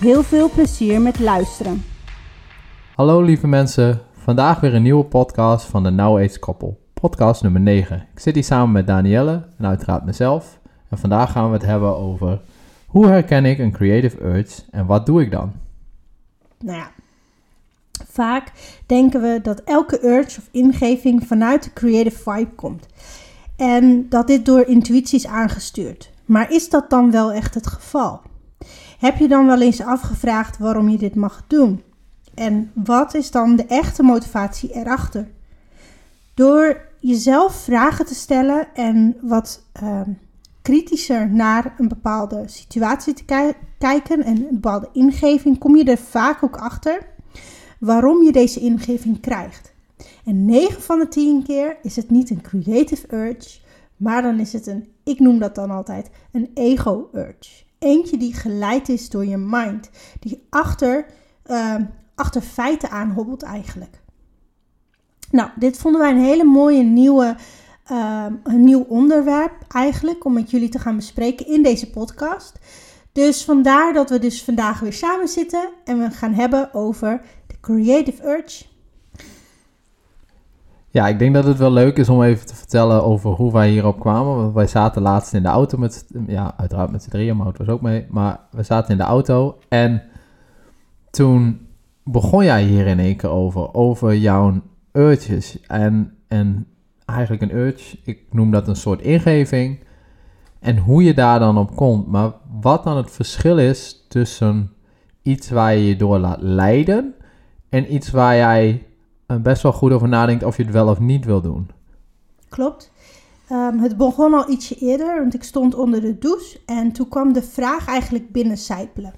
Heel 0.00 0.22
veel 0.22 0.50
plezier 0.50 1.00
met 1.00 1.20
luisteren. 1.20 1.84
Hallo 2.94 3.22
lieve 3.22 3.46
mensen, 3.46 4.00
vandaag 4.12 4.60
weer 4.60 4.74
een 4.74 4.82
nieuwe 4.82 5.04
podcast 5.04 5.66
van 5.66 5.82
de 5.82 5.90
Now 5.90 6.18
Age 6.18 6.38
Koppel. 6.38 6.80
Podcast 6.92 7.42
nummer 7.42 7.60
9. 7.60 8.06
Ik 8.12 8.20
zit 8.20 8.34
hier 8.34 8.44
samen 8.44 8.72
met 8.72 8.86
Danielle 8.86 9.48
en 9.58 9.66
uiteraard 9.66 10.04
mezelf. 10.04 10.58
En 10.88 10.98
vandaag 10.98 11.32
gaan 11.32 11.46
we 11.46 11.52
het 11.52 11.66
hebben 11.66 11.96
over 11.96 12.40
hoe 12.86 13.06
herken 13.06 13.44
ik 13.44 13.58
een 13.58 13.72
creative 13.72 14.24
urge 14.24 14.62
en 14.70 14.86
wat 14.86 15.06
doe 15.06 15.22
ik 15.22 15.30
dan? 15.30 15.52
Nou 16.58 16.78
ja, 16.78 16.90
vaak 18.08 18.52
denken 18.86 19.22
we 19.22 19.40
dat 19.42 19.60
elke 19.60 20.04
urge 20.04 20.38
of 20.38 20.48
ingeving 20.50 21.26
vanuit 21.26 21.64
de 21.64 21.72
creative 21.72 22.30
vibe 22.30 22.54
komt. 22.54 22.86
En 23.56 24.06
dat 24.08 24.26
dit 24.26 24.46
door 24.46 24.66
intuïtie 24.66 25.18
is 25.18 25.26
aangestuurd. 25.26 26.10
Maar 26.24 26.52
is 26.52 26.70
dat 26.70 26.90
dan 26.90 27.10
wel 27.10 27.32
echt 27.32 27.54
het 27.54 27.66
geval? 27.66 28.20
Heb 28.98 29.16
je 29.16 29.28
dan 29.28 29.46
wel 29.46 29.60
eens 29.60 29.80
afgevraagd 29.80 30.58
waarom 30.58 30.88
je 30.88 30.98
dit 30.98 31.14
mag 31.14 31.44
doen? 31.46 31.82
En 32.34 32.70
wat 32.74 33.14
is 33.14 33.30
dan 33.30 33.56
de 33.56 33.66
echte 33.66 34.02
motivatie 34.02 34.72
erachter? 34.72 35.28
Door 36.34 36.80
jezelf 37.00 37.54
vragen 37.54 38.06
te 38.06 38.14
stellen 38.14 38.74
en 38.74 39.16
wat 39.20 39.62
uh, 39.82 40.00
kritischer 40.62 41.30
naar 41.30 41.74
een 41.78 41.88
bepaalde 41.88 42.42
situatie 42.46 43.14
te 43.14 43.24
kijken 43.78 44.24
en 44.24 44.36
een 44.36 44.48
bepaalde 44.50 44.88
ingeving, 44.92 45.58
kom 45.58 45.76
je 45.76 45.84
er 45.84 45.98
vaak 45.98 46.42
ook 46.42 46.56
achter 46.56 47.06
waarom 47.78 48.22
je 48.22 48.32
deze 48.32 48.60
ingeving 48.60 49.20
krijgt. 49.20 49.74
En 50.24 50.44
9 50.44 50.82
van 50.82 50.98
de 50.98 51.08
10 51.08 51.42
keer 51.42 51.76
is 51.82 51.96
het 51.96 52.10
niet 52.10 52.30
een 52.30 52.40
creative 52.40 53.14
urge, 53.14 53.58
maar 53.96 54.22
dan 54.22 54.40
is 54.40 54.52
het 54.52 54.66
een, 54.66 54.88
ik 55.04 55.18
noem 55.18 55.38
dat 55.38 55.54
dan 55.54 55.70
altijd, 55.70 56.10
een 56.32 56.50
ego 56.54 57.10
urge. 57.14 57.64
Eentje 57.86 58.16
die 58.16 58.34
geleid 58.34 58.88
is 58.88 59.08
door 59.10 59.26
je 59.26 59.36
mind, 59.36 59.90
die 60.20 60.46
achter, 60.50 61.06
uh, 61.46 61.74
achter 62.14 62.40
feiten 62.40 62.90
aanhobbelt 62.90 63.42
eigenlijk. 63.42 64.00
Nou, 65.30 65.50
dit 65.56 65.78
vonden 65.78 66.00
wij 66.00 66.10
een 66.10 66.24
hele 66.24 66.44
mooie 66.44 66.82
nieuwe, 66.82 67.36
uh, 67.90 68.26
een 68.42 68.64
nieuw 68.64 68.84
onderwerp 68.88 69.52
eigenlijk 69.68 70.24
om 70.24 70.32
met 70.32 70.50
jullie 70.50 70.68
te 70.68 70.78
gaan 70.78 70.96
bespreken 70.96 71.46
in 71.46 71.62
deze 71.62 71.90
podcast. 71.90 72.58
Dus 73.12 73.44
vandaar 73.44 73.92
dat 73.92 74.10
we 74.10 74.18
dus 74.18 74.44
vandaag 74.44 74.80
weer 74.80 74.92
samen 74.92 75.28
zitten 75.28 75.68
en 75.84 75.98
we 75.98 76.10
gaan 76.10 76.34
hebben 76.34 76.74
over 76.74 77.22
de 77.46 77.60
creative 77.60 78.28
urge. 78.28 78.64
Ja, 80.96 81.08
ik 81.08 81.18
denk 81.18 81.34
dat 81.34 81.44
het 81.44 81.58
wel 81.58 81.72
leuk 81.72 81.96
is 81.96 82.08
om 82.08 82.22
even 82.22 82.46
te 82.46 82.54
vertellen 82.54 83.04
over 83.04 83.30
hoe 83.30 83.52
wij 83.52 83.70
hierop 83.70 84.00
kwamen. 84.00 84.36
Want 84.36 84.54
wij 84.54 84.66
zaten 84.66 85.02
laatst 85.02 85.34
in 85.34 85.42
de 85.42 85.48
auto 85.48 85.78
met, 85.78 86.06
ja, 86.26 86.54
uiteraard 86.56 86.90
met 86.90 87.02
z'n 87.02 87.10
drieën, 87.10 87.36
maar 87.36 87.46
het 87.46 87.58
was 87.58 87.68
ook 87.68 87.80
mee. 87.80 88.06
Maar 88.08 88.40
we 88.50 88.62
zaten 88.62 88.90
in 88.90 88.96
de 88.96 89.02
auto 89.02 89.58
en 89.68 90.02
toen 91.10 91.66
begon 92.04 92.44
jij 92.44 92.62
hier 92.62 92.86
in 92.86 92.98
één 92.98 93.16
keer 93.16 93.30
over, 93.30 93.74
over 93.74 94.14
jouw 94.14 94.60
urges. 94.92 95.60
En, 95.60 96.14
en 96.28 96.66
eigenlijk 97.04 97.42
een 97.42 97.56
urge, 97.56 97.96
ik 98.04 98.20
noem 98.30 98.50
dat 98.50 98.68
een 98.68 98.76
soort 98.76 99.00
ingeving. 99.00 99.78
En 100.60 100.78
hoe 100.78 101.02
je 101.02 101.14
daar 101.14 101.38
dan 101.38 101.58
op 101.58 101.76
komt. 101.76 102.06
Maar 102.06 102.32
wat 102.60 102.84
dan 102.84 102.96
het 102.96 103.10
verschil 103.10 103.58
is 103.58 104.06
tussen 104.08 104.72
iets 105.22 105.50
waar 105.50 105.74
je 105.74 105.86
je 105.86 105.96
door 105.96 106.18
laat 106.18 106.40
leiden 106.40 107.14
en 107.68 107.94
iets 107.94 108.10
waar 108.10 108.36
jij 108.36 108.86
best 109.26 109.62
wel 109.62 109.72
goed 109.72 109.92
over 109.92 110.08
nadenkt 110.08 110.44
of 110.44 110.56
je 110.56 110.62
het 110.62 110.72
wel 110.72 110.88
of 110.88 110.98
niet 110.98 111.24
wil 111.24 111.40
doen. 111.40 111.70
Klopt. 112.48 112.92
Um, 113.52 113.78
het 113.78 113.96
begon 113.96 114.34
al 114.34 114.50
ietsje 114.50 114.74
eerder, 114.74 115.20
want 115.20 115.34
ik 115.34 115.42
stond 115.42 115.74
onder 115.74 116.00
de 116.00 116.18
douche 116.18 116.60
en 116.66 116.92
toen 116.92 117.08
kwam 117.08 117.32
de 117.32 117.42
vraag 117.42 117.86
eigenlijk 117.86 118.32
binnencijpelen. 118.32 119.12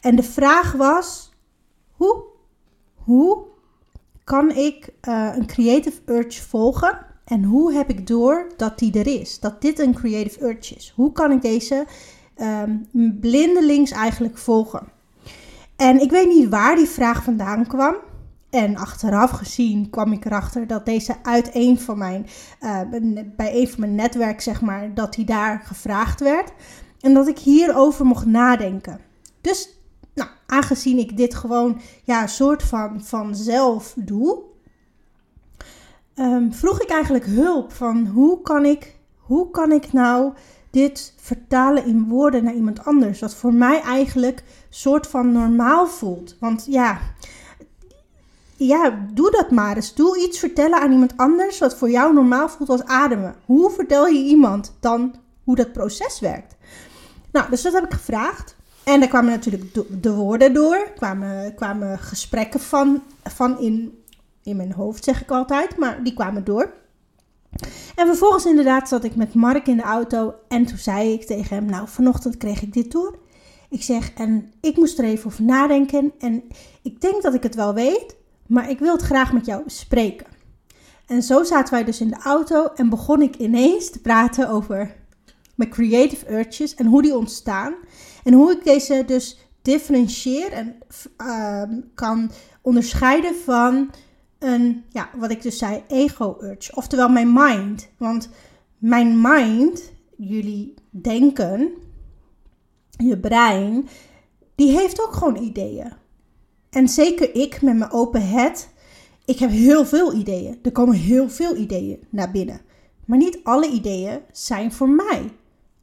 En 0.00 0.16
de 0.16 0.22
vraag 0.22 0.72
was: 0.72 1.32
hoe, 1.92 2.22
hoe 2.94 3.38
kan 4.24 4.50
ik 4.50 4.92
uh, 5.08 5.30
een 5.34 5.46
creative 5.46 6.00
urge 6.06 6.42
volgen? 6.42 6.98
En 7.24 7.44
hoe 7.44 7.72
heb 7.72 7.90
ik 7.90 8.06
door 8.06 8.46
dat 8.56 8.78
die 8.78 8.98
er 8.98 9.20
is? 9.20 9.40
Dat 9.40 9.60
dit 9.60 9.78
een 9.78 9.94
creative 9.94 10.44
urge 10.44 10.74
is? 10.74 10.92
Hoe 10.96 11.12
kan 11.12 11.32
ik 11.32 11.42
deze 11.42 11.86
um, 12.36 12.88
blindelings 13.20 13.90
eigenlijk 13.90 14.38
volgen? 14.38 14.88
En 15.76 16.00
ik 16.00 16.10
weet 16.10 16.28
niet 16.28 16.48
waar 16.48 16.76
die 16.76 16.88
vraag 16.88 17.22
vandaan 17.22 17.66
kwam. 17.66 17.94
En 18.50 18.76
achteraf 18.76 19.30
gezien 19.30 19.90
kwam 19.90 20.12
ik 20.12 20.24
erachter 20.24 20.66
dat 20.66 20.86
deze 20.86 21.16
uit 21.22 21.50
een 21.52 21.80
van 21.80 21.98
mijn, 21.98 22.26
bij 23.36 23.60
een 23.60 23.68
van 23.68 23.80
mijn 23.80 23.94
netwerk, 23.94 24.40
zeg 24.40 24.60
maar, 24.60 24.94
dat 24.94 25.16
hij 25.16 25.24
daar 25.24 25.62
gevraagd 25.64 26.20
werd. 26.20 26.52
En 27.00 27.14
dat 27.14 27.28
ik 27.28 27.38
hierover 27.38 28.04
mocht 28.04 28.26
nadenken. 28.26 29.00
Dus, 29.40 29.80
nou, 30.14 30.30
aangezien 30.46 30.98
ik 30.98 31.16
dit 31.16 31.34
gewoon, 31.34 31.80
ja, 32.04 32.22
een 32.22 32.28
soort 32.28 32.62
van 32.62 33.04
vanzelf 33.04 33.94
doe, 33.96 34.42
um, 36.14 36.52
vroeg 36.52 36.82
ik 36.82 36.88
eigenlijk 36.90 37.26
hulp 37.26 37.72
van 37.72 38.06
hoe 38.06 38.42
kan 38.42 38.64
ik, 38.64 38.96
hoe 39.16 39.50
kan 39.50 39.72
ik 39.72 39.92
nou 39.92 40.32
dit 40.70 41.14
vertalen 41.16 41.86
in 41.86 42.08
woorden 42.08 42.44
naar 42.44 42.54
iemand 42.54 42.84
anders. 42.84 43.20
Wat 43.20 43.34
voor 43.34 43.54
mij 43.54 43.80
eigenlijk 43.80 44.42
soort 44.68 45.06
van 45.06 45.32
normaal 45.32 45.86
voelt. 45.86 46.36
Want 46.40 46.66
ja, 46.68 47.00
ja, 48.66 49.06
doe 49.12 49.30
dat 49.30 49.50
maar 49.50 49.76
eens. 49.76 49.94
Doe 49.94 50.18
iets 50.18 50.38
vertellen 50.38 50.80
aan 50.80 50.92
iemand 50.92 51.16
anders 51.16 51.58
wat 51.58 51.76
voor 51.76 51.90
jou 51.90 52.14
normaal 52.14 52.48
voelt 52.48 52.70
als 52.70 52.84
ademen. 52.84 53.34
Hoe 53.44 53.70
vertel 53.70 54.06
je 54.06 54.24
iemand 54.24 54.76
dan 54.80 55.14
hoe 55.44 55.56
dat 55.56 55.72
proces 55.72 56.20
werkt? 56.20 56.56
Nou, 57.32 57.50
dus 57.50 57.62
dat 57.62 57.72
heb 57.72 57.84
ik 57.84 57.92
gevraagd. 57.92 58.56
En 58.84 59.00
daar 59.00 59.08
kwamen 59.08 59.30
natuurlijk 59.30 59.74
de 60.02 60.14
woorden 60.14 60.54
door, 60.54 60.90
kwamen, 60.96 61.54
kwamen 61.54 61.98
gesprekken 61.98 62.60
van, 62.60 63.02
van 63.22 63.60
in, 63.60 64.02
in 64.42 64.56
mijn 64.56 64.72
hoofd, 64.72 65.04
zeg 65.04 65.22
ik 65.22 65.30
altijd, 65.30 65.76
maar 65.76 66.02
die 66.02 66.14
kwamen 66.14 66.44
door. 66.44 66.72
En 67.94 68.06
vervolgens 68.06 68.46
inderdaad 68.46 68.88
zat 68.88 69.04
ik 69.04 69.16
met 69.16 69.34
Mark 69.34 69.66
in 69.66 69.76
de 69.76 69.82
auto 69.82 70.34
en 70.48 70.66
toen 70.66 70.78
zei 70.78 71.12
ik 71.12 71.26
tegen 71.26 71.56
hem, 71.56 71.64
nou 71.64 71.88
vanochtend 71.88 72.36
kreeg 72.36 72.62
ik 72.62 72.72
dit 72.72 72.92
door. 72.92 73.18
Ik 73.70 73.82
zeg, 73.82 74.12
en 74.12 74.52
ik 74.60 74.76
moest 74.76 74.98
er 74.98 75.04
even 75.04 75.26
over 75.26 75.44
nadenken 75.44 76.12
en 76.18 76.42
ik 76.82 77.00
denk 77.00 77.22
dat 77.22 77.34
ik 77.34 77.42
het 77.42 77.54
wel 77.54 77.74
weet, 77.74 78.16
maar 78.48 78.70
ik 78.70 78.78
wil 78.78 78.92
het 78.92 79.02
graag 79.02 79.32
met 79.32 79.46
jou 79.46 79.64
bespreken. 79.64 80.26
En 81.06 81.22
zo 81.22 81.44
zaten 81.44 81.74
wij 81.74 81.84
dus 81.84 82.00
in 82.00 82.08
de 82.08 82.20
auto 82.22 82.66
en 82.74 82.88
begon 82.88 83.22
ik 83.22 83.36
ineens 83.36 83.90
te 83.90 84.00
praten 84.00 84.48
over 84.48 84.96
mijn 85.54 85.70
creative 85.70 86.38
urges 86.38 86.74
en 86.74 86.86
hoe 86.86 87.02
die 87.02 87.16
ontstaan. 87.16 87.74
En 88.24 88.32
hoe 88.32 88.52
ik 88.52 88.64
deze 88.64 89.02
dus 89.06 89.38
differentieer 89.62 90.52
en 90.52 90.76
uh, 91.22 91.62
kan 91.94 92.30
onderscheiden 92.62 93.34
van 93.44 93.90
een, 94.38 94.84
ja, 94.88 95.10
wat 95.16 95.30
ik 95.30 95.42
dus 95.42 95.58
zei, 95.58 95.82
ego-urge. 95.88 96.76
Oftewel 96.76 97.08
mijn 97.08 97.32
mind. 97.32 97.88
Want 97.96 98.28
mijn 98.78 99.20
mind, 99.20 99.92
jullie 100.16 100.74
denken, 100.90 101.70
je 102.90 103.18
brein, 103.18 103.88
die 104.54 104.70
heeft 104.78 105.02
ook 105.02 105.12
gewoon 105.12 105.36
ideeën. 105.36 105.92
En 106.78 106.88
zeker 106.88 107.34
ik 107.34 107.62
met 107.62 107.76
mijn 107.76 107.90
open 107.90 108.28
head, 108.28 108.68
ik 109.24 109.38
heb 109.38 109.50
heel 109.50 109.86
veel 109.86 110.14
ideeën. 110.14 110.58
Er 110.62 110.72
komen 110.72 110.94
heel 110.94 111.30
veel 111.30 111.56
ideeën 111.56 111.98
naar 112.10 112.30
binnen. 112.30 112.60
Maar 113.04 113.18
niet 113.18 113.38
alle 113.42 113.68
ideeën 113.70 114.20
zijn 114.32 114.72
voor 114.72 114.88
mij. 114.88 115.32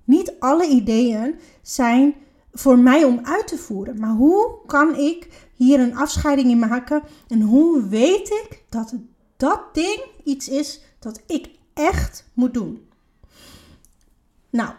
Niet 0.03 0.33
alle 0.39 0.68
ideeën 0.68 1.36
zijn 1.62 2.13
voor 2.53 2.80
mij 2.80 3.03
om 3.03 3.19
uit 3.24 3.47
te 3.47 3.57
voeren. 3.57 4.00
Maar 4.00 4.15
hoe 4.15 4.57
kan 4.65 4.95
ik 4.95 5.27
hier 5.56 5.80
een 5.80 5.95
afscheiding 5.95 6.50
in 6.50 6.59
maken? 6.59 7.03
En 7.27 7.41
hoe 7.41 7.88
weet 7.88 8.30
ik 8.30 8.63
dat 8.69 8.94
dat 9.38 9.62
ding 9.74 10.01
iets 10.24 10.50
is 10.50 10.81
dat 11.00 11.21
ik 11.27 11.50
echt 11.74 12.25
moet 12.33 12.53
doen? 12.53 12.88
Nou, 14.50 14.74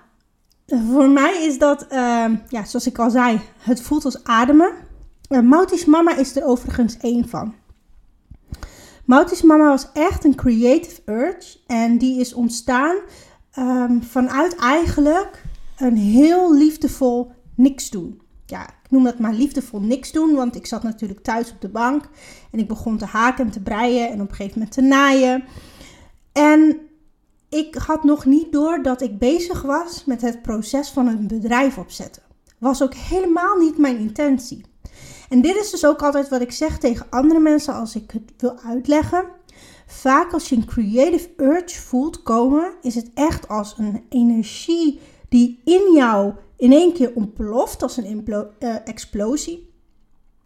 voor 0.67 1.09
mij 1.09 1.45
is 1.45 1.59
dat, 1.59 1.87
uh, 1.93 2.31
ja, 2.49 2.65
zoals 2.65 2.87
ik 2.87 2.99
al 2.99 3.11
zei, 3.11 3.41
het 3.59 3.83
voelt 3.83 4.05
als 4.05 4.25
ademen. 4.25 4.86
Uh, 5.29 5.41
Mautis 5.41 5.85
mama 5.85 6.17
is 6.17 6.37
er 6.37 6.45
overigens 6.45 6.97
één 6.97 7.29
van. 7.29 7.55
Mautis 9.05 9.43
mama 9.43 9.69
was 9.69 9.93
echt 9.93 10.25
een 10.25 10.35
creative 10.35 11.01
urge 11.05 11.59
en 11.67 11.99
die 11.99 12.21
is 12.21 12.35
ontstaan 12.35 12.97
um, 13.59 14.03
vanuit 14.03 14.57
eigenlijk 14.57 15.45
een 15.77 15.97
heel 15.97 16.55
liefdevol 16.55 17.33
niks 17.55 17.91
doen. 17.91 18.21
ja, 18.47 18.69
ik 18.69 18.91
noem 18.91 19.05
dat 19.05 19.19
maar 19.19 19.33
liefdevol 19.33 19.81
niks 19.81 20.13
doen. 20.13 20.35
Want 20.35 20.57
ik 20.57 20.67
zat 20.67 20.83
natuurlijk 20.83 21.21
thuis 21.21 21.51
op 21.51 21.61
de 21.61 21.69
bank. 21.69 22.09
En 22.51 22.59
ik 22.59 22.69
begon 22.69 22.99
te 22.99 23.05
haken 23.05 23.45
en 23.45 23.51
te 23.51 23.63
breien. 23.63 24.11
En 24.11 24.21
op 24.21 24.29
een 24.29 24.35
gegeven 24.35 24.59
moment 24.59 24.75
te 24.75 24.81
naaien. 24.83 25.45
En 26.33 26.81
ik 27.49 27.75
had 27.75 28.05
nog 28.05 28.25
niet 28.25 28.53
door 28.53 28.83
dat 28.83 29.03
ik 29.03 29.19
bezig 29.19 29.63
was 29.63 30.05
met 30.05 30.21
het 30.21 30.43
proces 30.43 30.91
van 30.91 31.07
een 31.07 31.27
bedrijf 31.27 31.79
opzetten. 31.79 32.23
Was 32.59 32.83
ook 32.83 32.95
helemaal 32.95 33.57
niet 33.57 33.79
mijn 33.79 33.99
intentie. 33.99 34.65
En 35.29 35.41
dit 35.41 35.57
is 35.57 35.71
dus 35.71 35.87
ook 35.87 36.03
altijd 36.03 36.29
wat 36.29 36.41
ik 36.41 36.53
zeg 36.53 36.79
tegen 36.79 37.07
andere 37.11 37.41
mensen 37.41 37.75
als 37.75 37.95
ik 37.95 38.11
het 38.11 38.33
wil 38.37 38.59
uitleggen. 38.67 39.25
Vaak 39.87 40.33
als 40.33 40.49
je 40.49 40.57
een 40.57 40.67
creative 40.67 41.29
urge 41.37 41.81
voelt 41.81 42.23
komen, 42.23 42.75
is 42.83 42.95
het 42.95 43.11
echt 43.15 43.49
als 43.49 43.75
een 43.79 44.05
energie 44.09 45.01
die 45.29 45.61
in 45.65 45.93
jou 45.95 46.33
in 46.57 46.73
één 46.73 46.93
keer 46.93 47.13
ontploft, 47.15 47.83
als 47.83 47.97
een 47.97 48.25
uh, 48.29 48.75
explosie. 48.85 49.75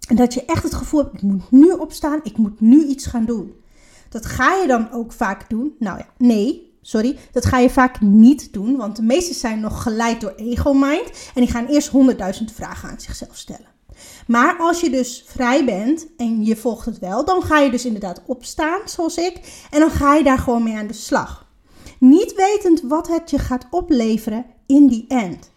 En 0.09 0.17
dat 0.17 0.35
je 0.35 0.45
echt 0.45 0.63
het 0.63 0.75
gevoel 0.75 1.03
hebt, 1.03 1.15
ik 1.15 1.23
moet 1.23 1.51
nu 1.51 1.73
opstaan, 1.73 2.21
ik 2.23 2.37
moet 2.37 2.61
nu 2.61 2.85
iets 2.85 3.07
gaan 3.07 3.25
doen. 3.25 3.55
Dat 4.09 4.27
ga 4.27 4.55
je 4.55 4.67
dan 4.67 4.93
ook 4.93 5.13
vaak 5.13 5.51
doen. 5.51 5.75
Nou 5.79 5.99
ja, 5.99 6.07
nee, 6.19 6.79
sorry, 6.83 7.19
dat 7.33 7.47
ga 7.47 7.59
je 7.59 7.71
vaak 7.71 8.01
niet 8.01 8.53
doen, 8.53 8.77
want 8.77 8.97
de 8.97 9.03
meesten 9.03 9.35
zijn 9.35 9.61
nog 9.61 9.83
geleid 9.83 10.21
door 10.21 10.35
ego-mind 10.37 11.11
en 11.35 11.41
die 11.43 11.51
gaan 11.51 11.67
eerst 11.67 11.89
honderdduizend 11.89 12.53
vragen 12.53 12.89
aan 12.89 13.01
zichzelf 13.01 13.37
stellen. 13.37 13.67
Maar 14.27 14.57
als 14.59 14.81
je 14.81 14.91
dus 14.91 15.25
vrij 15.27 15.65
bent 15.65 16.07
en 16.17 16.45
je 16.45 16.57
volgt 16.57 16.87
het 16.87 16.99
wel, 16.99 17.25
dan 17.25 17.43
ga 17.43 17.59
je 17.59 17.71
dus 17.71 17.85
inderdaad 17.85 18.23
opstaan, 18.27 18.81
zoals 18.85 19.17
ik, 19.17 19.65
en 19.71 19.81
dan 19.81 19.91
ga 19.91 20.15
je 20.15 20.25
daar 20.25 20.39
gewoon 20.39 20.63
mee 20.63 20.77
aan 20.77 20.87
de 20.87 20.93
slag. 20.93 21.49
Niet 21.99 22.35
wetend 22.35 22.81
wat 22.81 23.09
het 23.09 23.31
je 23.31 23.39
gaat 23.39 23.67
opleveren 23.71 24.47
in 24.67 24.89
die 24.89 25.05
end. 25.09 25.51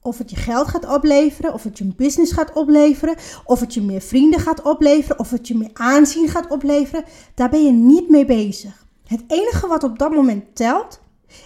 Of 0.00 0.18
het 0.18 0.30
je 0.30 0.36
geld 0.36 0.68
gaat 0.68 0.94
opleveren, 0.94 1.52
of 1.52 1.62
het 1.62 1.78
je 1.78 1.84
een 1.84 1.94
business 1.96 2.32
gaat 2.32 2.52
opleveren, 2.52 3.16
of 3.44 3.60
het 3.60 3.74
je 3.74 3.82
meer 3.82 4.00
vrienden 4.00 4.40
gaat 4.40 4.62
opleveren, 4.62 5.18
of 5.18 5.30
het 5.30 5.48
je 5.48 5.56
meer 5.56 5.70
aanzien 5.72 6.28
gaat 6.28 6.50
opleveren, 6.50 7.04
daar 7.34 7.50
ben 7.50 7.64
je 7.64 7.72
niet 7.72 8.08
mee 8.08 8.24
bezig. 8.24 8.86
Het 9.06 9.22
enige 9.26 9.66
wat 9.66 9.84
op 9.84 9.98
dat 9.98 10.14
moment 10.14 10.44
telt, 10.56 11.00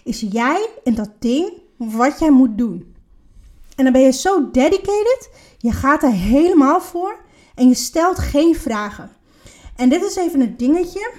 is 0.05 0.27
jij 0.31 0.69
en 0.85 0.95
dat 0.95 1.11
ding 1.19 1.53
wat 1.77 2.19
jij 2.19 2.31
moet 2.31 2.59
doen. 2.59 2.95
En 3.77 3.85
dan 3.85 3.93
ben 3.93 4.03
je 4.03 4.13
zo 4.13 4.51
dedicated, 4.51 5.31
je 5.67 5.73
gaat 5.73 6.03
er 6.03 6.13
helemaal 6.13 6.81
voor 6.81 7.19
en 7.55 7.69
je 7.69 7.75
stelt 7.75 8.19
geen 8.19 8.55
vragen. 8.55 9.11
En 9.77 9.89
dit 9.89 10.03
is 10.03 10.17
even 10.17 10.41
een 10.41 10.57
dingetje. 10.57 11.11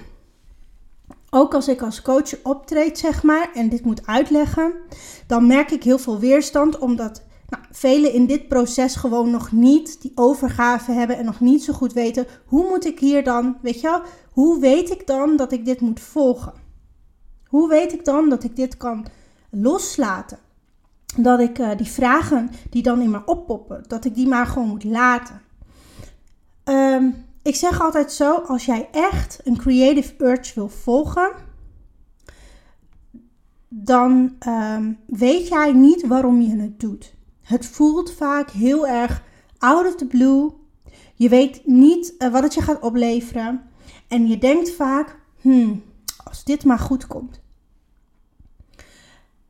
Ook 1.30 1.54
als 1.54 1.68
ik 1.68 1.82
als 1.82 2.02
coach 2.02 2.44
optreed, 2.44 2.98
zeg 2.98 3.24
maar, 3.24 3.50
en 3.54 3.70
dit 3.70 3.86
moet 3.86 4.08
uitleggen, 4.08 4.74
dan 5.28 5.48
merk 5.48 5.72
ik 5.72 5.84
heel 5.84 6.00
veel 6.00 6.20
weerstand, 6.20 6.78
omdat 6.78 7.22
nou, 7.50 7.64
velen 7.72 8.14
in 8.14 8.26
dit 8.26 8.48
proces 8.48 8.96
gewoon 8.96 9.32
nog 9.32 9.52
niet 9.52 10.02
die 10.02 10.12
overgave 10.16 10.92
hebben 10.92 11.18
en 11.18 11.26
nog 11.26 11.40
niet 11.40 11.64
zo 11.64 11.74
goed 11.74 11.94
weten 11.94 12.28
hoe 12.46 12.68
moet 12.70 12.86
ik 12.86 13.00
hier 13.00 13.24
dan, 13.24 13.58
weet 13.62 13.82
je 13.82 13.88
wel, 13.88 14.02
hoe 14.32 14.60
weet 14.60 14.92
ik 14.92 15.08
dan 15.08 15.38
dat 15.38 15.52
ik 15.52 15.66
dit 15.66 15.82
moet 15.82 16.00
volgen? 16.00 16.54
Hoe 17.48 17.70
weet 17.70 17.94
ik 17.94 18.06
dan 18.06 18.30
dat 18.30 18.44
ik 18.44 18.56
dit 18.56 18.78
kan 18.78 19.06
loslaten? 19.50 20.40
Dat 21.15 21.39
ik 21.39 21.59
uh, 21.59 21.77
die 21.77 21.88
vragen 21.88 22.50
die 22.69 22.83
dan 22.83 23.01
in 23.01 23.09
me 23.09 23.25
oppoppen, 23.25 23.83
dat 23.88 24.06
ik 24.06 24.15
die 24.15 24.27
maar 24.27 24.45
gewoon 24.45 24.68
moet 24.68 24.83
laten. 24.83 25.42
Um, 26.63 27.25
ik 27.42 27.56
zeg 27.56 27.81
altijd 27.81 28.12
zo, 28.12 28.36
als 28.36 28.65
jij 28.65 28.89
echt 28.92 29.39
een 29.44 29.57
creative 29.57 30.13
urge 30.18 30.51
wil 30.56 30.69
volgen, 30.69 31.31
dan 33.68 34.36
um, 34.48 35.00
weet 35.06 35.48
jij 35.48 35.74
niet 35.74 36.07
waarom 36.07 36.42
je 36.42 36.56
het 36.56 36.80
doet. 36.80 37.13
Het 37.42 37.65
voelt 37.65 38.12
vaak 38.12 38.50
heel 38.50 38.88
erg 38.88 39.24
out 39.57 39.86
of 39.86 39.95
the 39.95 40.06
blue. 40.06 40.51
Je 41.15 41.30
weet 41.30 41.62
niet 41.65 42.13
uh, 42.19 42.31
wat 42.31 42.44
het 42.44 42.54
je 42.54 42.62
gaat 42.62 42.80
opleveren. 42.80 43.62
En 44.07 44.27
je 44.27 44.38
denkt 44.38 44.71
vaak, 44.71 45.19
hmm, 45.42 45.83
als 46.24 46.44
dit 46.44 46.65
maar 46.65 46.80
goed 46.80 47.07
komt. 47.07 47.42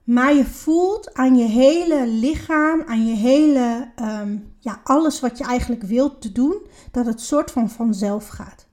Maar 0.07 0.36
je 0.36 0.45
voelt 0.45 1.13
aan 1.13 1.38
je 1.38 1.45
hele 1.45 2.07
lichaam, 2.07 2.81
aan 2.86 3.07
je 3.07 3.15
hele, 3.15 3.92
um, 4.01 4.54
ja, 4.59 4.81
alles 4.83 5.19
wat 5.19 5.38
je 5.38 5.44
eigenlijk 5.44 5.83
wilt 5.83 6.21
te 6.21 6.31
doen, 6.31 6.57
dat 6.92 7.06
het 7.06 7.21
soort 7.21 7.51
van 7.51 7.69
vanzelf 7.69 8.27
gaat. 8.27 8.68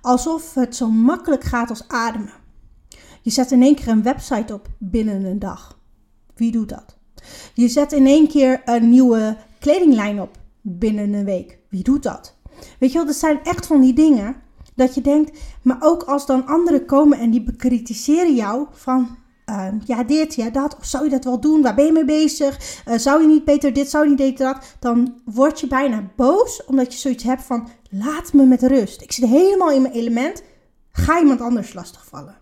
Alsof 0.00 0.54
het 0.54 0.76
zo 0.76 0.90
makkelijk 0.90 1.44
gaat 1.44 1.70
als 1.70 1.88
ademen. 1.88 2.32
Je 3.22 3.30
zet 3.30 3.50
in 3.50 3.62
één 3.62 3.74
keer 3.74 3.88
een 3.88 4.02
website 4.02 4.54
op 4.54 4.68
binnen 4.78 5.24
een 5.24 5.38
dag. 5.38 5.78
Wie 6.34 6.52
doet 6.52 6.68
dat? 6.68 6.96
Je 7.54 7.68
zet 7.68 7.92
in 7.92 8.06
één 8.06 8.28
keer 8.28 8.62
een 8.64 8.88
nieuwe 8.88 9.36
kledinglijn 9.58 10.20
op 10.20 10.38
binnen 10.60 11.12
een 11.12 11.24
week. 11.24 11.58
Wie 11.68 11.82
doet 11.82 12.02
dat? 12.02 12.36
Weet 12.78 12.92
je 12.92 12.96
wel, 12.98 13.06
dat 13.06 13.16
zijn 13.16 13.42
echt 13.42 13.66
van 13.66 13.80
die 13.80 13.94
dingen 13.94 14.36
dat 14.74 14.94
je 14.94 15.00
denkt, 15.00 15.38
maar 15.62 15.78
ook 15.80 16.02
als 16.02 16.26
dan 16.26 16.46
anderen 16.46 16.86
komen 16.86 17.18
en 17.18 17.30
die 17.30 17.42
bekritiseren 17.42 18.34
jou 18.34 18.66
van, 18.72 19.16
uh, 19.50 19.66
ja 19.84 20.04
dit, 20.04 20.34
ja 20.34 20.50
dat, 20.50 20.76
of 20.76 20.84
zou 20.84 21.04
je 21.04 21.10
dat 21.10 21.24
wel 21.24 21.40
doen, 21.40 21.62
waar 21.62 21.74
ben 21.74 21.84
je 21.84 21.92
mee 21.92 22.04
bezig, 22.04 22.82
uh, 22.88 22.94
zou 22.96 23.20
je 23.20 23.26
niet 23.26 23.44
beter 23.44 23.72
dit, 23.72 23.90
zou 23.90 24.04
je 24.04 24.10
niet 24.10 24.18
beter 24.18 24.46
dat, 24.46 24.76
dan 24.78 25.20
word 25.24 25.60
je 25.60 25.66
bijna 25.66 26.10
boos 26.16 26.64
omdat 26.64 26.92
je 26.92 26.98
zoiets 26.98 27.24
hebt 27.24 27.42
van, 27.42 27.68
laat 27.90 28.32
me 28.32 28.44
met 28.44 28.62
rust. 28.62 29.02
Ik 29.02 29.12
zit 29.12 29.28
helemaal 29.28 29.70
in 29.70 29.82
mijn 29.82 29.94
element, 29.94 30.42
ga 30.92 31.18
iemand 31.18 31.40
anders 31.40 31.72
lastigvallen. 31.72 32.36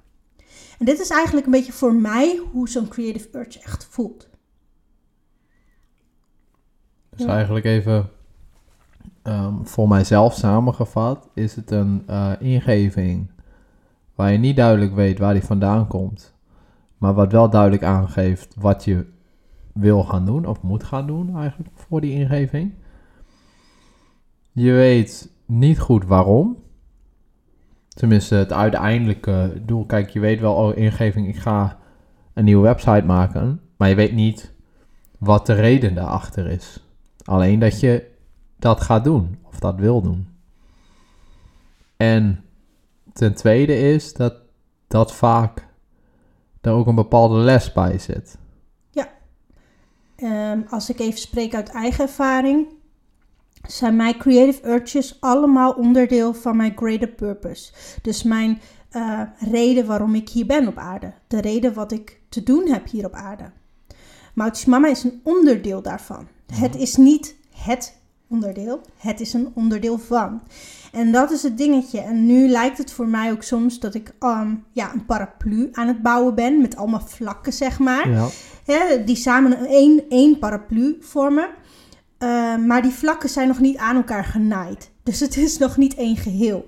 En 0.79 0.85
dit 0.85 1.01
is 1.01 1.11
eigenlijk 1.11 1.47
een 1.47 1.53
beetje 1.53 1.73
voor 1.73 1.95
mij 1.95 2.41
hoe 2.53 2.69
zo'n 2.69 2.89
creative 2.89 3.29
urge 3.33 3.61
echt 3.61 3.87
voelt. 3.91 4.29
Dus 7.17 7.27
eigenlijk 7.27 7.65
even 7.65 8.11
um, 9.23 9.67
voor 9.67 9.89
mijzelf 9.89 10.35
samengevat, 10.35 11.29
is 11.35 11.55
het 11.55 11.71
een 11.71 12.05
uh, 12.11 12.33
ingeving 12.39 13.31
waar 14.15 14.33
je 14.33 14.39
niet 14.39 14.57
duidelijk 14.57 14.95
weet 14.95 15.19
waar 15.19 15.33
die 15.33 15.43
vandaan 15.45 15.87
komt, 15.87 16.35
maar 16.99 17.15
wat 17.15 17.33
wel 17.33 17.51
duidelijk 17.51 17.83
aangeeft 17.83 18.55
wat 18.59 18.85
je 18.85 19.07
wil 19.73 20.05
gaan 20.05 20.25
doen 20.25 20.47
of 20.47 20.63
moet 20.63 20.85
gaan 20.85 21.07
doen 21.07 21.37
eigenlijk 21.37 21.71
voor 21.75 22.01
die 22.01 22.13
ingeving. 22.13 22.75
Je 24.53 24.73
weet 24.73 25.33
niet 25.47 25.79
goed 25.79 26.05
waarom. 26.05 26.57
Tenminste, 27.89 28.35
het 28.35 28.53
uiteindelijke 28.53 29.63
doel. 29.67 29.87
Kijk, 29.87 30.11
je 30.11 30.21
weet 30.21 30.41
wel, 30.41 30.55
oh, 30.55 30.77
ingeving, 30.77 31.29
ik 31.29 31.37
ga 31.37 31.79
een 32.35 32.45
nieuwe 32.45 32.63
website 32.63 33.05
maken. 33.07 33.61
Maar 33.77 33.89
je 33.89 33.95
weet 33.95 34.13
niet 34.13 34.53
wat 35.19 35.47
de 35.47 35.53
reden 35.53 35.95
daarachter 35.95 36.47
is. 36.47 36.85
Alleen 37.25 37.59
dat 37.59 37.81
je 37.81 38.11
dat 38.57 38.81
gaat 38.81 39.05
doen 39.05 39.39
of 39.43 39.59
dat 39.59 39.79
wil 39.79 40.03
doen. 40.03 40.29
En 41.97 42.45
ten 43.13 43.35
tweede 43.35 43.79
is 43.79 44.15
dat 44.15 44.35
dat 44.89 45.15
vaak 45.15 45.68
er 46.69 46.75
ook 46.75 46.87
een 46.87 46.95
bepaalde 46.95 47.39
les 47.39 47.73
bij 47.73 47.99
zit. 47.99 48.39
Ja, 48.91 49.09
um, 50.17 50.67
als 50.71 50.91
ik 50.91 50.99
even 50.99 51.19
spreek 51.19 51.55
uit 51.55 51.69
eigen 51.69 52.05
ervaring, 52.05 52.67
zijn 53.67 53.97
mijn 53.97 54.19
creative 54.19 54.69
urges 54.69 55.17
allemaal 55.21 55.73
onderdeel 55.73 56.35
van 56.35 56.57
mijn 56.57 56.73
greater 56.77 57.09
purpose. 57.09 57.73
Dus 58.03 58.23
mijn 58.23 58.61
uh, 58.93 59.21
reden 59.39 59.87
waarom 59.87 60.15
ik 60.15 60.29
hier 60.29 60.47
ben 60.47 60.69
op 60.69 60.77
aarde. 60.77 61.13
De 61.27 61.41
reden 61.41 61.75
wat 61.75 61.93
ik 61.93 62.21
te 62.29 62.43
doen 62.43 62.69
heb 62.69 62.89
hier 62.89 63.05
op 63.05 63.13
aarde. 63.13 63.51
Mautis 64.35 64.65
Mama 64.65 64.89
is 64.89 65.05
een 65.05 65.21
onderdeel 65.25 65.83
daarvan. 65.83 66.29
Het 66.53 66.77
is 66.77 66.97
niet 66.97 67.37
het 67.51 68.01
onderdeel. 68.29 68.81
Het 68.97 69.21
is 69.21 69.33
een 69.33 69.51
onderdeel 69.55 69.99
van. 69.99 70.41
En 70.93 71.13
dat 71.13 71.31
is 71.31 71.43
het 71.43 71.59
dingetje. 71.59 72.01
En 72.01 72.27
nu 72.27 72.49
lijkt 72.49 72.79
het 72.79 72.93
voor 72.93 73.09
mij 73.09 73.31
ook 73.33 73.43
soms 73.43 73.81
dat 73.81 73.95
ik 73.95 74.13
um, 74.21 74.65
ja, 74.73 74.93
een 74.93 75.07
paraplu 75.07 75.69
aan 75.73 75.87
het 75.87 76.03
bouwen 76.03 76.35
ben. 76.35 76.61
Met 76.61 76.77
allemaal 76.77 77.07
vlakken, 77.07 77.53
zeg 77.53 77.79
maar. 77.79 78.11
Ja. 78.11 78.97
die 79.05 79.17
samen 79.17 79.67
één, 79.67 80.05
één 80.09 80.39
paraplu 80.39 80.97
vormen. 81.01 81.49
Uh, 82.19 82.57
maar 82.57 82.83
die 82.83 82.91
vlakken 82.91 83.29
zijn 83.29 83.49
nog 83.49 83.61
niet 83.61 83.77
aan 83.77 83.97
elkaar 83.97 84.25
genaaid. 84.25 84.91
Dus 85.03 85.21
het 85.21 85.37
is 85.37 85.59
nog 85.59 85.77
niet 85.77 85.95
één 85.95 86.17
geheel. 86.17 86.67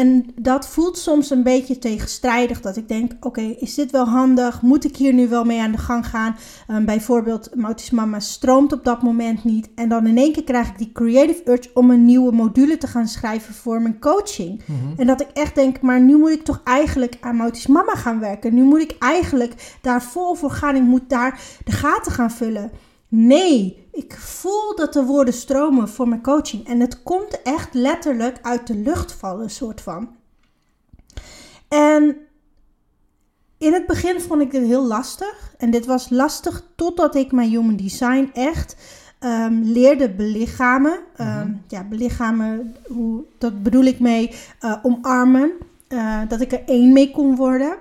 En 0.00 0.26
dat 0.36 0.68
voelt 0.68 0.98
soms 0.98 1.30
een 1.30 1.42
beetje 1.42 1.78
tegenstrijdig. 1.78 2.60
Dat 2.60 2.76
ik 2.76 2.88
denk: 2.88 3.12
oké, 3.20 3.40
is 3.40 3.74
dit 3.74 3.90
wel 3.90 4.04
handig? 4.04 4.62
Moet 4.62 4.84
ik 4.84 4.96
hier 4.96 5.12
nu 5.12 5.28
wel 5.28 5.44
mee 5.44 5.60
aan 5.60 5.72
de 5.72 5.78
gang 5.78 6.06
gaan? 6.06 6.36
Um, 6.70 6.84
bijvoorbeeld, 6.84 7.54
Mautis 7.54 7.90
Mama 7.90 8.20
stroomt 8.20 8.72
op 8.72 8.84
dat 8.84 9.02
moment 9.02 9.44
niet. 9.44 9.70
En 9.74 9.88
dan 9.88 10.06
in 10.06 10.18
één 10.18 10.32
keer 10.32 10.44
krijg 10.44 10.68
ik 10.68 10.78
die 10.78 10.92
creative 10.92 11.42
urge 11.44 11.70
om 11.74 11.90
een 11.90 12.04
nieuwe 12.04 12.32
module 12.32 12.78
te 12.78 12.86
gaan 12.86 13.08
schrijven 13.08 13.54
voor 13.54 13.82
mijn 13.82 13.98
coaching. 13.98 14.62
Mm 14.66 14.76
-hmm. 14.80 14.94
En 14.96 15.06
dat 15.06 15.20
ik 15.20 15.28
echt 15.32 15.54
denk: 15.54 15.80
maar 15.80 16.00
nu 16.00 16.16
moet 16.16 16.30
ik 16.30 16.44
toch 16.44 16.60
eigenlijk 16.64 17.16
aan 17.20 17.36
Mautis 17.36 17.66
Mama 17.66 17.94
gaan 17.94 18.20
werken. 18.20 18.54
Nu 18.54 18.62
moet 18.62 18.80
ik 18.80 18.96
eigenlijk 18.98 19.78
daar 19.82 20.02
vol 20.02 20.34
voor 20.34 20.50
gaan. 20.50 20.76
Ik 20.76 20.82
moet 20.82 21.08
daar 21.08 21.40
de 21.64 21.72
gaten 21.72 22.12
gaan 22.12 22.30
vullen. 22.30 22.70
Nee, 23.12 23.88
ik 23.92 24.16
voel 24.16 24.76
dat 24.76 24.92
de 24.92 25.04
woorden 25.04 25.34
stromen 25.34 25.88
voor 25.88 26.08
mijn 26.08 26.22
coaching. 26.22 26.66
En 26.66 26.80
het 26.80 27.02
komt 27.02 27.42
echt 27.42 27.74
letterlijk 27.74 28.38
uit 28.42 28.66
de 28.66 28.74
lucht 28.74 29.12
vallen, 29.12 29.50
soort 29.50 29.80
van. 29.80 30.08
En 31.68 32.16
in 33.58 33.72
het 33.72 33.86
begin 33.86 34.20
vond 34.20 34.42
ik 34.42 34.50
dit 34.50 34.66
heel 34.66 34.86
lastig. 34.86 35.54
En 35.58 35.70
dit 35.70 35.86
was 35.86 36.10
lastig 36.10 36.64
totdat 36.76 37.14
ik 37.14 37.32
mijn 37.32 37.48
human 37.50 37.76
design 37.76 38.30
echt 38.34 38.76
ehm, 39.18 39.60
leerde 39.62 40.10
belichamen. 40.10 41.00
Ehm, 41.16 41.38
Mhm. 41.38 41.54
Ja, 41.68 41.84
belichamen, 41.84 42.76
hoe, 42.86 43.22
dat 43.38 43.62
bedoel 43.62 43.84
ik 43.84 44.00
mee 44.00 44.34
eh, 44.60 44.76
omarmen. 44.82 45.52
Eh, 45.88 46.20
dat 46.28 46.40
ik 46.40 46.52
er 46.52 46.62
één 46.66 46.92
mee 46.92 47.10
kon 47.10 47.36
worden. 47.36 47.76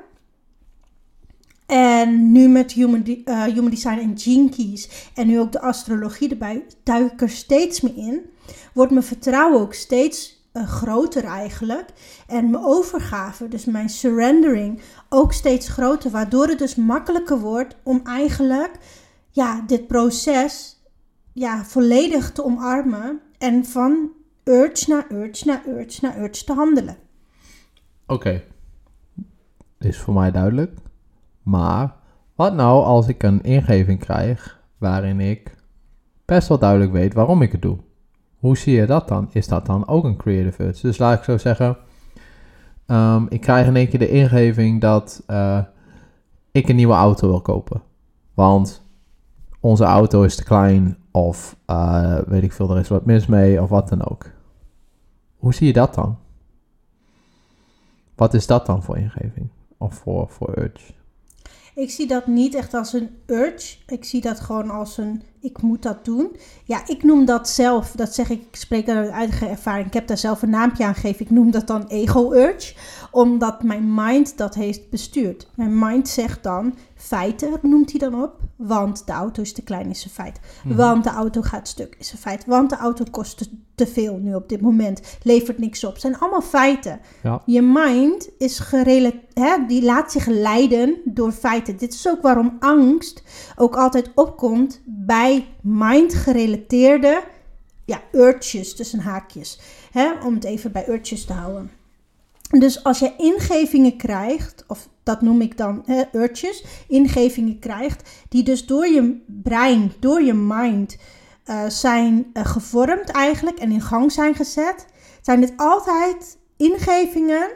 En 1.69 2.31
nu 2.31 2.47
met 2.47 2.71
Human, 2.71 3.03
eh, 3.03 3.43
human 3.43 3.69
Design 3.69 3.99
en 3.99 4.19
Gene 4.19 4.49
Keys 4.49 5.09
en 5.13 5.27
nu 5.27 5.39
ook 5.39 5.51
de 5.51 5.61
astrologie 5.61 6.29
erbij, 6.29 6.65
duik 6.83 7.11
ik 7.11 7.21
er 7.21 7.29
steeds 7.29 7.81
meer 7.81 7.97
in. 7.97 8.29
Wordt 8.73 8.91
mijn 8.91 9.03
vertrouwen 9.03 9.61
ook 9.61 9.73
steeds 9.73 10.47
eh, 10.51 10.67
groter 10.67 11.23
eigenlijk. 11.23 11.89
En 12.27 12.49
mijn 12.49 12.63
overgave, 12.63 13.47
dus 13.47 13.65
mijn 13.65 13.89
surrendering, 13.89 14.81
ook 15.09 15.33
steeds 15.33 15.69
groter. 15.69 16.11
Waardoor 16.11 16.47
het 16.47 16.59
dus 16.59 16.75
makkelijker 16.75 17.39
wordt 17.39 17.75
om 17.83 18.01
eigenlijk 18.03 18.71
ja, 19.29 19.63
dit 19.67 19.87
proces 19.87 20.83
ja, 21.33 21.63
volledig 21.63 22.31
te 22.31 22.43
omarmen. 22.43 23.21
En 23.37 23.65
van 23.65 24.09
urge 24.43 24.89
naar 24.89 25.05
urge 25.11 25.45
naar 25.45 25.63
urge 25.67 25.99
naar 26.01 26.19
urge 26.19 26.43
te 26.43 26.53
handelen. 26.53 26.97
Oké. 28.05 28.43
Is 29.79 29.97
voor 29.97 30.13
mij 30.13 30.31
duidelijk. 30.31 30.71
Maar 31.49 31.95
wat 32.35 32.53
nou 32.53 32.83
als 32.83 33.07
ik 33.07 33.23
een 33.23 33.43
ingeving 33.43 33.99
krijg 33.99 34.59
waarin 34.77 35.19
ik 35.19 35.55
best 36.25 36.47
wel 36.47 36.59
duidelijk 36.59 36.91
weet 36.91 37.13
waarom 37.13 37.41
ik 37.41 37.51
het 37.51 37.61
doe? 37.61 37.77
Hoe 38.39 38.57
zie 38.57 38.75
je 38.75 38.85
dat 38.85 39.07
dan? 39.07 39.29
Is 39.31 39.47
dat 39.47 39.65
dan 39.65 39.87
ook 39.87 40.03
een 40.03 40.17
creative 40.17 40.63
urge? 40.63 40.81
Dus 40.81 40.97
laat 40.97 41.17
ik 41.17 41.23
zo 41.23 41.37
zeggen, 41.37 41.77
ehm, 42.85 43.25
ik 43.29 43.41
krijg 43.41 43.67
in 43.67 43.75
één 43.75 43.89
keer 43.89 43.99
de 43.99 44.09
ingeving 44.09 44.81
dat 44.81 45.23
eh, 45.27 45.59
ik 46.51 46.69
een 46.69 46.75
nieuwe 46.75 46.93
auto 46.93 47.27
wil 47.27 47.41
kopen. 47.41 47.81
Want 48.33 48.83
onze 49.59 49.83
auto 49.83 50.23
is 50.23 50.35
te 50.35 50.43
klein 50.43 50.97
of 51.11 51.57
eh, 51.65 52.17
weet 52.27 52.43
ik 52.43 52.53
veel, 52.53 52.71
er 52.71 52.79
is 52.79 52.87
wat 52.87 53.05
mis 53.05 53.25
mee 53.25 53.61
of 53.61 53.69
wat 53.69 53.89
dan 53.89 54.09
ook. 54.09 54.25
Hoe 55.37 55.53
zie 55.53 55.67
je 55.67 55.73
dat 55.73 55.93
dan? 55.93 56.17
Wat 58.15 58.33
is 58.33 58.47
dat 58.47 58.65
dan 58.65 58.83
voor 58.83 58.97
ingeving? 58.97 59.49
Of 59.77 59.93
voor, 59.93 60.29
voor 60.29 60.57
urge? 60.57 60.97
Ik 61.79 61.91
zie 61.91 62.07
dat 62.07 62.27
niet 62.27 62.55
echt 62.55 62.73
als 62.73 62.93
een 62.93 63.09
urge. 63.25 63.75
Ik 63.87 64.03
zie 64.03 64.21
dat 64.21 64.39
gewoon 64.39 64.69
als 64.69 64.97
een 64.97 65.21
ik 65.41 65.61
moet 65.61 65.81
dat 65.83 66.05
doen. 66.05 66.35
Ja, 66.63 66.87
ik 66.87 67.03
noem 67.03 67.25
dat 67.25 67.49
zelf, 67.49 67.91
dat 67.91 68.13
zeg 68.13 68.29
ik, 68.29 68.41
ik 68.41 68.55
spreek 68.55 68.85
daar 68.85 68.97
uit 68.97 69.09
eigen 69.09 69.49
ervaring. 69.49 69.87
Ik 69.87 69.93
heb 69.93 70.07
daar 70.07 70.17
zelf 70.17 70.41
een 70.41 70.49
naampje 70.49 70.85
aan 70.85 70.93
gegeven. 70.93 71.25
Ik 71.25 71.31
noem 71.31 71.51
dat 71.51 71.67
dan 71.67 71.87
ego-urge, 71.87 72.73
omdat 73.11 73.63
mijn 73.63 73.93
mind 73.93 74.37
dat 74.37 74.55
heeft 74.55 74.89
bestuurd. 74.89 75.47
Mijn 75.55 75.79
mind 75.79 76.07
zegt 76.07 76.43
dan 76.43 76.73
feiten, 76.99 77.59
noemt 77.61 77.89
hij 77.91 77.99
dan 77.99 78.23
op. 78.23 78.39
Want 78.55 79.07
de 79.07 79.11
auto 79.11 79.41
is 79.41 79.53
te 79.53 79.61
klein, 79.61 79.89
is 79.89 80.03
een 80.03 80.09
feit. 80.09 80.39
Mhm. 80.63 80.75
Want 80.75 81.03
de 81.03 81.09
auto 81.09 81.41
gaat 81.41 81.67
stuk, 81.67 81.95
is 81.99 82.11
een 82.11 82.17
feit. 82.17 82.45
Want 82.45 82.69
de 82.69 82.77
auto 82.77 83.05
kost 83.11 83.37
te, 83.37 83.49
te 83.75 83.87
veel 83.87 84.17
nu 84.17 84.35
op 84.35 84.49
dit 84.49 84.61
moment, 84.61 85.17
levert 85.23 85.57
niks 85.57 85.83
op. 85.83 85.97
zijn 85.97 86.19
allemaal 86.19 86.41
feiten. 86.41 86.99
Ja. 87.23 87.41
Je 87.45 87.61
mind 87.61 88.29
is 88.37 88.59
gerelateerd, 88.59 89.69
die 89.69 89.83
laat 89.83 90.11
zich 90.11 90.25
leiden 90.25 90.97
door 91.05 91.31
feiten. 91.31 91.77
Dit 91.77 91.93
is 91.93 92.07
ook 92.07 92.21
waarom 92.21 92.57
angst 92.59 93.23
ook 93.55 93.75
altijd 93.75 94.11
opkomt 94.15 94.81
bij 94.85 95.47
mind-gerelateerde 95.61 97.23
ja, 97.85 98.01
urges 98.11 98.75
tussen 98.75 98.99
haakjes. 98.99 99.59
Hè, 99.91 100.11
om 100.25 100.33
het 100.33 100.43
even 100.43 100.71
bij 100.71 100.89
urges 100.89 101.25
te 101.25 101.33
houden. 101.33 101.71
Dus 102.57 102.83
als 102.83 102.99
je 102.99 103.13
ingevingen 103.17 103.97
krijgt, 103.97 104.63
of 104.67 104.87
dat 105.03 105.21
noem 105.21 105.41
ik 105.41 105.57
dan 105.57 105.83
hè, 105.85 106.03
urges, 106.13 106.63
ingevingen 106.87 107.59
krijgt, 107.59 108.09
die 108.29 108.43
dus 108.43 108.65
door 108.65 108.87
je 108.87 109.23
brein, 109.27 109.93
door 109.99 110.21
je 110.21 110.33
mind 110.33 110.97
eh, 111.43 111.65
zijn 111.67 112.29
eh, 112.33 112.45
gevormd 112.45 113.09
eigenlijk 113.09 113.57
en 113.57 113.71
in 113.71 113.81
gang 113.81 114.11
zijn 114.11 114.35
gezet, 114.35 114.85
zijn 115.21 115.39
dit 115.39 115.53
altijd 115.55 116.37
ingevingen 116.57 117.49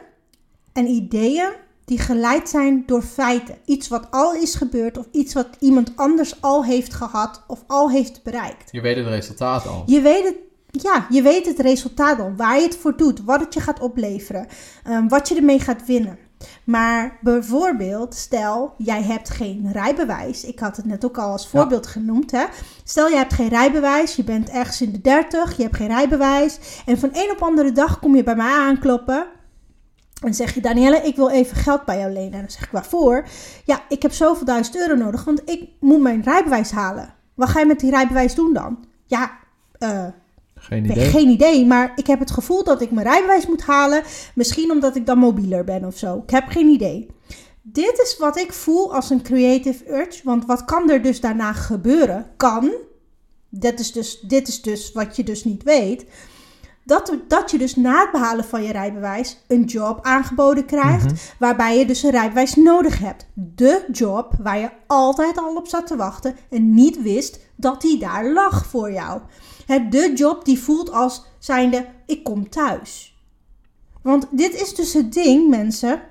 en 0.72 0.86
ideeën 0.86 1.52
die 1.84 1.98
geleid 1.98 2.48
zijn 2.48 2.82
door 2.86 3.02
feiten. 3.02 3.56
Iets 3.64 3.88
wat 3.88 4.06
al 4.10 4.34
is 4.34 4.54
gebeurd 4.54 4.98
of 4.98 5.06
iets 5.10 5.34
wat 5.34 5.48
iemand 5.58 5.92
anders 5.96 6.40
al 6.40 6.64
heeft 6.64 6.94
gehad 6.94 7.44
of 7.46 7.64
al 7.66 7.90
heeft 7.90 8.22
bereikt. 8.22 8.68
Je 8.72 8.80
weet 8.80 8.96
het 8.96 9.06
resultaat 9.06 9.66
al. 9.66 9.82
Je 9.86 10.00
weet 10.00 10.24
het, 10.24 10.36
ja, 10.82 11.06
je 11.10 11.22
weet 11.22 11.46
het 11.46 11.58
resultaat 11.58 12.20
al, 12.20 12.32
waar 12.36 12.56
je 12.56 12.62
het 12.62 12.76
voor 12.76 12.96
doet, 12.96 13.24
wat 13.24 13.40
het 13.40 13.54
je 13.54 13.60
gaat 13.60 13.80
opleveren, 13.80 14.46
ehm, 14.84 15.08
wat 15.08 15.28
je 15.28 15.34
ermee 15.34 15.60
gaat 15.60 15.86
winnen. 15.86 16.18
Maar 16.64 17.18
bijvoorbeeld, 17.20 18.14
stel 18.14 18.74
jij 18.78 19.02
hebt 19.02 19.30
geen 19.30 19.68
rijbewijs. 19.72 20.44
Ik 20.44 20.58
had 20.58 20.76
het 20.76 20.84
net 20.84 21.04
ook 21.04 21.18
al 21.18 21.30
als 21.30 21.48
voorbeeld 21.48 21.86
genoemd. 21.86 22.30
Hè? 22.30 22.44
Stel 22.84 23.08
je 23.08 23.16
hebt 23.16 23.32
geen 23.32 23.48
rijbewijs, 23.48 24.16
je 24.16 24.24
bent 24.24 24.50
ergens 24.50 24.80
in 24.80 24.92
de 24.92 25.00
30, 25.00 25.56
je 25.56 25.62
hebt 25.62 25.76
geen 25.76 25.88
rijbewijs. 25.88 26.58
En 26.86 26.98
van 26.98 27.10
een 27.12 27.30
op 27.30 27.42
andere 27.42 27.72
dag 27.72 27.98
kom 27.98 28.16
je 28.16 28.22
bij 28.22 28.36
mij 28.36 28.52
aankloppen. 28.52 29.26
En 30.22 30.34
zeg 30.34 30.54
je, 30.54 30.60
Danielle, 30.60 31.02
ik 31.02 31.16
wil 31.16 31.28
even 31.30 31.56
geld 31.56 31.84
bij 31.84 31.98
jou 31.98 32.12
lenen. 32.12 32.32
En 32.32 32.40
dan 32.40 32.50
zeg 32.50 32.64
ik, 32.64 32.70
waarvoor? 32.70 33.26
Ja, 33.64 33.82
ik 33.88 34.02
heb 34.02 34.12
zoveel 34.12 34.46
duizend 34.46 34.76
euro 34.76 34.94
nodig, 34.94 35.24
want 35.24 35.42
ik 35.44 35.68
moet 35.80 36.00
mijn 36.00 36.22
rijbewijs 36.22 36.70
halen. 36.70 37.14
Wat 37.34 37.48
ga 37.48 37.60
je 37.60 37.66
met 37.66 37.80
die 37.80 37.90
rijbewijs 37.90 38.34
doen 38.34 38.52
dan? 38.52 38.84
Ja, 39.06 39.30
eh, 39.78 40.06
Geen 40.64 40.84
idee. 40.84 41.10
geen 41.10 41.28
idee, 41.28 41.66
maar 41.66 41.92
ik 41.96 42.06
heb 42.06 42.18
het 42.18 42.30
gevoel 42.30 42.64
dat 42.64 42.80
ik 42.80 42.90
mijn 42.90 43.06
rijbewijs 43.06 43.46
moet 43.46 43.62
halen. 43.62 44.02
Misschien 44.34 44.70
omdat 44.70 44.96
ik 44.96 45.06
dan 45.06 45.18
mobieler 45.18 45.64
ben 45.64 45.84
of 45.84 45.98
zo. 45.98 46.22
Ik 46.22 46.30
heb 46.30 46.48
geen 46.48 46.68
idee. 46.68 47.06
Dit 47.62 48.00
is 48.02 48.16
wat 48.18 48.38
ik 48.38 48.52
voel 48.52 48.94
als 48.94 49.10
een 49.10 49.22
creative 49.22 49.92
urge. 49.92 50.20
Want 50.22 50.46
wat 50.46 50.64
kan 50.64 50.90
er 50.90 51.02
dus 51.02 51.20
daarna 51.20 51.52
gebeuren? 51.52 52.26
Kan. 52.36 52.72
Dit 53.48 53.80
is 53.80 53.92
dus, 53.92 54.20
dit 54.20 54.48
is 54.48 54.62
dus 54.62 54.92
wat 54.92 55.16
je 55.16 55.24
dus 55.24 55.44
niet 55.44 55.62
weet. 55.62 56.04
Dat, 56.84 57.16
dat 57.28 57.50
je 57.50 57.58
dus 57.58 57.76
na 57.76 58.00
het 58.00 58.12
behalen 58.12 58.44
van 58.44 58.62
je 58.62 58.72
rijbewijs 58.72 59.44
een 59.48 59.64
job 59.64 59.98
aangeboden 60.02 60.64
krijgt. 60.64 61.04
Mhm. 61.04 61.14
Waarbij 61.38 61.78
je 61.78 61.86
dus 61.86 62.02
een 62.02 62.10
rijbewijs 62.10 62.54
nodig 62.54 62.98
hebt. 62.98 63.26
De 63.34 63.84
job 63.92 64.32
waar 64.40 64.58
je 64.58 64.70
altijd 64.86 65.38
al 65.38 65.56
op 65.56 65.68
zat 65.68 65.86
te 65.86 65.96
wachten. 65.96 66.36
En 66.50 66.74
niet 66.74 67.02
wist 67.02 67.40
dat 67.56 67.80
die 67.80 67.98
daar 67.98 68.32
lag 68.32 68.66
voor 68.66 68.92
jou. 68.92 69.20
Het 69.66 69.92
de 69.92 70.12
job 70.14 70.44
die 70.44 70.58
voelt 70.58 70.92
als 70.92 71.24
zijnde 71.38 71.86
ik 72.06 72.24
kom 72.24 72.48
thuis. 72.48 73.14
Want 74.02 74.26
dit 74.30 74.60
is 74.60 74.74
dus 74.74 74.92
het 74.92 75.12
ding, 75.12 75.48
mensen. 75.48 76.02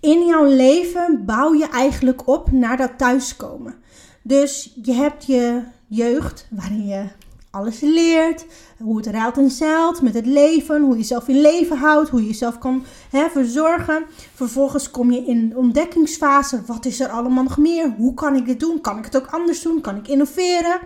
In 0.00 0.26
jouw 0.26 0.44
leven 0.44 1.24
bouw 1.24 1.54
je 1.54 1.68
eigenlijk 1.68 2.28
op 2.28 2.50
naar 2.50 2.76
dat 2.76 2.98
thuiskomen. 2.98 3.74
Dus 4.22 4.72
je 4.82 4.92
hebt 4.92 5.26
je 5.26 5.62
jeugd 5.86 6.46
waarin 6.50 6.86
je 6.86 7.08
alles 7.52 7.80
leert, 7.80 8.46
hoe 8.78 8.96
het 8.96 9.06
ruilt 9.06 9.36
en 9.36 9.50
zeilt 9.50 10.02
met 10.02 10.14
het 10.14 10.26
leven, 10.26 10.82
hoe 10.82 10.92
je 10.92 10.98
jezelf 10.98 11.28
in 11.28 11.40
leven 11.40 11.76
houdt, 11.76 12.08
hoe 12.08 12.20
je 12.20 12.26
jezelf 12.26 12.58
kan 12.58 12.84
hè, 13.10 13.28
verzorgen. 13.28 14.04
Vervolgens 14.34 14.90
kom 14.90 15.10
je 15.10 15.24
in 15.24 15.48
de 15.48 15.56
ontdekkingsfase. 15.56 16.62
Wat 16.66 16.84
is 16.84 17.00
er 17.00 17.08
allemaal 17.08 17.44
nog 17.44 17.58
meer? 17.58 17.94
Hoe 17.96 18.14
kan 18.14 18.36
ik 18.36 18.46
dit 18.46 18.60
doen? 18.60 18.80
Kan 18.80 18.98
ik 18.98 19.04
het 19.04 19.16
ook 19.16 19.26
anders 19.26 19.62
doen? 19.62 19.80
Kan 19.80 19.96
ik 19.96 20.08
innoveren? 20.08 20.80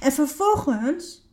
En 0.00 0.12
vervolgens, 0.12 1.28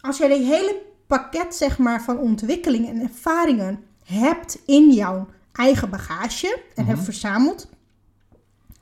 als 0.00 0.18
jij 0.18 0.28
die 0.28 0.46
hele 0.46 0.82
pakket 1.06 1.54
zeg 1.54 1.78
maar, 1.78 2.02
van 2.02 2.18
ontwikkelingen 2.18 2.94
en 2.94 3.00
ervaringen 3.00 3.84
hebt 4.04 4.58
in 4.66 4.90
jouw 4.90 5.26
eigen 5.52 5.90
bagage 5.90 6.60
en 6.74 6.84
hebt 6.84 7.04
verzameld, 7.04 7.68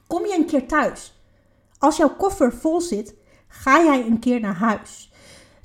kom 0.06 0.26
je 0.26 0.34
een 0.34 0.46
keer 0.46 0.66
thuis. 0.66 1.20
Als 1.78 1.96
jouw 1.96 2.16
koffer 2.16 2.52
vol 2.52 2.80
zit, 2.80 3.14
ga 3.48 3.82
jij 3.82 4.06
een 4.06 4.18
keer 4.18 4.40
naar 4.40 4.56
huis. 4.56 5.10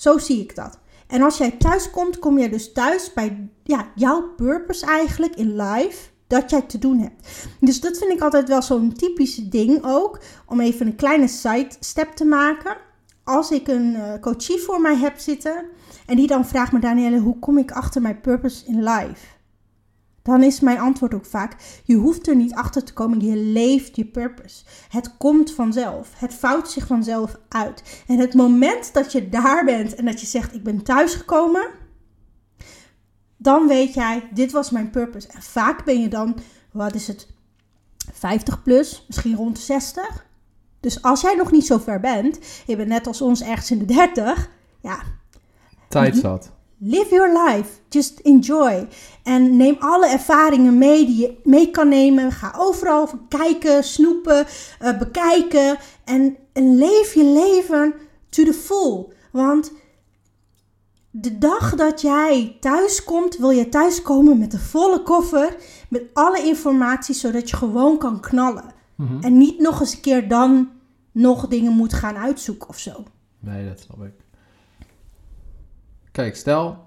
Zo 0.01 0.17
zie 0.17 0.41
ik 0.41 0.55
dat. 0.55 0.79
En 1.07 1.21
als 1.21 1.37
jij 1.37 1.51
thuis 1.51 1.89
komt, 1.89 2.19
kom 2.19 2.37
je 2.37 2.49
dus 2.49 2.71
thuis 2.71 3.13
bij 3.13 3.49
ja, 3.63 3.91
jouw 3.95 4.33
purpose 4.35 4.85
eigenlijk 4.85 5.35
in 5.35 5.55
life 5.55 6.09
dat 6.27 6.49
jij 6.49 6.61
te 6.61 6.77
doen 6.77 6.99
hebt. 6.99 7.47
Dus 7.59 7.79
dat 7.79 7.97
vind 7.97 8.11
ik 8.11 8.21
altijd 8.21 8.47
wel 8.47 8.61
zo'n 8.61 8.93
typisch 8.93 9.35
ding 9.35 9.79
ook. 9.85 10.19
Om 10.45 10.59
even 10.59 10.87
een 10.87 10.95
kleine 10.95 11.27
sidestep 11.27 12.11
te 12.11 12.25
maken. 12.25 12.77
Als 13.23 13.51
ik 13.51 13.67
een 13.67 13.93
uh, 13.93 14.13
coachie 14.21 14.59
voor 14.59 14.81
mij 14.81 14.95
heb 14.95 15.19
zitten 15.19 15.65
en 16.05 16.15
die 16.15 16.27
dan 16.27 16.45
vraagt 16.45 16.71
me, 16.71 16.79
Danielle, 16.79 17.19
hoe 17.19 17.39
kom 17.39 17.57
ik 17.57 17.71
achter 17.71 18.01
mijn 18.01 18.21
purpose 18.21 18.65
in 18.65 18.83
life? 18.83 19.25
Dan 20.23 20.43
is 20.43 20.59
mijn 20.59 20.79
antwoord 20.79 21.13
ook 21.13 21.25
vaak: 21.25 21.55
je 21.83 21.95
hoeft 21.95 22.27
er 22.27 22.35
niet 22.35 22.53
achter 22.53 22.83
te 22.83 22.93
komen, 22.93 23.19
je 23.19 23.35
leeft 23.35 23.95
je 23.95 24.05
purpose. 24.05 24.63
Het 24.89 25.17
komt 25.17 25.51
vanzelf, 25.51 26.09
het 26.15 26.33
vouwt 26.33 26.69
zich 26.69 26.87
vanzelf 26.87 27.39
uit. 27.49 28.03
En 28.07 28.19
het 28.19 28.33
moment 28.33 28.93
dat 28.93 29.11
je 29.11 29.29
daar 29.29 29.65
bent 29.65 29.95
en 29.95 30.05
dat 30.05 30.21
je 30.21 30.27
zegt: 30.27 30.53
ik 30.53 30.63
ben 30.63 30.83
thuisgekomen, 30.83 31.67
dan 33.37 33.67
weet 33.67 33.93
jij: 33.93 34.29
dit 34.33 34.51
was 34.51 34.69
mijn 34.69 34.89
purpose. 34.89 35.27
En 35.27 35.41
vaak 35.41 35.85
ben 35.85 36.01
je 36.01 36.07
dan, 36.07 36.37
wat 36.71 36.95
is 36.95 37.07
het, 37.07 37.27
50 38.13 38.63
plus, 38.63 39.05
misschien 39.07 39.35
rond 39.35 39.55
de 39.55 39.61
60. 39.61 40.25
Dus 40.79 41.01
als 41.01 41.21
jij 41.21 41.35
nog 41.35 41.51
niet 41.51 41.65
zo 41.65 41.77
ver 41.77 41.99
bent, 41.99 42.39
je 42.65 42.75
bent 42.75 42.89
net 42.89 43.07
als 43.07 43.21
ons 43.21 43.41
ergens 43.41 43.71
in 43.71 43.79
de 43.79 43.85
30, 43.85 44.49
ja. 44.81 45.03
Tijd 45.87 46.15
zat. 46.15 46.51
Live 46.83 47.09
your 47.09 47.47
life. 47.47 47.69
Just 47.89 48.19
enjoy. 48.19 48.87
En 49.23 49.57
neem 49.57 49.75
alle 49.79 50.07
ervaringen 50.07 50.77
mee 50.77 51.05
die 51.05 51.17
je 51.17 51.37
mee 51.43 51.71
kan 51.71 51.87
nemen. 51.87 52.31
Ga 52.31 52.53
overal 52.57 53.09
kijken, 53.29 53.83
snoepen, 53.83 54.45
uh, 54.81 54.97
bekijken. 54.97 55.77
En, 56.05 56.37
en 56.53 56.77
leef 56.77 57.13
je 57.13 57.23
leven 57.23 57.93
To 58.29 58.43
the 58.43 58.53
full. 58.53 59.05
Want 59.31 59.71
de 61.11 61.37
dag 61.37 61.75
dat 61.75 62.01
jij 62.01 62.57
thuis 62.59 63.03
komt, 63.03 63.37
wil 63.37 63.49
je 63.49 63.69
thuiskomen 63.69 64.37
met 64.37 64.51
de 64.51 64.59
volle 64.59 65.03
koffer. 65.03 65.55
Met 65.89 66.03
alle 66.13 66.43
informatie, 66.43 67.15
zodat 67.15 67.49
je 67.49 67.55
gewoon 67.55 67.97
kan 67.97 68.19
knallen. 68.19 68.73
Mhm. 68.95 69.21
En 69.21 69.37
niet 69.37 69.59
nog 69.59 69.79
eens 69.79 69.93
een 69.93 70.01
keer 70.01 70.27
dan 70.27 70.69
nog 71.11 71.47
dingen 71.47 71.71
moet 71.71 71.93
gaan 71.93 72.15
uitzoeken 72.15 72.69
of 72.69 72.79
zo. 72.79 73.03
Nee, 73.39 73.67
dat 73.67 73.79
snap 73.79 74.03
ik. 74.03 74.13
Kijk, 76.11 76.35
stel, 76.35 76.77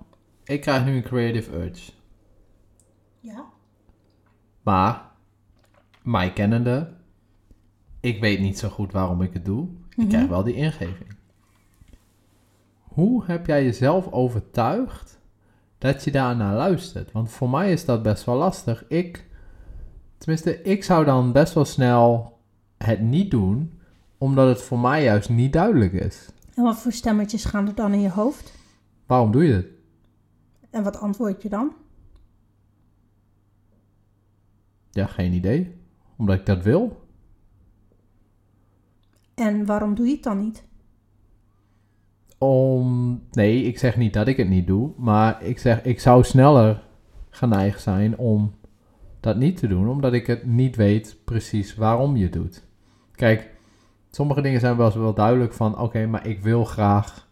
ik 0.44 0.60
krijg 0.60 0.84
nu 0.84 0.96
een 0.96 1.02
creative 1.02 1.56
urge. 1.56 1.92
Ja. 3.20 3.44
Maar, 4.62 5.02
mij 6.02 6.32
kennende, 6.32 6.92
ik 8.00 8.20
weet 8.20 8.40
niet 8.40 8.58
zo 8.58 8.68
goed 8.68 8.92
waarom 8.92 9.22
ik 9.22 9.32
het 9.32 9.44
doe. 9.44 9.68
Ik 9.90 9.96
Mhm. 9.96 10.08
krijg 10.08 10.28
wel 10.28 10.42
die 10.44 10.54
ingeving. 10.54 11.16
Hoe 12.82 13.24
heb 13.26 13.46
jij 13.46 13.64
jezelf 13.64 14.12
overtuigd 14.12 15.18
dat 15.78 16.04
je 16.04 16.10
daarnaar 16.10 16.54
luistert? 16.54 17.12
Want 17.12 17.30
voor 17.30 17.50
mij 17.50 17.72
is 17.72 17.84
dat 17.84 18.02
best 18.02 18.24
wel 18.24 18.36
lastig. 18.36 18.84
Ik, 18.88 19.26
tenminste, 20.18 20.62
ik 20.62 20.84
zou 20.84 21.04
dan 21.04 21.32
best 21.32 21.54
wel 21.54 21.64
snel 21.64 22.38
het 22.78 23.00
niet 23.00 23.30
doen, 23.30 23.80
omdat 24.18 24.48
het 24.48 24.62
voor 24.62 24.78
mij 24.78 25.02
juist 25.02 25.28
niet 25.28 25.52
duidelijk 25.52 25.92
is. 25.92 26.28
En 26.54 26.62
wat 26.62 26.76
voor 26.78 26.92
stemmetjes 26.92 27.44
gaan 27.44 27.66
er 27.68 27.74
dan 27.74 27.92
in 27.92 28.00
je 28.00 28.10
hoofd? 28.10 28.53
Waarom 29.14 29.32
doe 29.32 29.44
je 29.44 29.52
het? 29.52 29.66
En 30.70 30.82
wat 30.82 30.98
antwoord 30.98 31.42
je 31.42 31.48
dan? 31.48 31.72
Ja, 34.90 35.06
geen 35.06 35.32
idee. 35.32 35.76
Omdat 36.16 36.38
ik 36.38 36.46
dat 36.46 36.62
wil. 36.62 37.06
En 39.34 39.66
waarom 39.66 39.94
doe 39.94 40.06
je 40.06 40.12
het 40.12 40.22
dan 40.22 40.38
niet? 40.38 40.64
Om. 42.38 43.22
Nee, 43.30 43.62
ik 43.62 43.78
zeg 43.78 43.96
niet 43.96 44.12
dat 44.12 44.26
ik 44.28 44.36
het 44.36 44.48
niet 44.48 44.66
doe. 44.66 44.92
Maar 44.96 45.42
ik 45.42 45.58
zeg, 45.58 45.82
ik 45.82 46.00
zou 46.00 46.24
sneller 46.24 46.82
geneigd 47.30 47.80
zijn 47.80 48.18
om 48.18 48.54
dat 49.20 49.36
niet 49.36 49.56
te 49.56 49.66
doen. 49.66 49.88
Omdat 49.88 50.12
ik 50.12 50.26
het 50.26 50.46
niet 50.46 50.76
weet 50.76 51.16
precies 51.24 51.74
waarom 51.74 52.16
je 52.16 52.24
het 52.24 52.32
doet. 52.32 52.64
Kijk, 53.12 53.50
sommige 54.10 54.40
dingen 54.40 54.60
zijn 54.60 54.76
wel 54.76 54.86
eens 54.86 54.94
wel 54.94 55.14
duidelijk 55.14 55.52
van: 55.52 55.78
oké, 55.78 56.06
maar 56.06 56.26
ik 56.26 56.42
wil 56.42 56.64
graag 56.64 57.23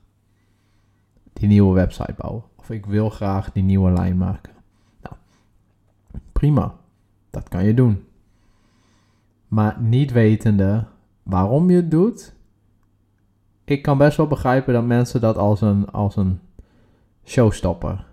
die 1.33 1.49
nieuwe 1.49 1.75
website 1.75 2.15
bouwen. 2.17 2.43
Of 2.57 2.71
ik 2.71 2.87
wil 2.87 3.11
graag 3.11 3.53
die 3.53 3.63
nieuwe 3.63 3.91
lijn 3.91 4.17
maken. 4.17 4.53
Nou, 5.03 5.15
prima. 6.33 6.75
Dat 7.31 7.49
kan 7.49 7.65
je 7.65 7.75
doen. 7.75 8.05
Maar 9.49 9.81
niet 9.81 10.13
wetende 10.13 10.85
waarom 11.23 11.71
je 11.71 11.77
het 11.77 11.91
doet, 11.91 12.35
ik 13.65 13.83
kan 13.83 13.99
best 13.99 14.17
wel 14.17 14.27
begrijpen 14.27 14.75
dat 14.75 14.85
mensen 14.85 15.21
dat 15.21 15.37
als 15.37 15.61
een, 15.61 15.91
als 15.91 16.17
een 16.17 16.41
showstopper 17.25 18.05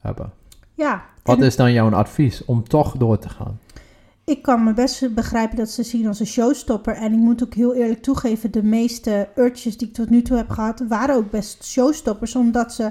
hebben. 0.00 0.32
Ja. 0.74 1.04
Wat 1.22 1.40
is 1.40 1.56
dan 1.56 1.72
jouw 1.72 1.90
advies 1.90 2.44
om 2.44 2.68
toch 2.68 2.96
door 2.96 3.18
te 3.18 3.28
gaan? 3.28 3.58
Ik 4.24 4.42
kan 4.42 4.64
me 4.64 4.72
best 4.72 5.14
begrijpen 5.14 5.56
dat 5.56 5.70
ze 5.70 5.82
zien 5.82 6.06
als 6.06 6.20
een 6.20 6.26
showstopper. 6.26 6.94
En 6.94 7.12
ik 7.12 7.18
moet 7.18 7.42
ook 7.44 7.54
heel 7.54 7.74
eerlijk 7.74 8.02
toegeven, 8.02 8.50
de 8.50 8.62
meeste 8.62 9.28
urges 9.36 9.76
die 9.76 9.88
ik 9.88 9.94
tot 9.94 10.10
nu 10.10 10.22
toe 10.22 10.36
heb 10.36 10.50
gehad, 10.50 10.82
waren 10.88 11.14
ook 11.14 11.30
best 11.30 11.64
showstoppers. 11.64 12.36
Omdat 12.36 12.74
ze 12.74 12.90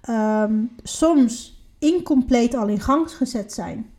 ehm, 0.00 0.64
soms 0.82 1.62
incompleet 1.78 2.54
al 2.54 2.68
in 2.68 2.80
gang 2.80 3.10
gezet 3.10 3.52
zijn. 3.52 3.90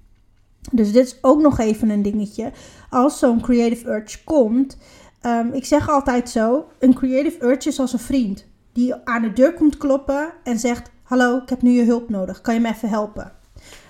Dus 0.71 0.91
dit 0.91 1.05
is 1.05 1.17
ook 1.21 1.41
nog 1.41 1.59
even 1.59 1.89
een 1.89 2.01
dingetje. 2.01 2.51
Als 2.89 3.19
zo'n 3.19 3.41
creative 3.41 3.89
urge 3.89 4.23
komt, 4.23 4.77
ehm, 5.21 5.47
ik 5.53 5.65
zeg 5.65 5.89
altijd 5.89 6.29
zo, 6.29 6.65
een 6.79 6.93
creative 6.93 7.45
urge 7.45 7.69
is 7.69 7.79
als 7.79 7.93
een 7.93 7.99
vriend. 7.99 8.45
Die 8.73 8.95
aan 9.03 9.21
de 9.21 9.33
deur 9.33 9.53
komt 9.53 9.77
kloppen 9.77 10.33
en 10.43 10.59
zegt, 10.59 10.89
hallo, 11.03 11.37
ik 11.37 11.49
heb 11.49 11.61
nu 11.61 11.71
je 11.71 11.83
hulp 11.83 12.09
nodig. 12.09 12.41
Kan 12.41 12.53
je 12.53 12.59
me 12.59 12.69
even 12.69 12.89
helpen? 12.89 13.31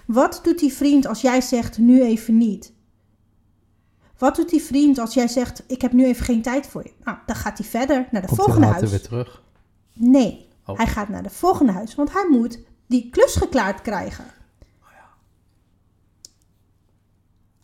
Wat 0.05 0.39
doet 0.43 0.59
die 0.59 0.73
vriend 0.73 1.07
als 1.07 1.21
jij 1.21 1.41
zegt, 1.41 1.77
nu 1.77 2.01
even 2.01 2.37
niet? 2.37 2.73
Wat 4.19 4.35
doet 4.35 4.49
die 4.49 4.61
vriend 4.61 4.97
als 4.99 5.13
jij 5.13 5.27
zegt, 5.27 5.63
ik 5.67 5.81
heb 5.81 5.91
nu 5.93 6.05
even 6.05 6.25
geen 6.25 6.41
tijd 6.41 6.67
voor 6.67 6.83
je? 6.83 6.91
Nou, 7.03 7.17
dan 7.25 7.35
gaat 7.35 7.57
hij 7.57 7.67
verder 7.67 8.07
naar 8.11 8.21
de 8.21 8.27
Komt 8.27 8.37
hij 8.39 8.45
volgende 8.45 8.67
huis. 8.67 8.89
weer 8.89 9.01
terug? 9.01 9.43
Nee, 9.93 10.47
Oh. 10.65 10.77
hij 10.77 10.87
gaat 10.87 11.09
naar 11.09 11.23
de 11.23 11.29
volgende 11.29 11.71
huis, 11.71 11.95
want 11.95 12.13
hij 12.13 12.27
moet 12.29 12.59
die 12.87 13.09
klus 13.09 13.35
geklaard 13.35 13.81
krijgen. 13.81 14.25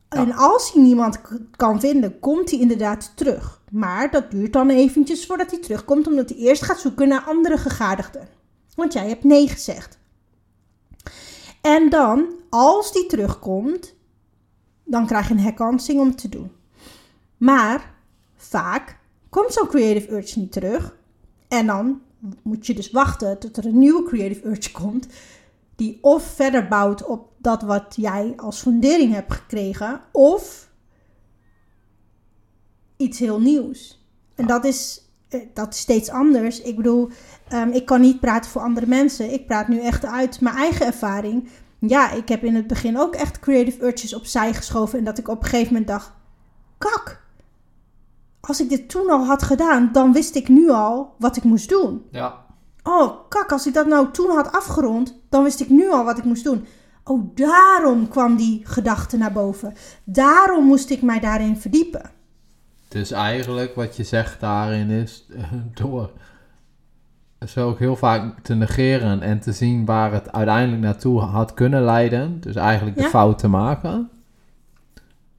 En 0.10 0.32
als 0.34 0.72
hij 0.74 0.82
niemand 0.82 1.20
kan 1.56 1.80
vinden, 1.80 2.20
komt 2.20 2.50
hij 2.52 2.60
inderdaad 2.60 3.12
terug. 3.16 3.62
Maar 3.72 4.12
dat 4.12 4.32
duurt 4.32 4.54
dan 4.54 4.70
eventjes 4.70 5.26
voordat 5.26 5.52
hij 5.52 5.60
terugkomt, 5.60 6.08
omdat 6.08 6.30
hij 6.30 6.38
eerst 6.38 6.62
gaat 6.64 6.80
zoeken 6.80 7.08
naar 7.08 7.22
andere 7.28 7.58
gegadigden. 7.58 8.28
Want 8.76 8.94
jij 8.94 9.08
hebt 9.08 9.24
nee 9.24 9.48
gezegd. 9.48 9.98
En 11.62 11.90
dan, 11.90 12.26
als 12.50 12.92
die 12.92 13.06
terugkomt, 13.06 13.95
dan 14.86 15.06
krijg 15.06 15.28
je 15.28 15.34
een 15.34 15.40
herkansing 15.40 16.00
om 16.00 16.08
het 16.08 16.18
te 16.18 16.30
doen. 16.30 16.52
Maar 17.38 17.94
vaak 18.36 18.98
komt 19.30 19.54
zo'n 19.54 19.68
creative 19.68 20.12
urge 20.12 20.40
niet 20.40 20.52
terug. 20.52 20.96
En 21.48 21.66
dan 21.66 22.02
moet 22.42 22.68
je 22.68 22.74
dus 22.74 22.92
wachten 22.92 23.40
tot 23.40 23.58
er 23.58 23.66
een 23.66 23.80
nieuwe 23.80 24.04
creative 24.04 24.48
urge 24.48 24.72
komt. 24.72 25.08
Die 25.76 25.98
of 26.02 26.24
verder 26.24 26.68
bouwt 26.68 27.06
op 27.06 27.32
dat 27.38 27.62
wat 27.62 27.94
jij 27.96 28.34
als 28.38 28.62
fundering 28.62 29.14
hebt 29.14 29.34
gekregen. 29.34 30.02
Of 30.12 30.70
iets 32.98 33.20
heel 33.20 33.40
nieuws. 33.40 34.06
En 34.36 34.48
dat 34.48 34.66
is, 34.66 35.02
eh, 35.30 35.40
dat 35.54 35.76
steeds 35.76 36.10
anders. 36.10 36.62
Ik 36.62 36.76
bedoel, 36.76 37.10
ehm, 37.48 37.70
ik 37.70 37.86
kan 37.86 38.02
niet 38.02 38.20
praten 38.20 38.52
voor 38.52 38.62
andere 38.62 38.88
mensen. 38.88 39.34
Ik 39.34 39.48
praat 39.48 39.68
nu 39.68 39.80
echt 39.80 40.06
uit 40.06 40.42
mijn 40.42 40.56
eigen 40.56 40.86
ervaring. 40.86 41.50
Ja, 41.80 42.12
ik 42.12 42.28
heb 42.28 42.44
in 42.44 42.56
het 42.56 42.68
begin 42.68 43.00
ook 43.00 43.16
echt 43.16 43.40
creative 43.40 43.86
urges 43.86 44.14
opzij 44.14 44.54
geschoven. 44.54 45.00
En 45.00 45.06
dat 45.06 45.18
ik 45.18 45.28
op 45.28 45.44
een 45.44 45.50
gegeven 45.50 45.74
moment 45.74 45.88
dacht, 45.88 46.12
kak. 46.78 47.24
Als 48.40 48.62
ik 48.62 48.70
dit 48.70 48.90
toen 48.90 49.10
al 49.10 49.26
had 49.26 49.44
gedaan, 49.44 49.90
dan 49.92 50.14
wist 50.14 50.36
ik 50.36 50.48
nu 50.48 50.70
al 50.70 51.16
wat 51.18 51.38
ik 51.38 51.44
moest 51.44 51.70
doen. 51.70 52.06
Ja. 52.12 52.46
Oh, 52.84 53.30
kak, 53.30 53.52
als 53.52 53.68
ik 53.68 53.74
dat 53.74 53.88
nou 53.88 54.12
toen 54.12 54.30
had 54.30 54.52
afgerond, 54.52 55.20
dan 55.30 55.44
wist 55.44 55.60
ik 55.60 55.70
nu 55.70 55.92
al 55.92 56.04
wat 56.04 56.18
ik 56.18 56.24
moest 56.24 56.44
doen. 56.44 56.66
Oh, 57.04 57.36
daarom 57.36 58.08
kwam 58.08 58.36
die 58.36 58.62
gedachte 58.66 59.18
naar 59.18 59.32
boven. 59.32 59.74
Daarom 60.04 60.66
moest 60.66 60.90
ik 60.90 61.02
mij 61.02 61.20
daarin 61.20 61.58
verdiepen. 61.58 62.12
Dus 62.88 63.12
eigenlijk 63.12 63.76
wat 63.76 63.96
je 63.96 64.04
zegt 64.04 64.40
daarin 64.40 64.90
is, 64.90 65.26
door 65.82 66.12
zo 67.48 67.68
ook 67.70 67.80
heel 67.80 67.96
vaak 67.96 68.40
te 68.40 68.56
negeren 68.56 69.22
en 69.22 69.40
te 69.40 69.52
zien 69.52 69.86
waar 69.86 70.12
het 70.14 70.32
uiteindelijk 70.32 70.82
naartoe 70.82 71.20
had 71.22 71.54
kunnen 71.54 71.84
leiden, 71.84 72.40
dus 72.42 72.56
eigenlijk 72.56 72.98
de 72.98 73.04
Ja. 73.04 73.10
fout 73.10 73.40
te 73.40 73.48
maken, 73.48 74.10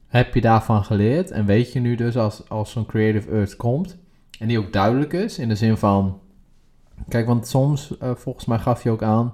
heb 0.07 0.33
je 0.33 0.41
daarvan 0.41 0.83
geleerd 0.83 1.31
en 1.31 1.45
weet 1.45 1.73
je 1.73 1.79
nu 1.79 1.95
dus 1.95 2.17
als, 2.17 2.49
als 2.49 2.71
zo'n 2.71 2.85
creative 2.85 3.31
urge 3.31 3.55
komt 3.55 3.97
en 4.39 4.47
die 4.47 4.59
ook 4.59 4.73
duidelijk 4.73 5.13
is 5.13 5.39
in 5.39 5.47
de 5.47 5.55
zin 5.55 5.77
van, 5.77 6.19
kijk, 7.07 7.27
want 7.27 7.47
soms, 7.47 7.97
eh, 7.97 8.11
volgens 8.15 8.45
mij 8.45 8.59
gaf 8.59 8.83
je 8.83 8.89
ook 8.89 9.03
aan, 9.03 9.33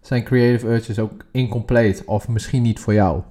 zijn 0.00 0.24
creative 0.24 0.66
urges 0.68 0.98
ook 0.98 1.24
incompleet 1.30 2.04
of 2.04 2.28
misschien 2.28 2.62
niet 2.62 2.78
voor 2.80 2.94
jou. 2.94 3.22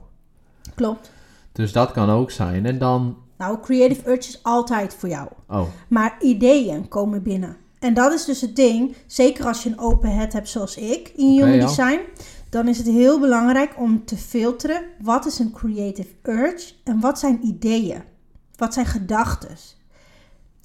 Klopt. 0.75 1.12
Dus 1.51 1.71
dat 1.71 1.91
kan 1.91 2.10
ook 2.10 2.32
zijn. 2.32 2.65
En 2.65 2.77
dan, 2.77 3.17
Nou, 3.38 3.60
creative 3.62 4.10
urge 4.10 4.27
is 4.29 4.39
altijd 4.43 4.93
voor 4.93 5.10
jou. 5.10 5.27
oh, 5.47 5.62
Maar 5.88 6.15
ideeën 6.21 6.88
komen 6.88 7.23
binnen. 7.23 7.58
En 7.80 7.94
dat 7.94 8.13
is 8.13 8.26
dus 8.26 8.42
het 8.42 8.56
ding. 8.56 8.96
Zeker 9.08 9.46
als 9.46 9.63
je 9.63 9.70
een 9.70 9.80
open 9.80 10.15
head 10.15 10.34
hebt 10.34 10.50
zoals 10.50 10.78
ik 10.78 11.12
in 11.15 11.30
Human. 11.30 11.60
Design. 11.60 12.00
Dan 12.50 12.68
is 12.68 12.78
het 12.78 12.88
heel 12.88 13.20
belangrijk 13.20 13.74
om 13.78 14.06
te 14.06 14.18
filteren. 14.18 14.84
Wat 15.02 15.26
is 15.26 15.39
een 15.39 15.52
creative 15.52 16.10
urge? 16.24 16.74
En 16.84 17.00
wat 17.00 17.20
zijn 17.20 17.46
ideeën? 17.46 18.02
Wat 18.56 18.74
zijn 18.74 18.86
gedachten? 18.86 19.58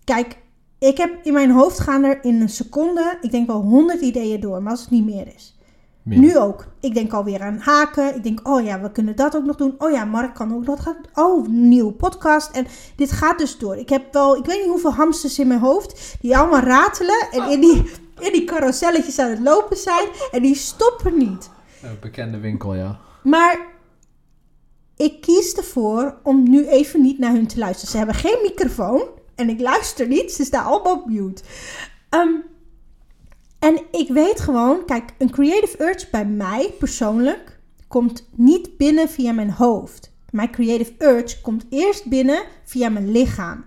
Kijk, 0.05 0.37
ik 0.79 0.97
heb 0.97 1.19
in 1.23 1.33
mijn 1.33 1.51
hoofd 1.51 1.81
gaan 1.81 2.05
er 2.05 2.25
in 2.25 2.41
een 2.41 2.49
seconde, 2.49 3.19
ik 3.21 3.31
denk 3.31 3.47
wel 3.47 3.61
honderd 3.61 4.01
ideeën 4.01 4.41
door. 4.41 4.63
Maar 4.63 4.71
als 4.71 4.81
het 4.81 4.91
niet 4.91 5.05
meer 5.05 5.35
is. 5.35 5.54
Meer. 6.05 6.19
Nu 6.19 6.39
ook. 6.39 6.67
Ik 6.81 6.95
denk 6.95 7.13
alweer 7.13 7.43
aan 7.43 7.59
haken. 7.59 8.15
Ik 8.15 8.23
denk, 8.23 8.49
oh 8.49 8.65
ja, 8.65 8.81
we 8.81 8.93
kunnen 8.93 9.17
dat 9.17 9.37
ook 9.37 9.45
nog 9.45 9.57
doen. 9.57 9.75
Oh 9.79 9.91
ja, 9.91 10.05
Mark 10.05 10.35
kan 10.35 10.55
ook 10.55 10.67
dat 10.67 10.81
gaan. 10.81 10.97
Oh, 11.15 11.49
nieuwe 11.49 11.93
podcast. 11.93 12.51
En 12.51 12.67
dit 12.97 13.13
gaat 13.13 13.39
dus 13.39 13.59
door. 13.59 13.77
Ik 13.77 13.89
heb 13.89 14.13
wel, 14.13 14.37
ik 14.37 14.45
weet 14.45 14.61
niet 14.61 14.71
hoeveel 14.71 14.93
hamsters 14.93 15.39
in 15.39 15.47
mijn 15.47 15.61
hoofd. 15.61 16.17
Die 16.21 16.37
allemaal 16.37 16.61
ratelen. 16.61 17.29
En 17.31 17.51
in 17.51 17.61
die, 17.61 17.91
in 18.19 18.33
die 18.33 18.45
carouselletjes 18.45 19.19
aan 19.19 19.31
het 19.31 19.41
lopen 19.41 19.77
zijn. 19.77 20.09
En 20.33 20.43
die 20.43 20.55
stoppen 20.55 21.19
niet. 21.19 21.51
Een 21.83 21.99
bekende 22.01 22.39
winkel, 22.39 22.75
ja. 22.75 22.99
Maar 23.23 23.67
ik 24.97 25.21
kies 25.21 25.55
ervoor 25.55 26.19
om 26.23 26.51
nu 26.51 26.67
even 26.67 27.03
niet 27.03 27.19
naar 27.19 27.33
hun 27.33 27.47
te 27.47 27.59
luisteren. 27.59 27.91
Ze 27.91 27.97
hebben 27.97 28.15
geen 28.15 28.39
microfoon. 28.43 29.03
En 29.35 29.49
ik 29.49 29.61
luister 29.61 30.07
niet. 30.07 30.33
Ze 30.33 30.45
staan 30.45 30.65
allemaal 30.65 30.95
op 30.95 31.07
mute. 31.07 31.43
Ehm, 32.09 32.31
en 33.65 33.81
ik 33.91 34.09
weet 34.09 34.41
gewoon, 34.41 34.85
kijk, 34.85 35.15
een 35.19 35.31
creative 35.31 35.83
urge 35.83 36.07
bij 36.11 36.27
mij 36.27 36.75
persoonlijk 36.79 37.61
komt 37.89 38.29
niet 38.37 38.77
binnen 38.77 39.09
via 39.09 39.33
mijn 39.33 39.51
hoofd. 39.51 40.13
Mijn 40.31 40.51
creative 40.51 40.93
urge 40.99 41.41
komt 41.41 41.65
eerst 41.71 42.09
binnen 42.09 42.43
via 42.65 42.89
mijn 42.89 43.11
lichaam. 43.11 43.65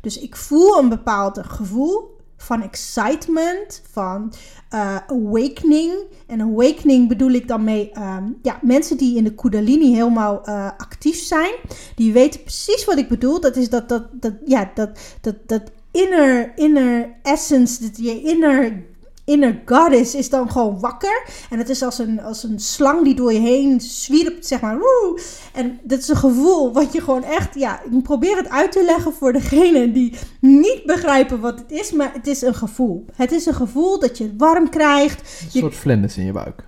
Dus 0.00 0.18
ik 0.18 0.36
voel 0.36 0.78
een 0.78 0.88
bepaald 0.88 1.38
gevoel, 1.42 2.16
van 2.36 2.62
excitement, 2.62 3.82
van 3.90 4.32
uh, 4.74 4.96
awakening. 5.06 5.92
En 6.26 6.40
awakening 6.40 7.08
bedoel 7.08 7.30
ik 7.30 7.48
dan 7.48 7.64
mee 7.64 7.90
ehm, 7.90 8.24
ja, 8.42 8.58
mensen 8.62 8.96
die 8.96 9.16
in 9.16 9.24
de 9.24 9.34
Kundalini 9.34 9.94
helemaal 9.94 10.48
uh, 10.48 10.70
actief 10.76 11.22
zijn. 11.22 11.54
Die 11.94 12.12
weten 12.12 12.42
precies 12.42 12.84
wat 12.84 12.98
ik 12.98 13.08
bedoel. 13.08 13.40
Dat 13.40 13.56
is 13.56 13.70
dat, 13.70 13.88
dat, 13.88 14.04
dat, 14.12 14.34
ja, 14.44 14.70
dat, 14.74 14.98
dat, 15.20 15.36
dat 15.46 15.62
inner, 15.90 16.52
inner 16.56 17.16
essence, 17.22 17.82
dat 17.82 17.96
je 17.96 18.22
inner 18.22 18.90
inner 19.32 19.62
goddess 19.64 20.14
is 20.14 20.30
dan 20.30 20.50
gewoon 20.50 20.80
wakker. 20.80 21.26
En 21.50 21.58
het 21.58 21.68
is 21.68 21.82
als 21.82 21.98
een, 21.98 22.20
als 22.20 22.42
een 22.42 22.60
slang 22.60 23.04
die 23.04 23.14
door 23.14 23.32
je 23.32 23.38
heen 23.38 23.80
zwierpt, 23.80 24.46
zeg 24.46 24.60
maar. 24.60 24.78
Woe! 24.78 25.20
En 25.52 25.80
dat 25.82 25.98
is 25.98 26.08
een 26.08 26.16
gevoel 26.16 26.72
wat 26.72 26.92
je 26.92 27.00
gewoon 27.00 27.24
echt... 27.24 27.54
Ja, 27.54 27.82
ik 27.82 28.02
probeer 28.02 28.36
het 28.36 28.48
uit 28.48 28.72
te 28.72 28.84
leggen 28.84 29.12
voor 29.12 29.32
degene 29.32 29.92
die 29.92 30.14
niet 30.40 30.82
begrijpen 30.86 31.40
wat 31.40 31.58
het 31.58 31.70
is. 31.70 31.92
Maar 31.92 32.12
het 32.12 32.26
is 32.26 32.42
een 32.42 32.54
gevoel. 32.54 33.04
Het 33.14 33.32
is 33.32 33.46
een 33.46 33.54
gevoel 33.54 33.98
dat 33.98 34.18
je 34.18 34.34
warm 34.36 34.68
krijgt. 34.68 35.42
Een 35.44 35.60
soort 35.60 35.74
vlinders 35.74 36.16
in 36.16 36.24
je 36.24 36.32
buik. 36.32 36.64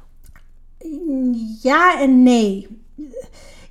Ja 1.63 2.01
en 2.01 2.23
nee. 2.23 2.83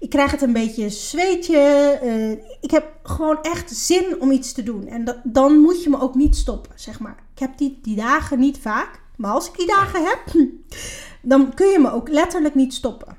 Ik 0.03 0.09
krijg 0.09 0.31
het 0.31 0.41
een 0.41 0.53
beetje 0.53 0.89
zweetje. 0.89 1.99
Uh, 2.03 2.31
ik 2.61 2.71
heb 2.71 2.99
gewoon 3.03 3.41
echt 3.41 3.71
zin 3.71 4.21
om 4.21 4.31
iets 4.31 4.51
te 4.51 4.63
doen. 4.63 4.87
En 4.87 5.03
dat, 5.03 5.17
dan 5.23 5.59
moet 5.59 5.83
je 5.83 5.89
me 5.89 5.99
ook 5.99 6.15
niet 6.15 6.35
stoppen, 6.35 6.71
zeg 6.75 6.99
maar. 6.99 7.15
Ik 7.33 7.39
heb 7.39 7.57
die, 7.57 7.79
die 7.81 7.95
dagen 7.95 8.39
niet 8.39 8.57
vaak. 8.57 9.01
Maar 9.15 9.31
als 9.31 9.47
ik 9.47 9.57
die 9.57 9.67
dagen 9.67 10.05
heb, 10.05 10.19
dan 11.21 11.53
kun 11.53 11.67
je 11.67 11.79
me 11.79 11.91
ook 11.91 12.09
letterlijk 12.09 12.55
niet 12.55 12.73
stoppen. 12.73 13.17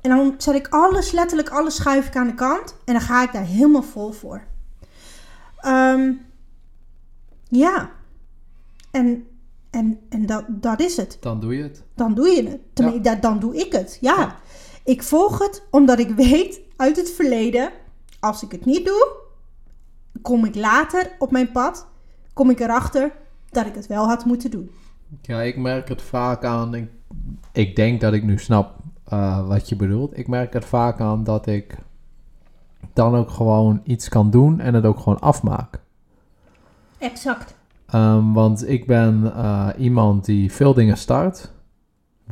En 0.00 0.10
dan 0.10 0.34
zet 0.38 0.54
ik 0.54 0.68
alles, 0.68 1.10
letterlijk 1.10 1.48
alles 1.48 1.74
schuif 1.74 2.06
ik 2.06 2.16
aan 2.16 2.26
de 2.26 2.34
kant. 2.34 2.76
En 2.84 2.92
dan 2.92 3.02
ga 3.02 3.22
ik 3.22 3.32
daar 3.32 3.46
helemaal 3.46 3.82
vol 3.82 4.12
voor. 4.12 4.42
Um, 5.66 6.20
ja. 7.48 7.90
En, 8.90 9.26
en, 9.70 10.00
en 10.08 10.26
dat, 10.26 10.44
dat 10.48 10.80
is 10.80 10.96
het. 10.96 11.16
Dan 11.20 11.40
doe 11.40 11.56
je 11.56 11.62
het. 11.62 11.82
Dan 11.94 12.14
doe 12.14 12.28
je 12.28 12.48
het. 12.48 12.60
Tenminste, 12.72 13.10
ja. 13.10 13.16
dan 13.16 13.38
doe 13.38 13.56
ik 13.56 13.72
het. 13.72 13.98
Ja. 14.00 14.16
ja. 14.16 14.40
Ik 14.84 15.02
volg 15.02 15.38
het 15.38 15.66
omdat 15.70 15.98
ik 15.98 16.10
weet 16.10 16.60
uit 16.76 16.96
het 16.96 17.10
verleden, 17.10 17.70
als 18.20 18.42
ik 18.42 18.52
het 18.52 18.64
niet 18.64 18.86
doe, 18.86 19.16
kom 20.22 20.44
ik 20.44 20.54
later 20.54 21.10
op 21.18 21.30
mijn 21.30 21.52
pad, 21.52 21.86
kom 22.32 22.50
ik 22.50 22.60
erachter 22.60 23.12
dat 23.50 23.66
ik 23.66 23.74
het 23.74 23.86
wel 23.86 24.06
had 24.06 24.24
moeten 24.24 24.50
doen. 24.50 24.70
Ja, 25.22 25.40
ik 25.40 25.56
merk 25.56 25.88
het 25.88 26.02
vaak 26.02 26.44
aan. 26.44 26.74
Ik, 26.74 26.90
ik 27.52 27.76
denk 27.76 28.00
dat 28.00 28.12
ik 28.12 28.22
nu 28.22 28.38
snap 28.38 28.76
uh, 29.12 29.48
wat 29.48 29.68
je 29.68 29.76
bedoelt. 29.76 30.18
Ik 30.18 30.28
merk 30.28 30.52
het 30.52 30.64
vaak 30.64 31.00
aan 31.00 31.24
dat 31.24 31.46
ik 31.46 31.76
dan 32.92 33.14
ook 33.14 33.30
gewoon 33.30 33.80
iets 33.84 34.08
kan 34.08 34.30
doen 34.30 34.60
en 34.60 34.74
het 34.74 34.84
ook 34.84 34.98
gewoon 34.98 35.20
afmaak. 35.20 35.80
Exact. 36.98 37.54
Um, 37.94 38.32
want 38.32 38.68
ik 38.68 38.86
ben 38.86 39.22
uh, 39.22 39.68
iemand 39.78 40.24
die 40.24 40.52
veel 40.52 40.74
dingen 40.74 40.96
start, 40.96 41.52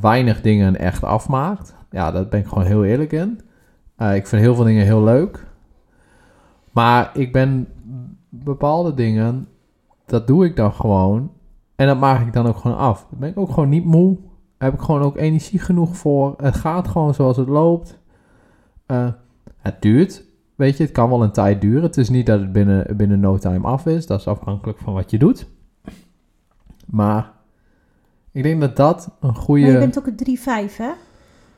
weinig 0.00 0.40
dingen 0.40 0.76
echt 0.76 1.04
afmaakt. 1.04 1.74
Ja, 1.90 2.10
daar 2.10 2.28
ben 2.28 2.40
ik 2.40 2.46
gewoon 2.46 2.64
heel 2.64 2.84
eerlijk 2.84 3.12
in. 3.12 3.40
Uh, 3.98 4.14
ik 4.14 4.26
vind 4.26 4.42
heel 4.42 4.54
veel 4.54 4.64
dingen 4.64 4.84
heel 4.84 5.04
leuk. 5.04 5.46
Maar 6.70 7.10
ik 7.14 7.32
ben 7.32 7.68
bepaalde 8.28 8.94
dingen, 8.94 9.48
dat 10.06 10.26
doe 10.26 10.44
ik 10.44 10.56
dan 10.56 10.72
gewoon. 10.72 11.32
En 11.76 11.86
dat 11.86 11.98
maak 11.98 12.26
ik 12.26 12.32
dan 12.32 12.46
ook 12.46 12.56
gewoon 12.56 12.76
af. 12.76 13.06
Dan 13.10 13.18
ben 13.18 13.28
ik 13.28 13.38
ook 13.38 13.50
gewoon 13.50 13.68
niet 13.68 13.84
moe. 13.84 14.16
Daar 14.58 14.70
heb 14.70 14.78
ik 14.78 14.84
gewoon 14.84 15.02
ook 15.02 15.16
energie 15.16 15.58
genoeg 15.58 15.96
voor. 15.96 16.34
Het 16.36 16.56
gaat 16.56 16.88
gewoon 16.88 17.14
zoals 17.14 17.36
het 17.36 17.48
loopt. 17.48 17.98
Uh, 18.86 19.08
het 19.56 19.82
duurt. 19.82 20.24
Weet 20.54 20.76
je, 20.76 20.82
het 20.82 20.92
kan 20.92 21.08
wel 21.08 21.22
een 21.22 21.32
tijd 21.32 21.60
duren. 21.60 21.82
Het 21.82 21.96
is 21.96 22.08
niet 22.08 22.26
dat 22.26 22.40
het 22.40 22.52
binnen, 22.52 22.96
binnen 22.96 23.20
no 23.20 23.38
time 23.38 23.66
af 23.66 23.86
is. 23.86 24.06
Dat 24.06 24.20
is 24.20 24.26
afhankelijk 24.26 24.78
van 24.78 24.94
wat 24.94 25.10
je 25.10 25.18
doet. 25.18 25.48
Maar 26.86 27.32
ik 28.32 28.42
denk 28.42 28.60
dat 28.60 28.76
dat 28.76 29.16
een 29.20 29.34
goede... 29.34 29.66
Je 29.66 29.78
bent 29.78 29.98
ook 29.98 30.06
een 30.06 30.38
3-5, 30.72 30.76
hè? 30.76 30.90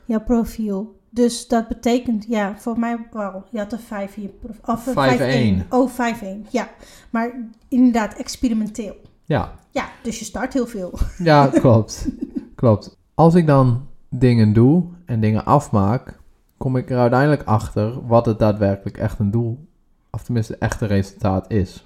Jouw 0.05 0.23
profiel. 0.23 1.01
Dus 1.09 1.47
dat 1.47 1.67
betekent, 1.67 2.25
ja, 2.27 2.55
voor 2.57 2.79
mij 2.79 3.07
wel. 3.11 3.43
Je 3.51 3.57
had 3.57 3.71
een 3.71 3.79
5 3.79 4.15
in 4.15 4.21
je 4.21 4.29
profiel. 4.63 5.63
5-1. 5.63 5.67
Oh, 5.69 5.89
5-1. 5.89 6.49
Ja. 6.49 6.69
Maar 7.09 7.31
inderdaad, 7.67 8.13
experimenteel. 8.13 8.95
Ja. 9.25 9.53
Ja, 9.71 9.89
dus 10.03 10.19
je 10.19 10.25
start 10.25 10.53
heel 10.53 10.67
veel. 10.67 10.93
Ja, 11.17 11.47
klopt. 11.47 12.07
klopt. 12.55 12.97
Als 13.13 13.35
ik 13.35 13.47
dan 13.47 13.87
dingen 14.09 14.53
doe 14.53 14.83
en 15.05 15.19
dingen 15.19 15.45
afmaak, 15.45 16.19
kom 16.57 16.77
ik 16.77 16.89
er 16.89 16.97
uiteindelijk 16.97 17.43
achter 17.43 18.07
wat 18.07 18.25
het 18.25 18.39
daadwerkelijk 18.39 18.97
echt 18.97 19.19
een 19.19 19.31
doel, 19.31 19.67
of 20.11 20.23
tenminste 20.23 20.57
echt 20.57 20.81
een 20.81 20.87
resultaat 20.87 21.51
is. 21.51 21.85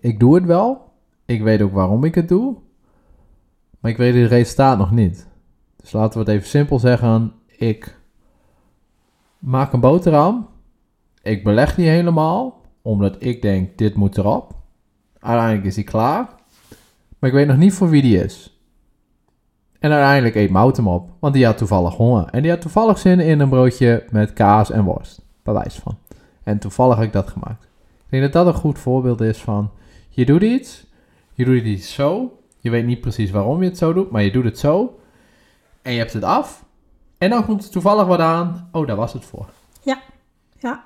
Ik 0.00 0.20
doe 0.20 0.34
het 0.34 0.44
wel. 0.44 0.92
Ik 1.24 1.42
weet 1.42 1.62
ook 1.62 1.72
waarom 1.72 2.04
ik 2.04 2.14
het 2.14 2.28
doe. 2.28 2.56
Maar 3.80 3.90
ik 3.90 3.96
weet 3.96 4.14
het 4.14 4.30
resultaat 4.30 4.78
nog 4.78 4.90
niet. 4.90 5.26
Dus 5.84 5.92
laten 5.92 6.12
we 6.12 6.30
het 6.30 6.34
even 6.34 6.48
simpel 6.48 6.78
zeggen. 6.78 7.32
Ik 7.46 7.98
maak 9.38 9.72
een 9.72 9.80
boterham. 9.80 10.48
Ik 11.22 11.44
beleg 11.44 11.74
die 11.74 11.88
helemaal, 11.88 12.60
omdat 12.82 13.16
ik 13.18 13.42
denk, 13.42 13.78
dit 13.78 13.94
moet 13.94 14.18
erop. 14.18 14.54
Uiteindelijk 15.18 15.66
is 15.66 15.74
die 15.74 15.84
klaar. 15.84 16.28
Maar 17.18 17.30
ik 17.30 17.36
weet 17.36 17.46
nog 17.46 17.56
niet 17.56 17.72
voor 17.72 17.88
wie 17.88 18.02
die 18.02 18.24
is. 18.24 18.58
En 19.78 19.90
uiteindelijk 19.92 20.34
eet 20.34 20.50
Mout 20.50 20.76
hem 20.76 20.88
op, 20.88 21.10
want 21.18 21.34
die 21.34 21.44
had 21.44 21.58
toevallig 21.58 21.94
honger. 21.94 22.28
En 22.30 22.42
die 22.42 22.50
had 22.50 22.60
toevallig 22.60 22.98
zin 22.98 23.20
in 23.20 23.40
een 23.40 23.48
broodje 23.48 24.04
met 24.10 24.32
kaas 24.32 24.70
en 24.70 24.84
worst. 24.84 25.24
Bij 25.42 25.54
wijze 25.54 25.80
van. 25.80 25.98
En 26.42 26.58
toevallig 26.58 26.96
heb 26.96 27.06
ik 27.06 27.12
dat 27.12 27.28
gemaakt. 27.28 27.64
Ik 28.04 28.10
denk 28.10 28.22
dat 28.22 28.32
dat 28.32 28.46
een 28.46 28.60
goed 28.60 28.78
voorbeeld 28.78 29.20
is 29.20 29.38
van, 29.38 29.70
je 30.08 30.24
doet 30.24 30.42
iets, 30.42 30.86
je 31.32 31.44
doet 31.44 31.62
iets 31.62 31.94
zo. 31.94 32.38
Je 32.58 32.70
weet 32.70 32.86
niet 32.86 33.00
precies 33.00 33.30
waarom 33.30 33.62
je 33.62 33.68
het 33.68 33.78
zo 33.78 33.92
doet, 33.92 34.10
maar 34.10 34.22
je 34.22 34.32
doet 34.32 34.44
het 34.44 34.58
zo. 34.58 34.98
En 35.84 35.92
je 35.92 35.98
hebt 35.98 36.12
het 36.12 36.24
af. 36.24 36.64
En 37.18 37.30
dan 37.30 37.44
komt 37.44 37.64
er 37.64 37.70
toevallig 37.70 38.06
wat 38.06 38.18
aan. 38.18 38.68
Oh, 38.72 38.86
daar 38.86 38.96
was 38.96 39.12
het 39.12 39.24
voor. 39.24 39.48
Ja, 39.82 40.00
ja. 40.58 40.82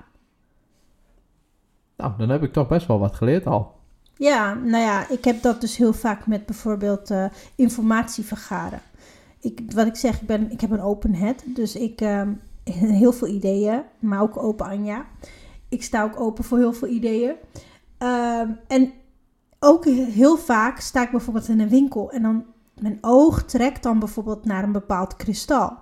Nou, 1.97 2.13
dan 2.17 2.29
heb 2.29 2.43
ik 2.43 2.53
toch 2.53 2.67
best 2.67 2.87
wel 2.87 2.99
wat 2.99 3.15
geleerd 3.15 3.45
al. 3.45 3.75
Ja, 4.15 4.53
nou 4.53 4.83
ja, 4.83 5.09
ik 5.09 5.23
heb 5.23 5.41
dat 5.41 5.61
dus 5.61 5.77
heel 5.77 5.93
vaak 5.93 6.27
met 6.27 6.45
bijvoorbeeld 6.45 7.11
uh, 7.11 7.25
informatie 7.55 8.23
vergaren. 8.23 8.81
Ik, 9.39 9.61
wat 9.73 9.87
ik 9.87 9.95
zeg, 9.95 10.21
ik, 10.21 10.27
ben, 10.27 10.51
ik 10.51 10.61
heb 10.61 10.71
een 10.71 10.81
open 10.81 11.13
head, 11.13 11.43
dus 11.45 11.75
ik 11.75 12.01
uh, 12.01 12.21
heel 13.03 13.11
veel 13.11 13.27
ideeën, 13.27 13.81
maar 13.99 14.21
ook 14.21 14.37
open 14.37 14.65
Anja. 14.65 15.05
Ik 15.69 15.83
sta 15.83 16.03
ook 16.03 16.19
open 16.19 16.43
voor 16.43 16.57
heel 16.57 16.73
veel 16.73 16.87
ideeën. 16.87 17.33
Uh, 17.99 18.39
en 18.67 18.91
ook 19.59 19.85
heel 19.85 20.37
vaak 20.37 20.79
sta 20.79 21.03
ik 21.03 21.11
bijvoorbeeld 21.11 21.47
in 21.47 21.59
een 21.59 21.69
winkel 21.69 22.11
en 22.11 22.21
dan 22.21 22.45
mijn 22.81 22.97
oog 23.01 23.43
trekt 23.43 23.83
dan 23.83 23.99
bijvoorbeeld 23.99 24.45
naar 24.45 24.63
een 24.63 24.71
bepaald 24.71 25.15
kristal. 25.15 25.77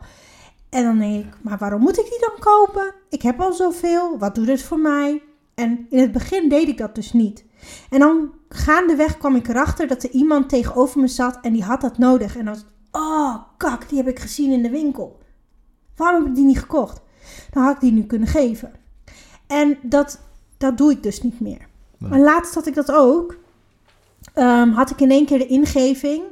En 0.69 0.83
dan 0.83 0.97
denk 0.97 1.25
ik, 1.25 1.33
maar 1.41 1.57
waarom 1.57 1.81
moet 1.81 1.99
ik 1.99 2.09
die 2.09 2.19
dan 2.19 2.39
kopen? 2.39 2.93
Ik 3.09 3.21
heb 3.21 3.41
al 3.41 3.53
zoveel, 3.53 4.17
wat 4.17 4.35
doet 4.35 4.47
het 4.47 4.63
voor 4.63 4.79
mij? 4.79 5.23
En 5.55 5.85
in 5.89 5.99
het 5.99 6.11
begin 6.11 6.49
deed 6.49 6.67
ik 6.67 6.77
dat 6.77 6.95
dus 6.95 7.13
niet. 7.13 7.45
En 7.89 7.99
dan 7.99 8.31
gaandeweg 8.49 9.17
kwam 9.17 9.35
ik 9.35 9.47
erachter 9.47 9.87
dat 9.87 10.03
er 10.03 10.09
iemand 10.09 10.49
tegenover 10.49 10.99
me 10.99 11.07
zat 11.07 11.37
en 11.41 11.53
die 11.53 11.63
had 11.63 11.81
dat 11.81 11.97
nodig. 11.97 12.35
En 12.35 12.45
dan 12.45 12.53
was 12.53 12.65
oh 12.91 13.35
kak, 13.57 13.89
die 13.89 13.97
heb 13.97 14.07
ik 14.07 14.19
gezien 14.19 14.51
in 14.51 14.63
de 14.63 14.69
winkel. 14.69 15.19
Waarom 15.95 16.19
heb 16.19 16.29
ik 16.29 16.35
die 16.35 16.45
niet 16.45 16.59
gekocht? 16.59 17.01
Dan 17.51 17.63
had 17.63 17.73
ik 17.73 17.79
die 17.79 17.91
nu 17.91 18.03
kunnen 18.03 18.27
geven. 18.27 18.71
En 19.47 19.77
dat, 19.81 20.19
dat 20.57 20.77
doe 20.77 20.91
ik 20.91 21.03
dus 21.03 21.21
niet 21.21 21.39
meer. 21.39 21.67
Nee. 21.97 22.11
En 22.11 22.21
laatst 22.21 22.53
had 22.53 22.67
ik 22.67 22.75
dat 22.75 22.91
ook. 22.91 23.37
Um, 24.35 24.71
had 24.71 24.89
ik 24.89 25.01
in 25.01 25.11
één 25.11 25.25
keer 25.25 25.37
de 25.37 25.47
ingeving 25.47 26.23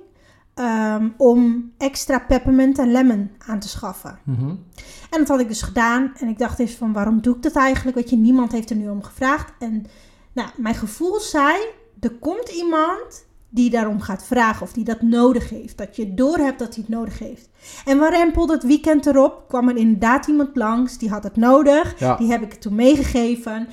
um, 0.59 1.13
om 1.17 1.71
extra 1.77 2.19
peppermint 2.19 2.77
en 2.77 2.91
lemon 2.91 3.31
aan 3.47 3.59
te 3.59 3.67
schaffen. 3.67 4.19
Mm 4.23 4.35
-hmm. 4.35 4.63
En 5.09 5.19
dat 5.19 5.27
had 5.27 5.39
ik 5.39 5.47
dus 5.47 5.61
gedaan. 5.61 6.11
En 6.19 6.27
ik 6.27 6.37
dacht 6.37 6.59
eens 6.59 6.73
van, 6.73 6.93
waarom 6.93 7.21
doe 7.21 7.35
ik 7.35 7.41
dat 7.41 7.55
eigenlijk? 7.55 7.97
Weet 7.97 8.09
je, 8.09 8.15
niemand 8.15 8.51
heeft 8.51 8.69
er 8.69 8.75
nu 8.75 8.89
om 8.89 9.03
gevraagd. 9.03 9.53
En 9.59 9.85
nou, 10.33 10.49
mijn 10.55 10.75
gevoel 10.75 11.19
zei, 11.19 11.55
er 11.99 12.11
komt 12.19 12.49
iemand 12.49 13.25
die 13.49 13.69
daarom 13.69 14.01
gaat 14.01 14.25
vragen 14.25 14.61
of 14.61 14.73
die 14.73 14.83
dat 14.83 15.01
nodig 15.01 15.49
heeft. 15.49 15.77
Dat 15.77 15.95
je 15.95 16.13
doorhebt 16.13 16.59
dat 16.59 16.75
hij 16.75 16.83
het 16.87 16.95
nodig 16.95 17.19
heeft. 17.19 17.49
En 17.85 17.97
warempel 17.97 18.45
dat 18.45 18.63
weekend 18.63 19.05
erop 19.05 19.47
kwam 19.47 19.69
er 19.69 19.77
inderdaad 19.77 20.27
iemand 20.27 20.55
langs. 20.55 20.97
Die 20.97 21.09
had 21.09 21.23
het 21.23 21.35
nodig. 21.35 21.99
Ja. 21.99 22.15
Die 22.15 22.31
heb 22.31 22.41
ik 22.41 22.53
toen 22.53 22.75
meegegeven. 22.75 23.67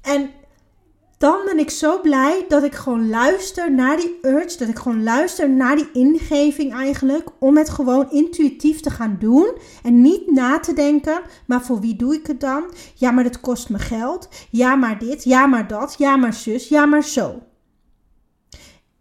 En 0.00 0.30
dan 1.22 1.44
ben 1.44 1.58
ik 1.58 1.70
zo 1.70 2.00
blij 2.00 2.44
dat 2.48 2.62
ik 2.62 2.74
gewoon 2.74 3.08
luister 3.08 3.72
naar 3.72 3.96
die 3.96 4.18
urge. 4.22 4.58
Dat 4.58 4.68
ik 4.68 4.78
gewoon 4.78 5.02
luister 5.02 5.50
naar 5.50 5.76
die 5.76 5.90
ingeving 5.92 6.72
eigenlijk. 6.72 7.28
Om 7.38 7.56
het 7.56 7.68
gewoon 7.68 8.10
intuïtief 8.10 8.80
te 8.80 8.90
gaan 8.90 9.16
doen. 9.20 9.52
En 9.82 10.00
niet 10.00 10.30
na 10.30 10.60
te 10.60 10.72
denken. 10.72 11.22
Maar 11.46 11.62
voor 11.62 11.80
wie 11.80 11.96
doe 11.96 12.14
ik 12.14 12.26
het 12.26 12.40
dan? 12.40 12.64
Ja, 12.94 13.10
maar 13.10 13.24
dat 13.24 13.40
kost 13.40 13.68
me 13.68 13.78
geld. 13.78 14.28
Ja, 14.50 14.74
maar 14.74 14.98
dit. 14.98 15.24
Ja, 15.24 15.46
maar 15.46 15.68
dat. 15.68 15.94
Ja, 15.98 16.16
maar 16.16 16.32
zus. 16.32 16.68
Ja, 16.68 16.86
maar 16.86 17.04
zo. 17.04 17.42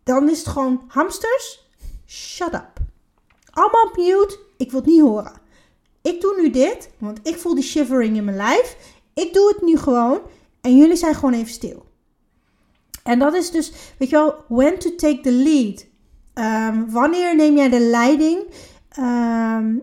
Dan 0.03 0.29
is 0.29 0.37
het 0.37 0.47
gewoon 0.47 0.81
hamsters. 0.87 1.67
Shut 2.07 2.53
up. 2.53 2.71
Allemaal 3.51 3.85
op 3.85 3.97
mute. 3.97 4.39
Ik 4.57 4.71
wil 4.71 4.79
het 4.79 4.89
niet 4.89 5.01
horen. 5.01 5.33
Ik 6.01 6.21
doe 6.21 6.41
nu 6.41 6.49
dit. 6.49 6.89
Want 6.97 7.19
ik 7.23 7.37
voel 7.37 7.55
die 7.55 7.63
shivering 7.63 8.17
in 8.17 8.23
mijn 8.23 8.37
lijf. 8.37 8.77
Ik 9.13 9.33
doe 9.33 9.47
het 9.47 9.61
nu 9.61 9.77
gewoon. 9.77 10.19
En 10.61 10.77
jullie 10.77 10.95
zijn 10.95 11.15
gewoon 11.15 11.33
even 11.33 11.53
stil. 11.53 11.89
En 13.03 13.19
dat 13.19 13.33
is 13.33 13.51
dus, 13.51 13.71
weet 13.97 14.09
je 14.09 14.15
wel, 14.15 14.35
when 14.47 14.79
to 14.79 14.95
take 14.95 15.19
the 15.21 15.31
lead. 15.31 15.85
Ehm, 16.33 16.89
wanneer 16.89 17.35
neem 17.35 17.55
jij 17.55 17.69
de 17.69 17.79
leiding 17.79 18.39
ehm, 18.89 19.75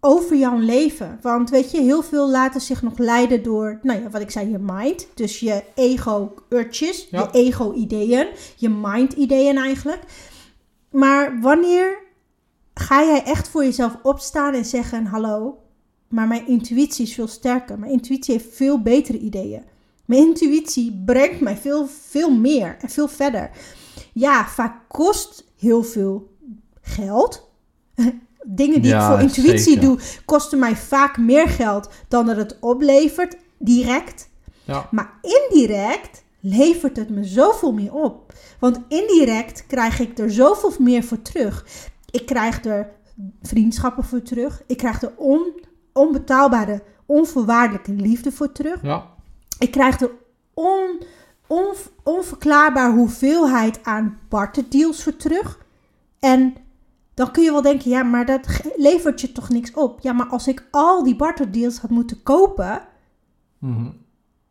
over 0.00 0.36
jouw 0.36 0.58
leven? 0.58 1.18
Want 1.22 1.50
weet 1.50 1.70
je, 1.70 1.80
heel 1.80 2.02
veel 2.02 2.30
laten 2.30 2.60
zich 2.60 2.82
nog 2.82 2.98
leiden 2.98 3.42
door, 3.42 3.78
nou 3.82 4.02
ja, 4.02 4.10
wat 4.10 4.20
ik 4.20 4.30
zei, 4.30 4.50
je 4.50 4.58
mind. 4.60 5.06
Dus 5.14 5.40
je 5.40 5.62
ego-urges, 5.74 7.08
Ja. 7.10 7.20
je 7.20 7.38
ego-ideeën, 7.38 8.26
je 8.56 8.68
mind-ideeën 8.68 9.56
eigenlijk. 9.56 10.02
Maar 10.90 11.40
wanneer 11.40 11.98
ga 12.74 13.04
jij 13.04 13.22
echt 13.24 13.48
voor 13.48 13.64
jezelf 13.64 13.96
opstaan 14.02 14.54
en 14.54 14.64
zeggen: 14.64 15.06
Hallo, 15.06 15.58
maar 16.08 16.26
mijn 16.26 16.46
intuïtie 16.46 17.04
is 17.06 17.14
veel 17.14 17.26
sterker. 17.28 17.78
Mijn 17.78 17.92
intuïtie 17.92 18.34
heeft 18.34 18.54
veel 18.54 18.82
betere 18.82 19.18
ideeën. 19.18 19.62
Mijn 20.08 20.26
intuïtie 20.26 21.02
brengt 21.04 21.40
mij 21.40 21.56
veel, 21.56 21.86
veel 22.08 22.30
meer 22.30 22.76
en 22.80 22.88
veel 22.88 23.08
verder. 23.08 23.50
Ja, 24.12 24.46
vaak 24.46 24.80
kost 24.88 25.44
heel 25.58 25.82
veel 25.82 26.36
geld. 26.80 27.50
Dingen 28.42 28.82
die 28.82 28.94
ik 28.94 29.00
voor 29.00 29.20
intuïtie 29.20 29.58
zeker. 29.58 29.80
doe, 29.80 29.98
kosten 30.24 30.58
mij 30.58 30.76
vaak 30.76 31.18
meer 31.18 31.48
geld 31.48 31.88
dan 32.08 32.26
dat 32.26 32.36
het 32.36 32.56
oplevert, 32.60 33.36
direct. 33.58 34.28
Ja. 34.64 34.88
Maar 34.90 35.18
indirect 35.22 36.24
levert 36.40 36.96
het 36.96 37.10
me 37.10 37.24
zoveel 37.24 37.72
meer 37.72 37.92
op. 37.94 38.32
Want 38.58 38.80
indirect 38.88 39.66
krijg 39.66 40.00
ik 40.00 40.18
er 40.18 40.30
zoveel 40.30 40.72
meer 40.78 41.04
voor 41.04 41.22
terug. 41.22 41.66
Ik 42.10 42.26
krijg 42.26 42.64
er 42.64 42.90
vriendschappen 43.42 44.04
voor 44.04 44.22
terug. 44.22 44.62
Ik 44.66 44.76
krijg 44.76 45.02
er 45.02 45.12
on, 45.16 45.52
onbetaalbare, 45.92 46.82
onvoorwaardelijke 47.06 47.92
liefde 47.92 48.32
voor 48.32 48.52
terug. 48.52 48.82
Ja. 48.82 49.16
Ik 49.58 49.70
krijg 49.70 50.00
er 50.00 50.10
on, 50.54 51.00
on, 51.46 51.74
onverklaarbaar 52.02 52.92
hoeveelheid 52.92 53.84
aan 53.84 54.18
barterdeals 54.28 55.02
voor 55.02 55.16
terug. 55.16 55.58
En 56.18 56.54
dan 57.14 57.30
kun 57.30 57.42
je 57.42 57.52
wel 57.52 57.62
denken, 57.62 57.90
ja, 57.90 58.02
maar 58.02 58.26
dat 58.26 58.46
levert 58.76 59.20
je 59.20 59.32
toch 59.32 59.48
niks 59.48 59.72
op? 59.74 60.00
Ja, 60.00 60.12
maar 60.12 60.26
als 60.26 60.46
ik 60.48 60.64
al 60.70 61.02
die 61.02 61.16
barterdeals 61.16 61.78
had 61.78 61.90
moeten 61.90 62.22
kopen, 62.22 62.82
Mhm. 63.58 63.90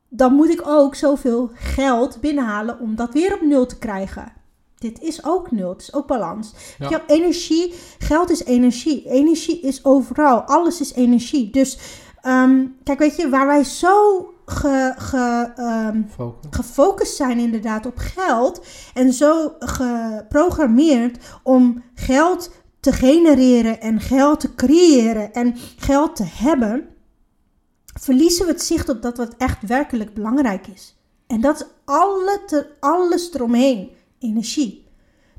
dan 0.09 0.33
moet 0.33 0.49
ik 0.49 0.61
ook 0.67 0.95
zoveel 0.95 1.49
geld 1.53 2.21
binnenhalen 2.21 2.79
om 2.79 2.95
dat 2.95 3.13
weer 3.13 3.33
op 3.33 3.41
nul 3.41 3.65
te 3.65 3.77
krijgen. 3.77 4.33
Dit 4.77 5.01
is 5.01 5.25
ook 5.25 5.51
nul, 5.51 5.69
het 5.69 5.81
is 5.81 5.93
ook 5.93 6.07
balans. 6.07 6.53
Ja. 6.79 6.89
Ja. 6.89 7.03
energie, 7.07 7.73
geld 7.99 8.29
is 8.29 8.43
energie. 8.43 9.09
Energie 9.09 9.59
is 9.61 9.85
overal, 9.85 10.41
alles 10.41 10.81
is 10.81 10.93
energie. 10.93 11.49
Dus 11.51 11.77
ehm, 12.21 12.65
kijk, 12.83 12.99
weet 12.99 13.15
je, 13.15 13.29
waar 13.29 13.47
wij 13.47 13.63
zo 13.63 14.25
ge, 14.49 14.93
ge, 14.97 15.51
ehm, 15.55 16.01
Focus. 16.09 16.49
gefocust 16.49 17.15
zijn 17.15 17.37
inderdaad 17.37 17.85
op 17.85 17.97
geld 17.97 18.65
en 18.93 19.13
zo 19.13 19.55
geprogrammeerd 19.59 21.17
om 21.43 21.83
geld 21.93 22.51
te 22.79 22.91
genereren 22.91 23.81
en 23.81 24.01
geld 24.01 24.39
te 24.39 24.55
creëren 24.55 25.33
en 25.33 25.55
geld 25.77 26.15
te 26.15 26.25
hebben, 26.25 26.87
verliezen 27.99 28.45
we 28.45 28.51
het 28.51 28.61
zicht 28.61 28.89
op 28.89 29.01
dat 29.01 29.17
wat 29.17 29.35
echt 29.37 29.67
werkelijk 29.67 30.13
belangrijk 30.13 30.67
is. 30.67 30.95
En 31.27 31.41
dat 31.41 31.55
is 31.55 31.65
alle 31.85 32.41
te, 32.45 32.67
alles 32.79 33.33
eromheen, 33.33 33.89
energie. 34.19 34.87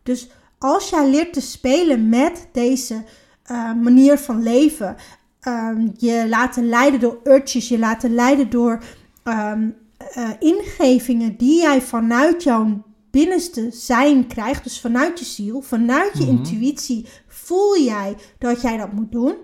Dus 0.02 0.28
als 0.58 0.90
jij 0.90 1.10
leert 1.10 1.32
te 1.32 1.40
spelen 1.40 2.08
met 2.08 2.48
deze 2.52 3.04
eh, 3.42 3.72
manier 3.72 4.18
van 4.18 4.42
leven, 4.42 4.96
ehm, 5.40 5.88
je 5.96 6.26
laten 6.28 6.68
leiden 6.68 7.00
door 7.00 7.20
urges, 7.24 7.68
je 7.68 7.78
laten 7.78 8.14
leiden 8.14 8.50
door 8.50 8.82
ehm, 9.22 9.68
eh, 10.12 10.30
ingevingen 10.38 11.36
die 11.36 11.60
jij 11.60 11.82
vanuit 11.82 12.42
jouw 12.42 12.82
binnenste 13.10 13.70
zijn 13.70 14.26
krijgt, 14.26 14.64
dus 14.64 14.80
vanuit 14.80 15.18
je 15.18 15.24
ziel, 15.24 15.60
vanuit 15.60 16.18
je 16.18 16.24
Mhm. 16.24 16.30
intuïtie, 16.36 17.06
voel 17.26 17.78
jij 17.78 18.16
dat 18.38 18.60
jij 18.60 18.76
dat 18.76 18.92
moet 18.92 19.12
doen 19.12 19.34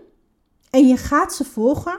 en 0.70 0.88
je 0.88 0.96
gaat 0.96 1.34
ze 1.34 1.44
volgen. 1.44 1.98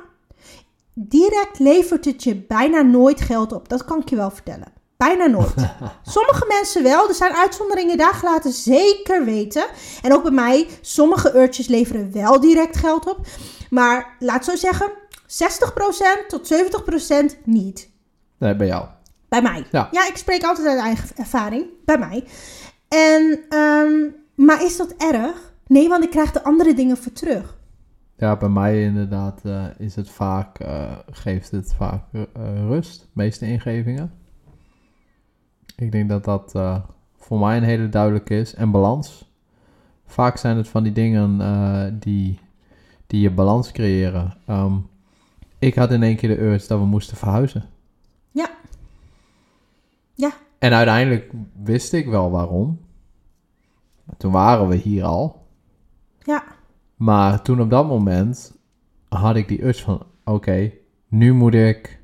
Direct 0.94 1.60
levert 1.60 2.06
het 2.06 2.24
je 2.24 2.36
bijna 2.36 2.82
nooit 2.82 3.22
geld 3.22 3.52
op. 3.54 3.70
Dat 3.70 3.86
kan 3.86 4.00
ik 4.00 4.10
je 4.10 4.16
wel 4.16 4.32
vertellen. 4.32 4.74
Bijna 4.98 5.26
nooit. 5.26 5.54
Sommige 6.16 6.46
mensen 6.48 6.84
wel. 6.84 7.08
Er 7.08 7.14
zijn 7.14 7.34
uitzonderingen 7.34 7.98
daar 7.98 8.14
gelaten. 8.14 8.52
Zeker 8.52 9.26
weten. 9.26 9.66
En 10.02 10.14
ook 10.14 10.24
bij 10.24 10.32
mij. 10.32 10.68
Sommige 10.82 11.38
urges 11.38 11.68
leveren 11.68 12.12
wel 12.14 12.40
direct 12.40 12.78
geld 12.78 13.08
op. 13.08 13.28
Maar 13.70 14.16
laat 14.20 14.46
zo 14.46 14.56
zeggen. 14.56 14.92
60% 15.28 16.28
tot 16.28 16.54
70% 17.38 17.44
niet. 17.44 17.90
Nee, 18.38 18.56
bij 18.56 18.68
jou. 18.68 18.86
Bij 19.30 19.42
mij. 19.42 19.66
Ja. 19.72 19.90
ik 19.92 20.18
spreek 20.18 20.44
altijd 20.44 20.68
uit 20.68 20.80
eigen 20.80 21.10
ervaring. 21.16 21.66
Bij 21.86 21.98
mij. 21.98 22.24
En, 22.88 23.40
ehm, 23.50 24.10
maar 24.36 24.64
is 24.64 24.78
dat 24.78 24.94
erg? 24.98 25.54
Nee, 25.68 25.90
want 25.90 26.04
ik 26.04 26.10
krijg 26.10 26.32
de 26.32 26.44
andere 26.44 26.74
dingen 26.74 26.98
voor 26.98 27.12
terug. 27.12 27.58
Ja, 28.18 28.38
bij 28.38 28.50
mij 28.50 28.84
inderdaad 28.84 29.42
eh, 29.44 29.66
is 29.78 29.96
het 29.96 30.10
vaak, 30.10 30.60
eh, 30.60 30.92
geeft 31.12 31.52
het 31.52 31.74
vaak 31.74 32.04
eh, 32.12 32.24
rust, 32.68 33.00
de 33.00 33.08
meeste 33.14 33.46
ingevingen. 33.46 34.12
Ik 35.76 35.92
denk 35.92 36.10
dat 36.10 36.24
dat 36.24 36.56
eh, 36.56 36.78
voor 37.18 37.40
mij 37.40 37.58
een 37.58 37.64
hele 37.64 37.90
duidelijke 37.90 38.40
is. 38.40 38.54
En 38.54 38.72
balans. 38.72 39.34
Vaak 40.06 40.38
zijn 40.38 40.58
het 40.58 40.68
van 40.68 40.84
die 40.84 40.92
dingen 40.92 41.42
eh, 41.42 41.86
die, 41.94 42.40
die 43.08 43.22
je 43.22 43.32
balans 43.32 43.72
creëren. 43.72 44.38
Ehm, 44.46 44.74
ik 45.60 45.76
had 45.76 45.92
in 45.92 46.04
één 46.04 46.16
keer 46.16 46.30
de 46.30 46.42
urge 46.42 46.68
dat 46.68 46.80
we 46.80 46.86
moesten 46.86 47.18
verhuizen. 47.18 47.64
Ja. 48.32 48.50
Ja. 50.14 50.32
En 50.60 50.74
uiteindelijk 50.74 51.32
wist 51.64 51.94
ik 51.94 52.08
wel 52.08 52.32
waarom. 52.32 52.80
Toen 54.18 54.32
waren 54.32 54.68
we 54.68 54.76
hier 54.76 55.04
al. 55.04 55.46
Ja. 56.24 56.44
Maar 56.96 57.42
toen 57.42 57.62
op 57.62 57.70
dat 57.70 57.88
moment 57.88 58.58
had 59.10 59.36
ik 59.36 59.48
die 59.48 59.64
urge 59.64 59.84
van, 59.84 60.06
oké, 60.24 60.72
nu 61.08 61.34
moet 61.34 61.54
ik. 61.54 62.00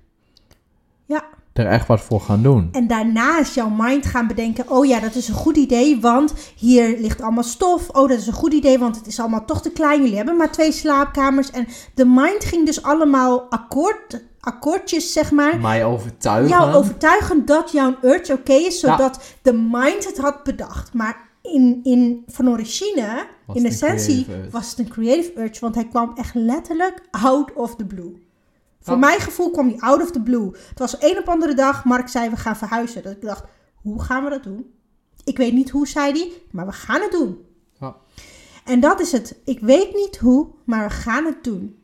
Er 1.62 1.72
echt 1.72 1.88
wat 1.88 2.02
voor 2.02 2.22
gaan 2.22 2.42
doen. 2.42 2.70
En 2.72 2.88
daarna 2.88 3.40
is 3.40 3.54
jouw 3.54 3.70
mind 3.70 4.06
gaan 4.06 4.28
bedenken: 4.28 4.70
oh 4.70 4.86
ja, 4.86 5.00
dat 5.00 5.16
is 5.16 5.28
een 5.28 5.36
goed 5.36 5.58
idee, 5.58 6.00
want 6.00 6.34
hier 6.56 7.00
ligt 7.00 7.22
allemaal 7.22 7.44
stof. 7.44 7.90
Oh, 7.90 8.10
dat 8.10 8.18
is 8.18 8.28
een 8.28 8.34
goed 8.34 8.54
idee, 8.54 8.80
want 8.80 8.96
het 8.96 9.08
is 9.08 9.20
allemaal 9.20 9.46
toch 9.46 9.62
te 9.62 9.72
klein. 9.72 10.02
Jullie 10.02 10.16
hebben 10.16 10.38
maar 10.38 10.52
twee 10.52 10.72
slaapkamers. 10.72 11.52
En 11.52 11.68
de 11.94 12.06
mind 12.06 12.46
ging 12.46 12.66
dus 12.66 12.84
allemaal 12.84 13.42
akkoord, 13.50 14.22
akkoordjes, 14.40 15.14
zeg 15.14 15.32
maar. 15.32 15.60
Mij 15.60 15.86
overtuigen. 15.86 16.50
Jou 16.50 16.74
overtuigen 16.74 17.46
dat 17.46 17.72
jouw 17.72 17.96
urge 18.02 18.34
oké 18.34 18.54
is, 18.54 18.80
zodat 18.80 19.24
de 19.42 19.54
mind 19.54 20.06
het 20.06 20.18
had 20.18 20.44
bedacht. 20.44 20.94
Maar 20.94 21.30
in, 21.42 21.80
in, 21.84 22.24
van 22.28 22.50
origine, 22.50 23.26
Was 23.46 23.56
in 23.56 23.66
essentie, 23.66 24.28
was 24.52 24.70
het 24.70 24.80
een 24.80 24.90
creative 24.90 25.42
urge, 25.42 25.60
want 25.60 25.76
hij 25.76 25.88
kwam 25.88 26.12
echt 26.16 26.34
letterlijk 26.34 27.02
out 27.12 27.54
of 27.54 27.76
the 27.76 27.86
blue. 27.86 28.30
Voor 28.82 29.00
mijn 29.00 29.20
gevoel 29.20 29.52
kwam 29.52 29.68
hij 29.68 29.80
out 29.80 30.02
of 30.02 30.12
the 30.12 30.22
blue. 30.22 30.52
Het 30.70 30.80
was 30.80 30.96
een 31.00 31.18
op 31.18 31.30
andere 31.30 31.54
dag, 31.54 31.86
Mark 31.86 32.08
zei 32.08 32.30
we 32.30 32.38
gaan 32.38 32.58
verhuizen. 32.58 33.04
Dat 33.04 33.12
ik 33.12 33.22
dacht, 33.22 33.44
hoe 33.76 34.02
gaan 34.02 34.24
we 34.24 34.30
dat 34.30 34.44
doen? 34.44 34.74
Ik 35.24 35.38
weet 35.38 35.54
niet 35.54 35.70
hoe, 35.70 35.88
zei 35.88 36.12
hij, 36.12 36.32
maar 36.52 36.66
we 36.66 36.72
gaan 36.72 37.02
het 37.02 37.12
doen. 37.12 37.46
Ja. 37.80 37.96
En 38.66 38.80
dat 38.80 39.00
is 39.00 39.12
het. 39.12 39.36
Ik 39.46 39.60
weet 39.60 39.94
niet 39.94 40.18
hoe, 40.18 40.48
maar 40.64 40.88
we 40.88 40.94
gaan 40.94 41.26
het 41.26 41.44
doen. 41.44 41.82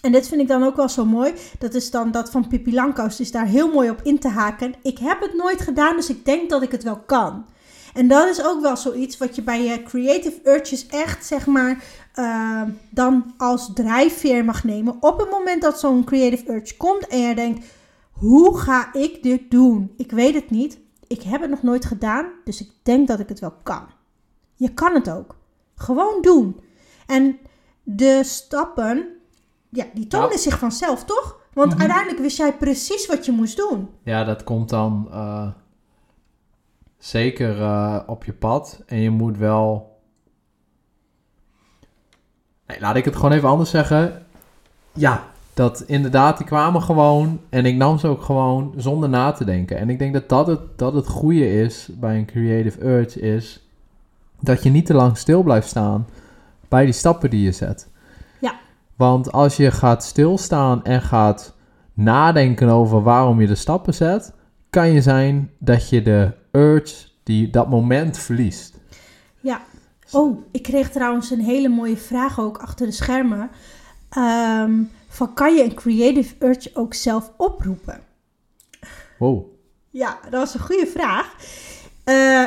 En 0.00 0.12
dit 0.12 0.28
vind 0.28 0.40
ik 0.40 0.48
dan 0.48 0.62
ook 0.62 0.76
wel 0.76 0.88
zo 0.88 1.04
mooi. 1.04 1.34
Dat 1.58 1.74
is 1.74 1.90
dan 1.90 2.10
dat 2.10 2.30
van 2.30 2.48
Pippi. 2.48 2.80
Is 3.18 3.30
daar 3.30 3.46
heel 3.46 3.72
mooi 3.72 3.90
op 3.90 4.00
in 4.02 4.18
te 4.18 4.28
haken. 4.28 4.74
Ik 4.82 4.98
heb 4.98 5.20
het 5.20 5.34
nooit 5.34 5.60
gedaan, 5.60 5.96
dus 5.96 6.10
ik 6.10 6.24
denk 6.24 6.50
dat 6.50 6.62
ik 6.62 6.70
het 6.70 6.82
wel 6.82 6.98
kan. 6.98 7.46
En 7.94 8.08
dat 8.08 8.28
is 8.28 8.44
ook 8.44 8.60
wel 8.60 8.76
zoiets 8.76 9.18
wat 9.18 9.34
je 9.34 9.42
bij 9.42 9.64
je 9.64 9.82
creative 9.82 10.40
urges 10.44 10.86
echt, 10.86 11.26
zeg 11.26 11.46
maar, 11.46 11.84
eh, 12.14 12.62
dan 12.90 13.34
als 13.36 13.70
drijfveer 13.74 14.44
mag 14.44 14.64
nemen. 14.64 14.96
Op 15.00 15.18
het 15.18 15.30
moment 15.30 15.62
dat 15.62 15.80
zo'n 15.80 16.04
creative 16.04 16.52
urge 16.52 16.76
komt 16.76 17.06
en 17.06 17.18
je 17.20 17.34
denkt, 17.34 17.66
hoe 18.12 18.58
ga 18.58 18.92
ik 18.92 19.22
dit 19.22 19.50
doen? 19.50 19.92
Ik 19.96 20.10
weet 20.10 20.34
het 20.34 20.50
niet. 20.50 20.78
Ik 21.06 21.22
heb 21.22 21.40
het 21.40 21.50
nog 21.50 21.62
nooit 21.62 21.84
gedaan, 21.84 22.26
dus 22.44 22.60
ik 22.60 22.70
denk 22.82 23.08
dat 23.08 23.20
ik 23.20 23.28
het 23.28 23.40
wel 23.40 23.54
kan. 23.62 23.82
Je 24.54 24.74
kan 24.74 24.94
het 24.94 25.10
ook. 25.10 25.36
Gewoon 25.74 26.22
doen. 26.22 26.60
En 27.06 27.38
de 27.82 28.20
stappen, 28.24 29.06
ja, 29.68 29.84
die 29.94 30.06
toonden 30.06 30.30
Ja. 30.32 30.36
zich 30.38 30.58
vanzelf, 30.58 31.04
toch? 31.04 31.38
Want 31.54 31.70
Mhm. 31.72 31.80
uiteindelijk 31.80 32.20
wist 32.20 32.36
jij 32.36 32.56
precies 32.56 33.06
wat 33.06 33.24
je 33.24 33.32
moest 33.32 33.56
doen. 33.56 33.88
Ja, 34.04 34.24
dat 34.24 34.44
komt 34.44 34.68
dan 34.68 35.08
eh, 35.12 35.48
zeker 37.00 37.62
eh, 37.62 37.98
op 38.06 38.24
je 38.24 38.32
pad. 38.32 38.82
En 38.86 39.00
je 39.00 39.10
moet 39.10 39.36
wel... 39.36 39.98
Nee, 42.66 42.80
laat 42.80 42.96
ik 42.96 43.04
het 43.04 43.16
gewoon 43.16 43.32
even 43.32 43.48
anders 43.48 43.70
zeggen. 43.70 44.22
Ja, 44.92 45.24
dat 45.54 45.80
inderdaad, 45.86 46.36
die 46.36 46.46
kwamen 46.46 46.82
gewoon 46.82 47.40
en 47.48 47.66
ik 47.66 47.76
nam 47.76 47.98
ze 47.98 48.06
ook 48.06 48.22
gewoon 48.22 48.74
zonder 48.76 49.08
na 49.08 49.32
te 49.32 49.44
denken. 49.44 49.78
En 49.78 49.90
ik 49.90 49.98
denk 49.98 50.12
dat 50.12 50.28
dat 50.28 50.46
het, 50.46 50.60
dat 50.76 50.94
het 50.94 51.06
goede 51.06 51.62
is 51.62 51.88
bij 51.92 52.18
een 52.18 52.26
creative 52.26 52.84
urge 52.84 53.20
is 53.20 53.66
dat 54.40 54.62
je 54.62 54.70
niet 54.70 54.86
te 54.86 54.94
lang 54.94 55.16
stil 55.16 55.42
blijft 55.42 55.68
staan 55.68 56.06
bij 56.68 56.84
die 56.84 56.94
stappen 56.94 57.30
die 57.30 57.42
je 57.42 57.52
zet. 57.52 57.88
Ja. 58.40 58.54
Want 58.96 59.32
als 59.32 59.56
je 59.56 59.70
gaat 59.70 60.04
stilstaan 60.04 60.84
en 60.84 61.02
gaat 61.02 61.54
nadenken 61.94 62.68
over 62.68 63.02
waarom 63.02 63.40
je 63.40 63.46
de 63.46 63.54
stappen 63.54 63.94
zet, 63.94 64.32
kan 64.70 64.90
je 64.90 65.02
zijn 65.02 65.50
dat 65.58 65.88
je 65.88 66.02
de 66.02 66.32
urge 66.50 67.08
die 67.22 67.50
dat 67.50 67.68
moment 67.68 68.18
verliest. 68.18 68.74
Ja. 69.40 69.62
Oh, 70.12 70.44
ik 70.50 70.62
kreeg 70.62 70.90
trouwens 70.90 71.30
een 71.30 71.40
hele 71.40 71.68
mooie 71.68 71.96
vraag 71.96 72.40
ook 72.40 72.58
achter 72.58 72.86
de 72.86 72.92
schermen. 72.92 73.50
Ehm, 74.08 74.82
van 75.08 75.34
kan 75.34 75.54
je 75.54 75.64
een 75.64 75.74
creative 75.74 76.34
urge 76.38 76.70
ook 76.74 76.94
zelf 76.94 77.32
oproepen? 77.36 78.00
Wow. 79.18 79.44
Ja, 79.90 80.18
dat 80.22 80.32
was 80.40 80.54
een 80.54 80.60
goede 80.60 80.86
vraag. 80.86 81.34
Eh, 82.04 82.44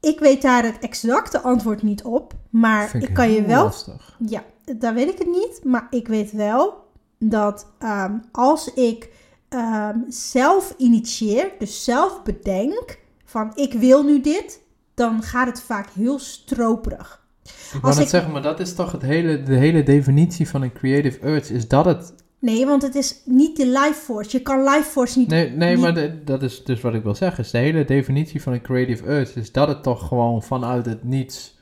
ik 0.00 0.18
weet 0.18 0.42
daar 0.42 0.64
het 0.64 0.78
exacte 0.78 1.40
antwoord 1.40 1.82
niet 1.82 2.02
op. 2.02 2.34
Maar 2.50 2.94
ik 2.94 3.14
kan 3.14 3.30
je 3.30 3.42
wel 3.42 3.64
lastig. 3.64 4.16
Ja, 4.26 4.44
daar 4.78 4.94
weet 4.94 5.08
ik 5.08 5.18
het 5.18 5.30
niet. 5.30 5.60
Maar 5.64 5.86
ik 5.90 6.08
weet 6.08 6.32
wel 6.32 6.84
dat 7.18 7.66
ehm, 7.78 8.18
als 8.32 8.74
ik 8.74 9.08
ehm, 9.48 9.98
zelf 10.08 10.74
initieer, 10.76 11.52
dus 11.58 11.84
zelf 11.84 12.22
bedenk 12.22 12.98
van 13.36 13.52
ik 13.54 13.72
wil 13.72 14.02
nu 14.02 14.20
dit, 14.20 14.60
dan 14.94 15.22
gaat 15.22 15.46
het 15.46 15.60
vaak 15.62 15.88
heel 15.94 16.18
stroperig. 16.18 17.24
Ik 17.72 17.80
wou 17.80 18.00
ik- 18.00 18.08
zeggen, 18.08 18.32
maar 18.32 18.42
dat 18.42 18.60
is 18.60 18.74
toch 18.74 18.92
het 18.92 19.02
hele, 19.02 19.42
de 19.42 19.54
hele 19.54 19.82
definitie 19.82 20.48
van 20.48 20.62
een 20.62 20.72
creative 20.72 21.26
urge, 21.28 21.54
is 21.54 21.68
dat 21.68 21.84
het... 21.84 22.14
Nee, 22.38 22.66
want 22.66 22.82
het 22.82 22.94
is 22.94 23.20
niet 23.24 23.56
de 23.56 23.66
life 23.66 23.92
force. 23.94 24.36
Je 24.36 24.42
kan 24.42 24.62
life 24.64 24.82
force 24.90 25.18
niet. 25.18 25.28
Nee, 25.28 25.50
nee 25.50 25.72
niet- 25.74 25.80
maar 25.80 25.94
de- 25.94 26.24
dat 26.24 26.42
is 26.42 26.64
dus 26.64 26.80
wat 26.80 26.94
ik 26.94 27.02
wil 27.02 27.14
zeggen. 27.14 27.44
Is 27.44 27.50
de 27.50 27.58
hele 27.58 27.84
definitie 27.84 28.42
van 28.42 28.52
een 28.52 28.62
creative 28.62 29.08
urge 29.10 29.40
is 29.40 29.52
dat 29.52 29.68
het 29.68 29.82
toch 29.82 30.08
gewoon 30.08 30.42
vanuit 30.42 30.86
het 30.86 31.04
niets 31.04 31.58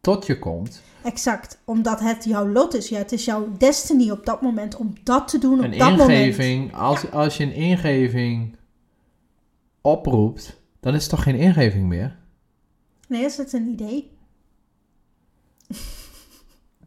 tot 0.00 0.26
je 0.26 0.38
komt. 0.38 0.82
Exact, 1.04 1.58
omdat 1.64 2.00
het 2.00 2.24
jouw 2.24 2.48
lot 2.48 2.74
is. 2.74 2.88
Ja, 2.88 2.98
het 2.98 3.12
is 3.12 3.24
jouw 3.24 3.48
destiny 3.58 4.10
op 4.10 4.26
dat 4.26 4.42
moment 4.42 4.76
om 4.76 4.92
dat 5.02 5.28
te 5.28 5.38
doen 5.38 5.58
op 5.58 5.64
Een 5.64 5.78
dat 5.78 5.90
moment. 5.90 6.08
ingeving, 6.10 6.74
als, 6.74 7.10
als 7.10 7.36
je 7.36 7.44
een 7.44 7.52
ingeving 7.54 8.56
oproept, 9.80 10.57
dan 10.80 10.94
is 10.94 11.00
het 11.00 11.10
toch 11.10 11.22
geen 11.22 11.34
ingeving 11.34 11.86
meer? 11.86 12.16
Nee, 13.08 13.24
is 13.24 13.36
het 13.36 13.52
een 13.52 13.68
idee? 13.68 14.10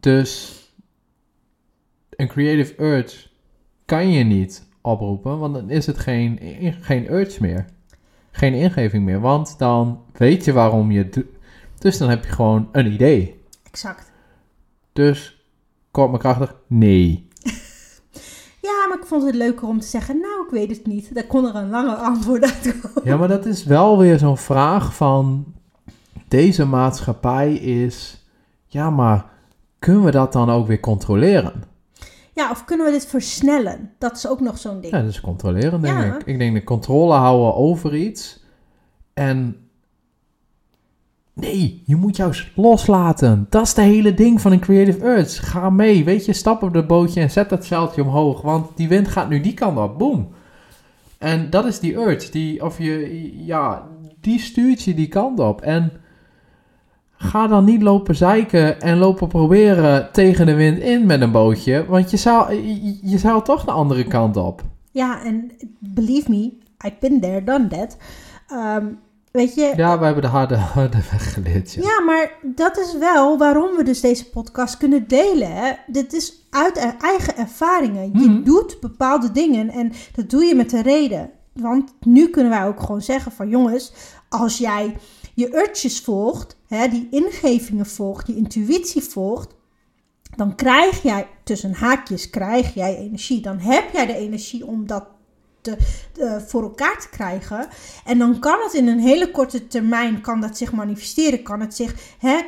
Dus 0.00 0.60
een 2.10 2.28
creative 2.28 2.82
urge 2.82 3.28
kan 3.84 4.10
je 4.10 4.24
niet 4.24 4.66
oproepen, 4.80 5.38
want 5.38 5.54
dan 5.54 5.70
is 5.70 5.86
het 5.86 5.98
geen, 5.98 6.38
geen 6.80 7.12
urge 7.12 7.40
meer. 7.40 7.66
Geen 8.30 8.54
ingeving 8.54 9.04
meer, 9.04 9.20
want 9.20 9.58
dan 9.58 10.04
weet 10.12 10.44
je 10.44 10.52
waarom 10.52 10.90
je 10.90 10.98
het 10.98 11.12
doet. 11.12 11.26
Dus 11.78 11.98
dan 11.98 12.08
heb 12.08 12.24
je 12.24 12.30
gewoon 12.30 12.68
een 12.72 12.92
idee. 12.92 13.40
Exact. 13.62 14.12
Dus, 14.92 15.46
kort 15.90 16.10
maar 16.10 16.20
krachtig, 16.20 16.56
nee. 16.66 17.28
Ja, 18.62 18.86
maar 18.88 18.98
ik 19.00 19.06
vond 19.06 19.22
het 19.22 19.34
leuker 19.34 19.68
om 19.68 19.80
te 19.80 19.86
zeggen, 19.86 20.20
nou, 20.20 20.44
ik 20.44 20.50
weet 20.50 20.70
het 20.76 20.86
niet. 20.86 21.14
Daar 21.14 21.24
kon 21.26 21.46
er 21.46 21.54
een 21.54 21.70
lange 21.70 21.94
antwoord 21.94 22.42
uit 22.44 22.80
komen. 22.80 23.00
Ja, 23.04 23.16
maar 23.16 23.28
dat 23.28 23.46
is 23.46 23.64
wel 23.64 23.98
weer 23.98 24.18
zo'n 24.18 24.36
vraag 24.38 24.94
van... 24.94 25.44
Deze 26.28 26.66
maatschappij 26.66 27.54
is... 27.54 28.24
Ja, 28.66 28.90
maar 28.90 29.24
kunnen 29.78 30.04
we 30.04 30.10
dat 30.10 30.32
dan 30.32 30.50
ook 30.50 30.66
weer 30.66 30.80
controleren? 30.80 31.62
Ja, 32.34 32.50
of 32.50 32.64
kunnen 32.64 32.86
we 32.86 32.92
dit 32.92 33.06
versnellen? 33.06 33.90
Dat 33.98 34.16
is 34.16 34.28
ook 34.28 34.40
nog 34.40 34.58
zo'n 34.58 34.80
ding. 34.80 34.92
Ja, 34.92 35.00
dat 35.00 35.10
is 35.10 35.20
controleren, 35.20 35.80
denk 35.80 35.98
Ja. 35.98 36.16
ik. 36.16 36.22
Ik 36.26 36.38
denk 36.38 36.54
de 36.54 36.64
controle 36.64 37.14
houden 37.14 37.54
over 37.54 37.94
iets. 37.94 38.44
En... 39.14 39.56
Nee, 41.34 41.82
je 41.86 41.96
moet 41.96 42.16
juist 42.16 42.50
loslaten. 42.56 43.46
Dat 43.48 43.66
is 43.66 43.74
de 43.74 43.82
hele 43.82 44.14
ding 44.14 44.40
van 44.40 44.52
een 44.52 44.60
creative 44.60 45.06
urge. 45.06 45.42
Ga 45.42 45.70
mee, 45.70 46.04
weet 46.04 46.24
je, 46.24 46.32
stap 46.32 46.62
op 46.62 46.72
de 46.72 46.86
bootje 46.86 47.20
en 47.20 47.30
zet 47.30 47.48
dat 47.48 47.64
zeiltje 47.64 48.02
omhoog. 48.02 48.40
Want 48.40 48.76
die 48.76 48.88
wind 48.88 49.08
gaat 49.08 49.28
nu 49.28 49.40
die 49.40 49.54
kant 49.54 49.78
op, 49.78 49.98
boom. 49.98 50.28
En 51.18 51.50
dat 51.50 51.64
is 51.64 51.80
die 51.80 51.94
urge, 51.94 52.30
die, 52.30 52.64
of 52.64 52.78
je, 52.78 53.46
ja, 53.46 53.88
die 54.20 54.38
stuurt 54.38 54.82
je 54.82 54.94
die 54.94 55.08
kant 55.08 55.38
op. 55.38 55.60
En 55.60 55.92
ga 57.16 57.46
dan 57.46 57.64
niet 57.64 57.82
lopen 57.82 58.16
zeiken 58.16 58.80
en 58.80 58.98
lopen 58.98 59.28
proberen 59.28 60.12
tegen 60.12 60.46
de 60.46 60.54
wind 60.54 60.78
in 60.78 61.06
met 61.06 61.20
een 61.20 61.30
bootje. 61.30 61.86
Want 61.86 62.10
je 62.10 62.16
zou, 62.16 62.54
je, 62.54 62.98
je 63.02 63.18
zou 63.18 63.44
toch 63.44 63.64
de 63.64 63.70
andere 63.70 64.04
kant 64.04 64.36
op. 64.36 64.62
Ja, 64.90 65.24
en 65.24 65.50
believe 65.78 66.30
me, 66.30 66.52
I've 66.84 66.96
been 67.00 67.20
there, 67.20 67.44
done 67.44 67.66
that. 67.66 67.96
Ehm, 68.48 68.86
weet 69.32 69.54
je, 69.54 69.72
Ja, 69.76 69.98
we 69.98 70.04
hebben 70.04 70.22
de 70.22 70.28
harde, 70.28 70.56
harde 70.74 70.98
weg 71.10 71.32
geleerd. 71.34 71.72
Ja. 71.72 71.82
Ja, 71.82 72.00
maar 72.00 72.32
dat 72.42 72.78
is 72.78 72.96
wel 72.98 73.38
waarom 73.38 73.76
we 73.76 73.82
dus 73.84 74.00
deze 74.00 74.30
podcast 74.30 74.76
kunnen 74.76 75.08
delen. 75.08 75.52
Hè? 75.56 75.72
Dit 75.86 76.12
is 76.12 76.46
uit 76.50 76.76
e- 76.76 76.94
eigen 77.00 77.36
ervaringen. 77.36 78.20
Je 78.20 78.28
Mhm. 78.28 78.42
doet 78.42 78.80
bepaalde 78.80 79.32
dingen 79.32 79.68
en 79.70 79.92
dat 80.14 80.30
doe 80.30 80.44
je 80.44 80.54
met 80.54 80.72
een 80.72 80.82
reden. 80.82 81.30
Want 81.52 81.92
nu 82.00 82.28
kunnen 82.28 82.50
wij 82.52 82.66
ook 82.66 82.80
gewoon 82.80 83.02
zeggen 83.02 83.32
van 83.32 83.48
jongens, 83.48 83.92
als 84.28 84.58
jij 84.58 84.96
je 85.34 85.56
urges 85.56 86.00
volgt, 86.00 86.56
hè, 86.68 86.88
die 86.88 87.08
ingevingen 87.10 87.86
volgt, 87.86 88.26
je 88.26 88.36
intuïtie 88.36 89.02
volgt, 89.02 89.54
dan 90.36 90.54
krijg 90.54 91.02
jij, 91.02 91.26
tussen 91.44 91.72
haakjes, 91.74 92.30
krijg 92.30 92.74
jij 92.74 92.96
energie. 92.96 93.40
Dan 93.42 93.58
heb 93.58 93.84
jij 93.92 94.06
de 94.06 94.16
energie 94.16 94.66
om 94.66 94.86
dat 94.86 95.04
te, 95.62 95.76
eh, 96.16 96.36
voor 96.46 96.62
elkaar 96.62 97.00
te 97.00 97.08
krijgen. 97.08 97.68
En 98.04 98.18
dan 98.18 98.38
kan 98.38 98.60
het 98.62 98.72
in 98.72 98.88
een 98.88 99.00
hele 99.00 99.30
korte 99.30 99.66
termijn, 99.66 100.20
kan 100.20 100.40
dat 100.40 100.56
zich 100.56 100.72
manifesteren, 100.72 101.42
kan 101.42 101.60
het 101.60 101.74
zich, 101.74 101.94
hè, 102.18 102.40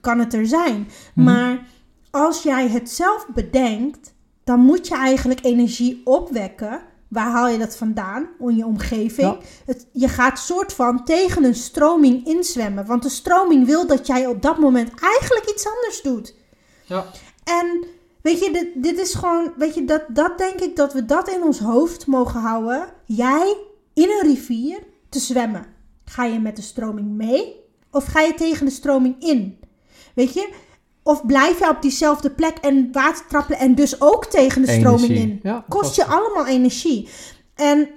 kan 0.00 0.18
het 0.18 0.34
er 0.34 0.46
zijn. 0.46 0.88
Mhm. 1.14 1.24
Maar 1.26 1.66
als 2.10 2.42
jij 2.42 2.68
het 2.68 2.90
zelf 2.90 3.26
bedenkt, 3.34 4.14
dan 4.44 4.60
moet 4.60 4.88
je 4.88 4.94
eigenlijk 4.94 5.44
energie 5.44 6.00
opwekken. 6.04 6.80
Waar 7.08 7.30
haal 7.30 7.48
je 7.48 7.58
dat 7.58 7.76
vandaan? 7.76 8.28
In 8.38 8.56
je 8.56 8.66
omgeving. 8.66 9.32
Ja. 9.32 9.38
Het, 9.64 9.86
je 9.92 10.08
gaat 10.08 10.38
soort 10.38 10.72
van 10.72 11.04
tegen 11.04 11.44
een 11.44 11.54
stroming 11.54 12.26
inzwemmen. 12.26 12.86
Want 12.86 13.02
de 13.02 13.08
stroming 13.08 13.66
wil 13.66 13.86
dat 13.86 14.06
jij 14.06 14.26
op 14.26 14.42
dat 14.42 14.58
moment 14.58 14.90
eigenlijk 15.00 15.50
iets 15.50 15.66
anders 15.66 16.02
doet. 16.02 16.34
Ja. 16.84 17.04
En 17.44 17.84
weet 18.24 18.44
je, 18.44 18.50
dit, 18.52 18.82
dit 18.82 18.98
is 18.98 19.14
gewoon, 19.14 19.52
weet 19.56 19.74
je, 19.74 19.84
dat, 19.84 20.02
dat 20.08 20.38
denk 20.38 20.60
ik 20.60 20.76
dat 20.76 20.92
we 20.92 21.04
dat 21.04 21.28
in 21.28 21.42
ons 21.42 21.58
hoofd 21.58 22.06
mogen 22.06 22.40
houden. 22.40 22.88
Jij 23.04 23.56
in 23.94 24.08
een 24.10 24.28
rivier 24.28 24.78
te 25.08 25.18
zwemmen. 25.18 25.66
Ga 26.04 26.24
je 26.24 26.38
met 26.38 26.56
de 26.56 26.62
stroming 26.62 27.08
mee 27.08 27.56
of 27.90 28.04
ga 28.04 28.20
je 28.20 28.34
tegen 28.34 28.66
de 28.66 28.72
stroming 28.72 29.22
in? 29.22 29.58
Weet 30.14 30.34
je? 30.34 30.52
Of 31.02 31.26
blijf 31.26 31.58
je 31.58 31.68
op 31.68 31.82
diezelfde 31.82 32.30
plek 32.30 32.56
en 32.56 32.88
water 32.92 33.26
trappelen 33.26 33.58
en 33.58 33.74
dus 33.74 34.00
ook 34.00 34.24
tegen 34.24 34.62
de 34.62 34.72
stroming 34.72 35.10
Energie. 35.10 35.30
in? 35.30 35.40
Ja, 35.42 35.64
Kost 35.68 35.96
je 35.96 36.04
allemaal 36.04 36.46
energie. 36.46 37.08
En, 37.54 37.88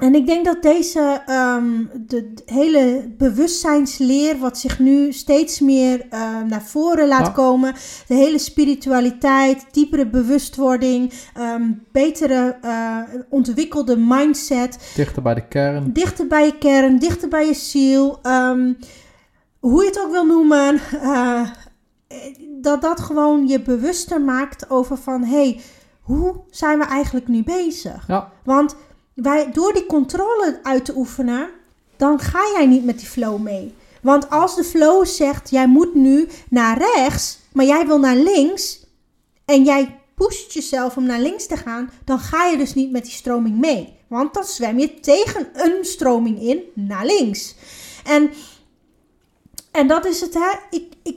en 0.00 0.14
ik 0.14 0.26
denk 0.26 0.44
dat 0.44 0.62
deze 0.62 1.22
ehm, 1.26 1.84
de, 2.06 2.32
de 2.34 2.42
hele 2.46 3.14
bewustzijnsleer, 3.18 4.38
wat 4.38 4.58
zich 4.58 4.78
nu 4.78 5.12
steeds 5.12 5.60
meer 5.60 6.06
eh, 6.10 6.40
naar 6.48 6.62
voren 6.62 7.08
laat 7.08 7.26
Ja. 7.26 7.32
komen, 7.32 7.74
de 8.06 8.14
hele 8.14 8.38
spiritualiteit, 8.38 9.64
diepere 9.70 10.06
bewustwording, 10.06 11.12
ehm, 11.34 11.62
betere 11.92 12.58
eh, 12.62 12.98
ontwikkelde 13.28 13.96
mindset, 13.96 14.92
Dichter 14.94 15.22
bij 15.22 15.34
de 15.34 15.46
kern. 15.48 15.92
dichter 15.92 16.26
bij 16.26 16.44
je 16.46 16.58
kern, 16.58 16.98
dichter 16.98 17.28
bij 17.28 17.46
je 17.46 17.54
ziel, 17.54 18.18
ehm, 18.22 18.72
hoe 19.60 19.82
je 19.82 19.88
het 19.88 20.00
ook 20.00 20.10
wil 20.10 20.26
noemen, 20.26 20.80
eh, 21.02 21.40
dat 22.60 22.82
dat 22.82 23.00
gewoon 23.00 23.46
je 23.48 23.62
bewuster 23.62 24.20
maakt 24.20 24.70
over 24.70 24.96
van, 24.96 25.24
hey, 25.24 25.60
hoe 26.00 26.34
zijn 26.50 26.78
we 26.78 26.84
eigenlijk 26.84 27.28
nu 27.28 27.42
bezig? 27.42 28.04
Ja, 28.08 28.32
Want 28.44 28.76
wij, 29.14 29.50
door 29.52 29.72
die 29.72 29.86
controle 29.86 30.60
uit 30.62 30.84
te 30.84 30.96
oefenen, 30.96 31.50
dan 31.96 32.18
ga 32.18 32.40
jij 32.56 32.66
niet 32.66 32.84
met 32.84 32.98
die 32.98 33.08
flow 33.08 33.40
mee. 33.40 33.74
Want 34.02 34.30
als 34.30 34.56
de 34.56 34.64
flow 34.64 35.06
zegt, 35.06 35.50
jij 35.50 35.66
moet 35.66 35.94
nu 35.94 36.28
naar 36.48 36.78
rechts, 36.78 37.38
maar 37.52 37.64
jij 37.64 37.86
wil 37.86 37.98
naar 37.98 38.16
links, 38.16 38.86
en 39.44 39.64
jij 39.64 40.00
pusht 40.14 40.52
jezelf 40.52 40.96
om 40.96 41.04
naar 41.04 41.20
links 41.20 41.46
te 41.46 41.56
gaan, 41.56 41.90
dan 42.04 42.18
ga 42.18 42.46
je 42.46 42.56
dus 42.56 42.74
niet 42.74 42.90
met 42.90 43.04
die 43.04 43.12
stroming 43.12 43.58
mee. 43.58 43.96
Want 44.06 44.34
dan 44.34 44.44
zwem 44.44 44.78
je 44.78 45.00
tegen 45.00 45.48
een 45.52 45.84
stroming 45.84 46.40
in 46.40 46.62
naar 46.74 47.06
links. 47.06 47.54
En, 48.04 48.30
en 49.70 49.86
dat 49.86 50.04
is 50.06 50.20
het, 50.20 50.34
hè. 50.34 50.50
Ik, 50.70 50.92
ik, 51.02 51.16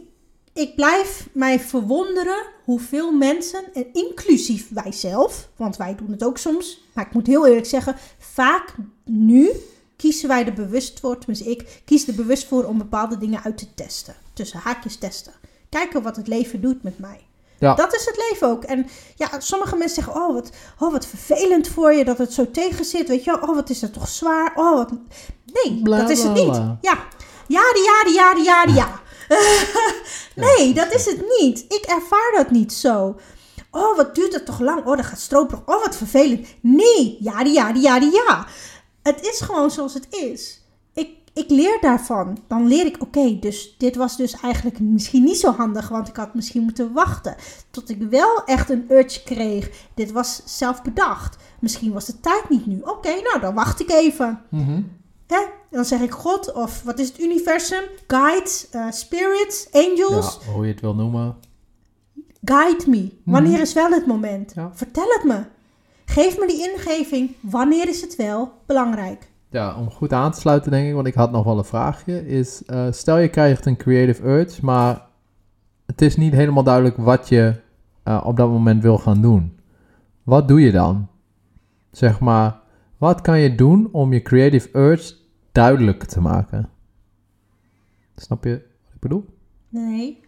ik 0.54 0.76
blijf 0.76 1.28
mij 1.32 1.60
verwonderen 1.60 2.46
hoeveel 2.68 3.12
mensen, 3.12 3.64
en 3.74 3.88
inclusief 3.94 4.70
wij 4.70 4.92
zelf, 4.92 5.50
want 5.56 5.78
wij 5.78 5.96
doen 5.96 6.12
het 6.12 6.24
ook 6.24 6.38
soms, 6.38 6.82
maar 6.94 7.06
ik 7.06 7.14
moet 7.14 7.28
heel 7.28 7.48
eerlijk 7.48 7.66
zeggen, 7.66 7.96
vaak 8.20 8.76
nu 9.06 9.52
kiezen 9.96 10.28
wij 10.28 10.46
er 10.46 10.54
bewust 10.54 11.00
voor, 11.00 11.18
tenminste 11.18 11.50
ik 11.50 11.82
kies 11.86 12.08
er 12.08 12.16
bewust 12.16 12.48
voor 12.48 12.64
om 12.64 12.78
bepaalde 12.78 13.18
dingen 13.18 13.44
uit 13.44 13.58
te 13.58 13.74
testen. 13.74 14.16
Tussen 14.34 14.60
haakjes 14.60 14.96
testen. 14.96 15.34
Kijken 15.70 16.02
wat 16.02 16.16
het 16.16 16.28
leven 16.28 16.62
doet 16.62 16.84
met 16.84 17.00
mij. 17.00 17.26
Ja. 17.60 17.76
Dat 17.76 17.96
is 17.96 18.06
het 18.06 18.30
leven 18.30 18.48
ook. 18.48 18.64
En 18.64 18.88
ja, 19.16 19.40
sommige 19.40 19.76
mensen 19.76 20.04
zeggen, 20.04 20.24
oh 20.24 20.34
wat, 20.34 20.50
oh 20.80 20.92
wat 20.92 21.06
vervelend 21.06 21.68
voor 21.68 21.94
je 21.94 22.06
dat 22.06 22.18
het 22.18 22.34
zo 22.34 22.52
tegen 22.52 22.86
zit. 22.86 23.08
Weet 23.08 23.24
je 23.24 23.32
wel, 23.32 23.50
oh 23.50 23.56
wat 23.56 23.70
is 23.70 23.80
dat 23.80 23.94
toch 23.94 24.08
zwaar. 24.08 24.54
Oh 24.56 24.76
wat... 24.76 24.92
Nee, 25.46 25.82
Bla, 25.84 25.98
dat 25.98 26.10
is 26.10 26.24
het 26.24 26.34
bla, 26.34 26.44
niet. 26.44 26.56
Ja, 26.82 27.08
ja, 27.48 27.62
ja, 27.74 28.04
die 28.04 28.14
ja, 28.14 28.34
die 28.34 28.44
ja, 28.44 28.66
die 28.66 28.76
ja. 28.76 29.00
nee, 30.38 30.74
dat 30.74 30.94
is 30.94 31.06
het 31.06 31.24
niet. 31.40 31.60
Ik 31.60 31.84
ervaar 31.88 32.34
dat 32.36 32.52
niet 32.52 32.74
zo. 32.74 33.16
Oh, 33.72 33.96
wat 33.96 34.16
duurt 34.16 34.34
het 34.34 34.46
toch 34.46 34.60
lang? 34.60 34.86
Oh, 34.86 34.98
dat 34.98 35.06
gaat 35.06 35.20
stroperig. 35.20 35.62
Oh, 35.66 35.84
wat 35.84 35.96
vervelend. 35.96 36.48
Nee, 36.62 37.18
ja, 37.20 37.44
die 37.44 37.54
ja, 37.54 37.72
die 37.74 37.82
ja, 37.82 38.00
die 38.00 38.12
ja. 38.12 38.48
Het 39.04 39.22
is 39.22 39.42
gewoon 39.42 39.72
zoals 39.72 39.94
het 39.94 40.08
is. 40.10 40.62
Ik, 40.94 41.10
ik 41.34 41.50
leer 41.50 41.78
daarvan. 41.82 42.38
Dan 42.48 42.68
leer 42.68 42.86
ik, 42.86 43.02
oké, 43.02 43.40
dus 43.40 43.76
dit 43.78 43.96
was 43.96 44.18
dus 44.18 44.40
eigenlijk 44.40 44.80
misschien 44.80 45.24
niet 45.24 45.38
zo 45.38 45.52
handig, 45.52 45.90
want 45.90 46.08
ik 46.08 46.16
had 46.16 46.34
misschien 46.34 46.64
moeten 46.64 46.94
wachten 46.94 47.36
tot 47.72 47.90
ik 47.90 48.02
wel 48.10 48.44
echt 48.44 48.70
een 48.70 48.86
urge 48.90 49.24
kreeg. 49.24 49.70
Dit 49.94 50.12
was 50.12 50.42
zelf 50.46 50.82
bedacht. 50.82 51.38
Misschien 51.60 51.94
was 51.94 52.06
de 52.06 52.20
tijd 52.20 52.50
niet 52.50 52.66
nu. 52.66 52.82
Oké, 52.82 53.10
nou 53.10 53.40
dan 53.40 53.54
wacht 53.54 53.80
ik 53.80 53.90
even. 53.90 54.42
Mhm. 54.50 54.82
Hè? 55.28 55.40
Dan 55.72 55.86
zeg 55.86 56.00
ik 56.02 56.12
God 56.12 56.54
of 56.54 56.84
wat 56.84 57.00
is 57.00 57.08
het 57.08 57.20
universum? 57.20 57.84
Guides, 58.08 58.70
eh, 58.72 58.86
spirits, 58.92 59.68
angels. 59.72 60.40
Ja, 60.46 60.52
hoe 60.52 60.66
je 60.66 60.72
het 60.72 60.82
wil 60.82 60.96
noemen. 60.96 61.36
Guide 62.44 62.90
me. 62.90 63.12
Wanneer 63.26 63.52
Mhm. 63.52 63.62
is 63.62 63.74
wel 63.74 63.90
het 63.92 64.06
moment? 64.08 64.52
Ja. 64.56 64.72
Vertel 64.74 65.08
het 65.10 65.24
me. 65.24 65.44
Geef 66.06 66.40
me 66.40 66.48
die 66.48 66.72
ingeving. 66.72 67.32
Wanneer 67.40 67.90
is 67.90 68.02
het 68.02 68.16
wel 68.16 68.52
belangrijk? 68.66 69.30
Ja, 69.50 69.76
om 69.78 69.92
goed 69.92 70.14
aan 70.14 70.32
te 70.32 70.40
sluiten 70.40 70.72
denk 70.72 70.88
ik, 70.88 70.94
want 70.94 71.08
ik 71.08 71.14
had 71.14 71.32
nog 71.32 71.44
wel 71.44 71.58
een 71.58 71.66
vraagje, 71.66 72.28
is 72.28 72.64
eh, 72.66 72.86
stel 72.92 73.18
je 73.18 73.28
krijgt 73.28 73.66
een 73.66 73.78
creative 73.78 74.28
urge, 74.28 74.66
maar 74.66 75.06
het 75.86 76.02
is 76.02 76.18
niet 76.18 76.34
helemaal 76.34 76.64
duidelijk 76.64 76.98
wat 76.98 77.30
je 77.30 77.54
eh, 78.04 78.22
op 78.26 78.38
dat 78.38 78.50
moment 78.50 78.82
wil 78.82 78.98
gaan 78.98 79.22
doen. 79.22 79.60
Wat 80.24 80.48
doe 80.48 80.62
je 80.62 80.72
dan? 80.72 81.08
Zeg 81.92 82.20
maar, 82.20 82.60
wat 82.98 83.22
kan 83.22 83.40
je 83.40 83.56
doen 83.56 83.90
om 83.92 84.14
je 84.14 84.22
creative 84.22 84.70
urge 84.78 85.14
duidelijk 85.52 86.04
te 86.04 86.22
maken? 86.22 86.70
Snap 88.16 88.44
je 88.44 88.52
wat 88.52 88.94
ik 88.94 89.00
bedoel? 89.00 89.26
Nee. 89.70 90.20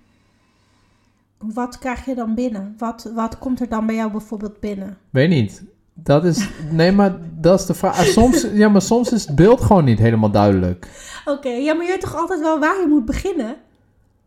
Wat 1.38 1.78
krijg 1.80 2.06
je 2.06 2.16
dan 2.16 2.36
binnen? 2.36 2.76
Wat, 2.78 3.12
wat 3.16 3.38
komt 3.38 3.60
er 3.60 3.70
dan 3.70 3.86
bij 3.86 3.96
jou 3.96 4.12
bijvoorbeeld 4.12 4.60
binnen? 4.60 4.98
Weet 5.10 5.30
niet. 5.30 5.64
Dat 5.94 6.26
is, 6.26 6.50
nee, 6.72 6.92
maar 6.92 7.18
dat 7.40 7.60
is 7.60 7.66
de 7.66 7.74
vraag. 7.74 8.00
En 8.00 8.06
Soms, 8.06 8.48
ja, 8.54 8.70
maar 8.70 8.82
soms 8.82 9.12
is 9.12 9.26
het 9.26 9.36
beeld 9.36 9.62
gewoon 9.62 9.84
niet 9.84 10.00
helemaal 10.00 10.32
duidelijk. 10.32 10.88
Oké, 11.26 11.50
ja, 11.50 11.74
maar 11.74 11.86
je 11.86 11.92
weet 11.92 12.02
toch 12.02 12.16
altijd 12.16 12.40
wel 12.40 12.60
waar 12.60 12.80
je 12.80 12.88
moet 12.88 13.06
beginnen? 13.06 13.56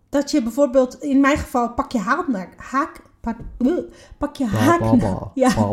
Dat 0.09 0.31
je 0.31 0.43
bijvoorbeeld, 0.43 1.03
in 1.03 1.21
mijn 1.21 1.37
geval, 1.39 1.71
pak 1.73 1.93
je 1.93 1.99
haaknaak. 1.99 2.55
Haak, 2.57 3.03
pak, 3.21 3.37
pak 4.19 4.37
je 4.37 4.47
bla, 4.99 5.31
Ja. 5.35 5.51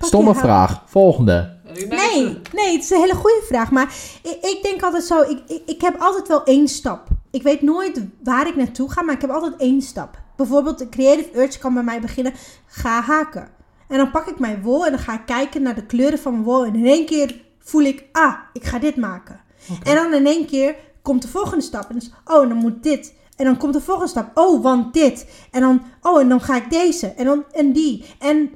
Stomme 0.00 0.32
haak- 0.32 0.38
vraag. 0.42 0.82
Volgende. 0.86 1.57
Nee, 1.74 2.40
nee, 2.52 2.72
het 2.72 2.82
is 2.82 2.90
een 2.90 3.00
hele 3.00 3.14
goede 3.14 3.42
vraag. 3.46 3.70
Maar 3.70 3.94
ik, 4.22 4.38
ik 4.40 4.58
denk 4.62 4.82
altijd 4.82 5.04
zo, 5.04 5.20
ik, 5.20 5.38
ik, 5.46 5.62
ik 5.66 5.80
heb 5.80 6.00
altijd 6.00 6.28
wel 6.28 6.44
één 6.44 6.68
stap. 6.68 7.06
Ik 7.30 7.42
weet 7.42 7.62
nooit 7.62 8.00
waar 8.22 8.46
ik 8.48 8.56
naartoe 8.56 8.90
ga, 8.90 9.02
maar 9.02 9.14
ik 9.14 9.20
heb 9.20 9.30
altijd 9.30 9.56
één 9.56 9.82
stap. 9.82 10.18
Bijvoorbeeld 10.36 10.78
de 10.78 10.88
creative 10.88 11.40
urge 11.40 11.58
kan 11.58 11.74
bij 11.74 11.82
mij 11.82 12.00
beginnen, 12.00 12.34
ga 12.66 13.00
haken. 13.00 13.48
En 13.88 13.96
dan 13.96 14.10
pak 14.10 14.26
ik 14.26 14.38
mijn 14.38 14.62
wol 14.62 14.84
en 14.84 14.90
dan 14.90 15.00
ga 15.00 15.14
ik 15.14 15.26
kijken 15.26 15.62
naar 15.62 15.74
de 15.74 15.86
kleuren 15.86 16.18
van 16.18 16.32
mijn 16.32 16.44
wol. 16.44 16.64
En 16.64 16.74
in 16.74 16.86
één 16.86 17.06
keer 17.06 17.40
voel 17.58 17.82
ik, 17.82 18.04
ah, 18.12 18.34
ik 18.52 18.64
ga 18.64 18.78
dit 18.78 18.96
maken. 18.96 19.40
En 19.82 19.94
dan 19.94 20.14
in 20.14 20.26
één 20.26 20.46
keer 20.46 20.76
komt 21.02 21.22
de 21.22 21.28
volgende 21.28 21.64
stap. 21.64 21.88
En 21.88 21.94
dus, 21.94 22.10
oh, 22.24 22.48
dan 22.48 22.56
moet 22.56 22.82
dit. 22.82 23.14
En 23.36 23.44
dan 23.44 23.56
komt 23.56 23.72
de 23.72 23.80
volgende 23.80 24.10
stap. 24.10 24.38
Oh, 24.38 24.62
want 24.62 24.94
dit. 24.94 25.26
En 25.50 25.60
dan, 25.60 25.82
oh, 26.02 26.20
en 26.20 26.28
dan 26.28 26.40
ga 26.40 26.56
ik 26.56 26.70
deze. 26.70 27.06
En 27.06 27.24
dan, 27.24 27.44
en 27.52 27.72
die. 27.72 28.04
En, 28.18 28.50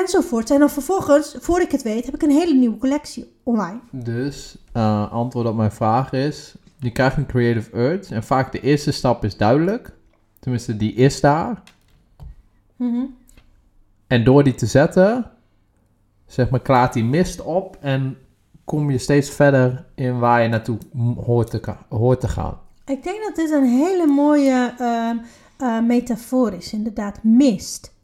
enzovoort. 0.00 0.50
En 0.50 0.58
dan 0.58 0.70
vervolgens, 0.70 1.36
voor 1.40 1.60
ik 1.60 1.70
het 1.70 1.82
weet, 1.82 2.04
heb 2.04 2.14
ik 2.14 2.22
een 2.22 2.30
hele 2.30 2.54
nieuwe 2.54 2.78
collectie 2.78 3.32
online. 3.42 3.78
Dus 3.90 4.56
eh, 4.72 5.12
antwoord 5.12 5.46
op 5.46 5.56
mijn 5.56 5.72
vraag 5.72 6.12
is: 6.12 6.54
je 6.78 6.90
krijgt 6.90 7.16
een 7.16 7.26
creative 7.26 7.76
urge 7.76 8.14
en 8.14 8.24
vaak 8.24 8.52
de 8.52 8.60
eerste 8.60 8.92
stap 8.92 9.24
is 9.24 9.36
duidelijk. 9.36 9.92
Tenminste, 10.40 10.76
die 10.76 10.94
is 10.94 11.20
daar. 11.20 11.62
Mhm. 12.76 13.04
En 14.06 14.24
door 14.24 14.44
die 14.44 14.54
te 14.54 14.66
zetten, 14.66 15.30
zeg 16.26 16.50
maar, 16.50 16.60
klaart 16.60 16.92
die 16.92 17.04
mist 17.04 17.40
op 17.42 17.76
en 17.80 18.16
kom 18.64 18.90
je 18.90 18.98
steeds 18.98 19.30
verder 19.30 19.84
in 19.94 20.18
waar 20.18 20.42
je 20.42 20.48
naartoe 20.48 20.78
hoort 21.24 21.50
te, 21.50 21.74
hoort 21.88 22.20
te 22.20 22.28
gaan. 22.28 22.58
Ik 22.86 23.02
denk 23.02 23.22
dat 23.22 23.36
dit 23.36 23.50
een 23.50 23.64
hele 23.64 24.06
mooie 24.06 24.74
eh, 25.56 25.80
metafoor 25.80 26.52
is, 26.52 26.72
inderdaad. 26.72 27.22
Mist. 27.22 27.94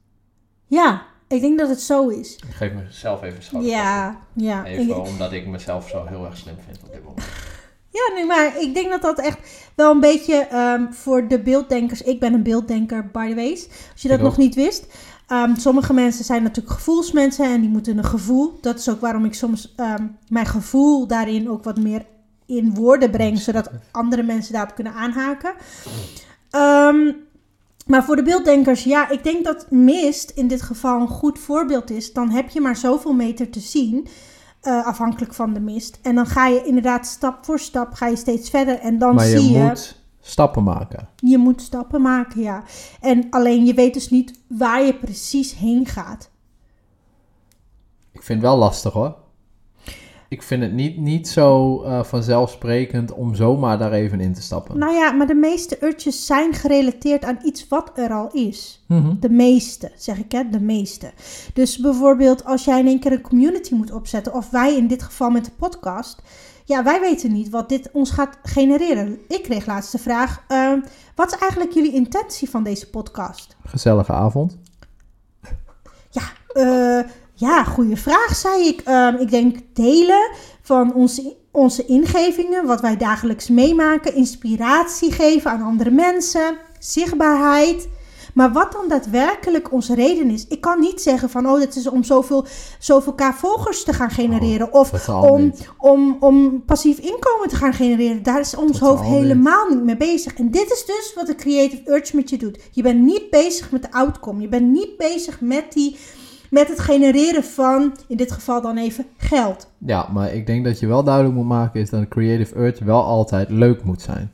Ja, 0.67 1.07
ik 1.37 1.41
denk 1.41 1.59
dat 1.59 1.69
het 1.69 1.81
zo 1.81 2.09
is. 2.09 2.35
Ik 2.37 2.55
geef 2.55 2.73
mezelf 2.73 3.23
even 3.23 3.43
schouder. 3.43 3.71
Ja, 3.71 4.17
ja. 4.33 4.65
Ik- 4.65 4.79
Even 4.79 5.03
omdat 5.03 5.33
ik 5.33 5.47
mezelf 5.47 5.89
zo 5.89 6.05
heel 6.07 6.25
erg 6.25 6.37
slim 6.37 6.55
vind 6.67 6.79
op 6.87 6.93
dit 6.93 7.05
moment. 7.05 7.27
Ja, 7.93 8.15
nee, 8.15 8.27
maar 8.27 8.61
ik 8.61 8.75
denk 8.75 8.91
dat 8.91 9.03
dat 9.03 9.19
echt 9.19 9.39
wel 9.75 9.91
een 9.91 10.01
beetje 10.01 10.35
ehm, 10.35 10.93
voor 10.93 11.29
de 11.29 11.41
beelddenkers. 11.41 12.03
Ik 12.03 12.21
ben 12.21 12.33
een 12.35 12.43
beelddenker, 12.43 13.07
by 13.13 13.29
the 13.29 13.35
way. 13.35 13.51
Als 13.93 14.03
je 14.03 14.09
dat 14.09 14.17
Ik 14.17 14.23
nog 14.23 14.33
ook. 14.33 14.39
niet 14.39 14.55
wist. 14.55 14.87
Ehm, 15.27 15.55
sommige 15.57 15.93
mensen 15.93 16.25
zijn 16.25 16.43
natuurlijk 16.43 16.75
gevoelsmensen 16.75 17.45
en 17.45 17.61
die 17.61 17.71
moeten 17.71 17.99
een 17.99 18.05
gevoel. 18.05 18.59
Dat 18.61 18.79
is 18.79 18.89
ook 18.89 19.01
waarom 19.01 19.25
ik 19.25 19.35
soms 19.35 19.73
ehm, 19.77 20.07
mijn 20.29 20.47
gevoel 20.47 21.07
daarin 21.07 21.51
ook 21.51 21.65
wat 21.65 21.79
meer 21.79 22.05
in 22.47 22.75
woorden 22.75 23.11
breng, 23.11 23.39
zodat 23.39 23.71
andere 23.91 24.23
mensen 24.23 24.53
daarop 24.53 24.75
kunnen 24.75 24.93
aanhaken. 24.95 25.53
Ehm, 26.51 27.13
maar 27.91 28.05
voor 28.05 28.17
de 28.17 28.23
beelddenkers, 28.23 28.85
ja, 28.85 29.09
ik 29.09 29.25
denk 29.25 29.45
dat 29.45 29.71
mist 29.71 30.31
in 30.31 30.49
dit 30.49 30.63
geval 30.63 31.01
een 31.01 31.09
goed 31.09 31.39
voorbeeld 31.39 31.91
is. 31.91 32.13
Dan 32.13 32.31
heb 32.31 32.49
je 32.49 32.61
maar 32.61 32.77
zoveel 32.77 33.13
meter 33.13 33.51
te 33.51 33.61
zien. 33.61 34.09
eh, 34.61 34.87
afhankelijk 34.87 35.35
van 35.35 35.53
de 35.53 35.61
mist. 35.61 35.99
En 36.03 36.15
dan 36.15 36.27
ga 36.27 36.47
je 36.47 36.65
inderdaad 36.65 37.07
stap 37.07 37.45
voor 37.45 37.59
stap 37.59 37.93
ga 37.93 38.07
je 38.07 38.17
steeds 38.17 38.51
verder. 38.51 38.79
En 38.79 38.99
dan 38.99 39.15
maar 39.15 39.27
je 39.27 39.41
zie 39.41 39.53
je, 39.53 39.59
moet 39.59 40.03
stappen 40.21 40.63
maken. 40.63 41.09
je 41.17 41.39
moet 41.39 41.63
stappen 41.63 42.03
maken, 42.03 42.41
ja. 42.41 42.63
En 43.01 43.27
alleen 43.31 43.67
je 43.67 43.75
weet 43.75 43.95
dus 43.95 44.11
niet 44.11 44.41
waar 44.47 44.83
je 44.83 44.95
precies 44.95 45.55
heen 45.55 45.87
gaat. 45.87 46.31
Ik 48.13 48.23
vind 48.23 48.43
het 48.43 48.51
wel 48.51 48.59
lastig 48.59 48.93
hoor. 48.93 49.17
Ik 50.31 50.43
vind 50.43 50.63
het 50.63 50.73
niet, 50.73 50.97
niet 50.97 51.29
zo 51.29 51.83
eh, 51.83 52.03
vanzelfsprekend 52.05 53.13
om 53.13 53.35
zomaar 53.35 53.79
daar 53.79 53.93
even 53.93 54.21
in 54.21 54.35
te 54.35 54.43
stappen. 54.43 54.79
Nou 54.79 54.93
ja, 54.95 55.13
maar 55.13 55.27
de 55.27 55.35
meeste 55.35 55.85
urges 55.85 56.27
zijn 56.27 56.55
gerelateerd 56.55 57.25
aan 57.25 57.39
iets 57.45 57.69
wat 57.69 57.91
er 57.95 58.13
al 58.13 58.31
is. 58.33 58.85
Mhm. 58.87 59.15
De 59.21 59.31
meeste, 59.31 59.93
zeg 59.97 60.19
ik 60.19 60.33
hè, 60.33 60.49
de 60.51 60.61
meeste. 60.61 61.13
Dus 61.55 61.79
bijvoorbeeld 61.79 62.45
als 62.45 62.65
jij 62.65 62.79
in 62.79 62.87
één 62.87 63.01
keer 63.01 63.13
een 63.13 63.21
community 63.21 63.75
moet 63.75 63.93
opzetten, 63.93 64.35
of 64.35 64.51
wij 64.51 64.77
in 64.77 64.87
dit 64.87 65.03
geval 65.03 65.31
met 65.31 65.45
de 65.45 65.51
podcast. 65.57 66.23
Ja, 66.65 66.85
wij 66.85 67.01
weten 67.01 67.33
niet 67.33 67.51
wat 67.51 67.69
dit 67.69 67.91
ons 67.93 68.11
gaat 68.11 68.39
genereren. 68.43 69.19
Ik 69.29 69.43
kreeg 69.43 69.67
laatst 69.67 69.93
de 69.93 69.99
vraag, 69.99 70.45
ehm, 70.49 70.81
wat 71.15 71.33
is 71.33 71.39
eigenlijk 71.39 71.73
jullie 71.73 71.93
intentie 71.93 72.51
van 72.51 72.63
deze 72.63 72.91
podcast? 72.91 73.57
Gezellige 73.65 74.13
avond. 74.13 74.59
Ja, 76.11 76.23
eh, 76.53 77.11
ja, 77.41 77.65
goede 77.65 77.97
vraag, 77.97 78.37
zei 78.37 78.67
ik. 78.67 78.81
Ehm, 78.81 79.17
ik 79.17 79.31
denk 79.31 79.57
delen 79.73 80.31
van 80.63 80.95
onze, 80.95 81.37
onze 81.51 81.87
ingevingen, 81.87 82.67
wat 82.67 82.81
wij 82.81 82.97
dagelijks 82.97 83.49
meemaken, 83.49 84.15
inspiratie 84.15 85.13
geven 85.13 85.51
aan 85.51 85.63
andere 85.63 85.91
mensen, 85.91 86.57
zichtbaarheid. 86.79 87.89
Maar 88.35 88.53
wat 88.53 88.73
dan 88.73 88.89
daadwerkelijk 88.89 89.73
onze 89.73 89.95
reden 89.95 90.31
is. 90.31 90.47
Ik 90.47 90.61
kan 90.61 90.81
niet 90.81 91.01
zeggen 91.01 91.31
van, 91.31 91.49
oh, 91.49 91.59
dit 91.59 91.77
is 91.77 91.89
om 91.89 92.05
zoveel, 92.05 92.45
zoveel 92.79 93.15
k 93.15 93.23
volgers 93.23 93.85
te 93.85 93.93
gaan 93.93 94.11
genereren. 94.11 94.73
of 94.73 94.91
Totaal 94.91 95.29
om, 95.29 95.43
niet. 95.43 95.69
om, 95.79 96.17
om 96.21 96.65
passief 96.65 96.99
inkomen 96.99 97.49
te 97.49 97.57
gaan 97.57 97.73
genereren. 97.75 98.23
Daar 98.23 98.41
is 98.41 98.57
ons 98.57 98.79
Totaal 98.79 98.89
hoofd 98.89 99.03
niet. 99.03 99.21
helemaal 99.21 99.69
niet 99.69 99.85
mee 99.85 99.97
bezig. 99.97 100.35
En 100.35 100.51
dit 100.51 100.73
is 100.73 100.85
dus 100.87 101.13
wat 101.15 101.27
de 101.27 101.35
creative 101.35 101.91
urge 101.91 102.17
met 102.17 102.31
je 102.31 102.39
doet. 102.39 102.59
Je 102.71 102.83
bent 102.83 103.01
niet 103.01 103.31
bezig 103.31 103.71
met 103.71 103.83
de 103.83 103.93
outcome. 103.93 104.41
Je 104.41 104.49
bent 104.49 104.71
niet 104.71 104.97
bezig 104.97 105.41
met, 105.41 105.73
die, 105.73 105.97
met 106.51 106.69
het 106.69 106.79
genereren 106.81 107.45
van, 107.45 107.97
in 108.09 108.17
dit 108.17 108.33
geval 108.33 108.61
dan 108.63 108.77
even, 108.77 109.07
geld. 109.17 109.71
Ja, 109.79 110.09
maar 110.13 110.35
ik 110.35 110.47
denk 110.47 110.65
dat 110.65 110.79
je 110.81 110.87
wel 110.87 111.05
duidelijk 111.05 111.35
moet 111.35 111.47
maken 111.47 111.81
is 111.81 111.91
dat 111.91 112.01
een 112.01 112.09
creative 112.09 112.59
urge 112.59 112.85
wel 112.85 113.03
altijd 113.03 113.51
leuk 113.51 113.83
moet 113.85 114.03
zijn. 114.03 114.31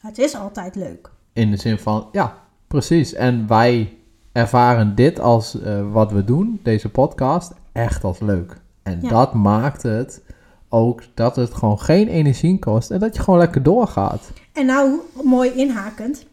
Het 0.00 0.18
is 0.18 0.34
altijd 0.36 0.74
leuk. 0.74 1.10
In 1.32 1.50
de 1.50 1.56
zin 1.56 1.78
van, 1.78 2.08
ja, 2.12 2.34
precies. 2.66 3.14
En 3.14 3.46
wij 3.48 3.92
ervaren 4.32 4.94
dit 4.94 5.20
als 5.20 5.60
eh, 5.60 5.92
wat 5.92 6.12
we 6.12 6.24
doen, 6.24 6.60
deze 6.62 6.88
podcast, 6.88 7.52
echt 7.72 8.04
als 8.04 8.18
leuk. 8.18 8.60
En 8.82 8.98
Ja. 9.02 9.08
dat 9.08 9.34
maakt 9.34 9.82
het 9.82 10.22
ook 10.68 11.02
dat 11.14 11.36
het 11.36 11.54
gewoon 11.54 11.80
geen 11.80 12.08
energie 12.08 12.58
kost 12.58 12.90
en 12.90 12.98
dat 12.98 13.16
je 13.16 13.22
gewoon 13.22 13.38
lekker 13.38 13.62
doorgaat. 13.62 14.30
En 14.52 14.66
nou, 14.66 14.94
mooi 15.22 15.50
inhakend. 15.50 16.26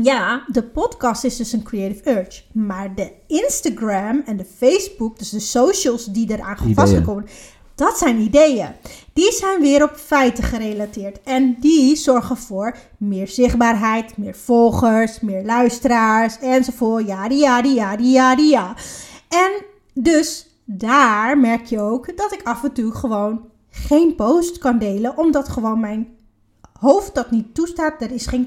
Ja, 0.00 0.44
de 0.46 0.62
podcast 0.62 1.24
is 1.24 1.36
dus 1.36 1.52
een 1.52 1.62
creative 1.62 2.10
urge. 2.10 2.42
Maar 2.52 2.94
de 2.94 3.12
Instagram 3.26 4.22
en 4.26 4.36
de 4.36 4.44
Facebook, 4.44 5.18
dus 5.18 5.30
de 5.30 5.40
socials 5.40 6.04
die 6.04 6.30
eraan 6.30 6.56
Ideeën. 6.56 6.74
vastgekomen, 6.74 7.26
dat 7.74 7.98
zijn 7.98 8.18
ideeën. 8.18 8.68
Die 9.12 9.32
zijn 9.32 9.60
weer 9.60 9.82
op 9.82 9.94
feiten 9.96 10.44
gerelateerd. 10.44 11.20
En 11.22 11.56
die 11.60 11.96
zorgen 11.96 12.36
voor 12.36 12.76
meer 12.96 13.28
zichtbaarheid, 13.28 14.16
meer 14.16 14.34
volgers, 14.34 15.20
meer 15.20 15.44
luisteraars 15.44 16.38
enzovoort. 16.38 17.06
Ja, 17.06 17.28
die, 17.28 17.38
ja, 17.38 17.62
die, 17.62 17.74
ja, 17.74 17.96
die, 17.96 18.12
ja, 18.12 18.36
ja. 18.36 18.74
En 19.28 19.50
dus 19.94 20.46
daar 20.64 21.38
merk 21.38 21.64
je 21.64 21.80
ook 21.80 22.16
dat 22.16 22.32
ik 22.32 22.42
af 22.42 22.64
en 22.64 22.72
toe 22.72 22.94
gewoon 22.94 23.40
geen 23.70 24.14
post 24.14 24.58
kan 24.58 24.78
delen, 24.78 25.18
omdat 25.18 25.48
gewoon 25.48 25.80
mijn 25.80 26.08
hoofd 26.80 27.14
dat 27.14 27.30
niet 27.30 27.54
toestaat. 27.54 28.02
Er 28.02 28.10
is 28.10 28.26
geen 28.26 28.46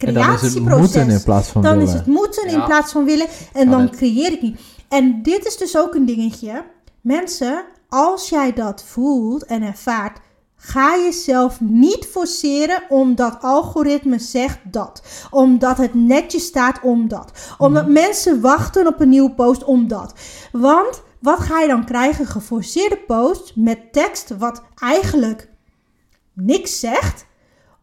crea- 0.00 0.08
En 0.08 0.14
dan 0.26 0.34
is 0.34 0.40
het 0.40 0.50
creatieproces. 0.50 0.80
moeten 0.94 1.10
in 1.10 1.22
plaats 1.22 1.48
van 1.48 1.62
Dan 1.62 1.70
willen. 1.72 1.88
is 1.88 1.94
het 1.94 2.06
moeten 2.06 2.48
in 2.48 2.64
plaats 2.64 2.92
van 2.92 3.04
willen. 3.04 3.26
En 3.52 3.70
Ja, 3.70 3.76
dan 3.76 3.90
creëer 3.90 4.32
ik 4.32 4.42
niet. 4.42 4.60
En 4.88 5.22
dit 5.22 5.46
is 5.46 5.56
dus 5.56 5.76
ook 5.78 5.94
een 5.94 6.06
dingetje. 6.06 6.64
Mensen, 7.00 7.64
als 7.88 8.28
jij 8.28 8.52
dat 8.52 8.84
voelt 8.86 9.44
en 9.44 9.62
ervaart, 9.62 10.18
Ga 10.62 10.96
jezelf 10.96 11.60
niet 11.60 12.06
forceren 12.10 12.82
omdat 12.88 13.36
algoritme 13.40 14.18
zegt 14.18 14.58
dat. 14.64 15.02
Omdat 15.30 15.76
het 15.76 15.94
netjes 15.94 16.44
staat 16.44 16.80
om 16.82 17.08
dat. 17.08 17.32
Omdat 17.58 17.88
mensen 17.88 18.40
wachten 18.40 18.86
op 18.86 19.00
een 19.00 19.08
nieuwe 19.08 19.30
post 19.30 19.64
om 19.64 19.88
dat. 19.88 20.12
Want 20.52 21.02
wat 21.20 21.38
ga 21.38 21.60
je 21.60 21.66
dan 21.68 21.84
krijgen? 21.84 22.26
Geforceerde 22.26 22.96
post 23.06 23.52
met 23.56 23.92
tekst 23.92 24.36
wat 24.38 24.62
eigenlijk 24.78 25.48
niks 26.32 26.80
zegt 26.80 27.26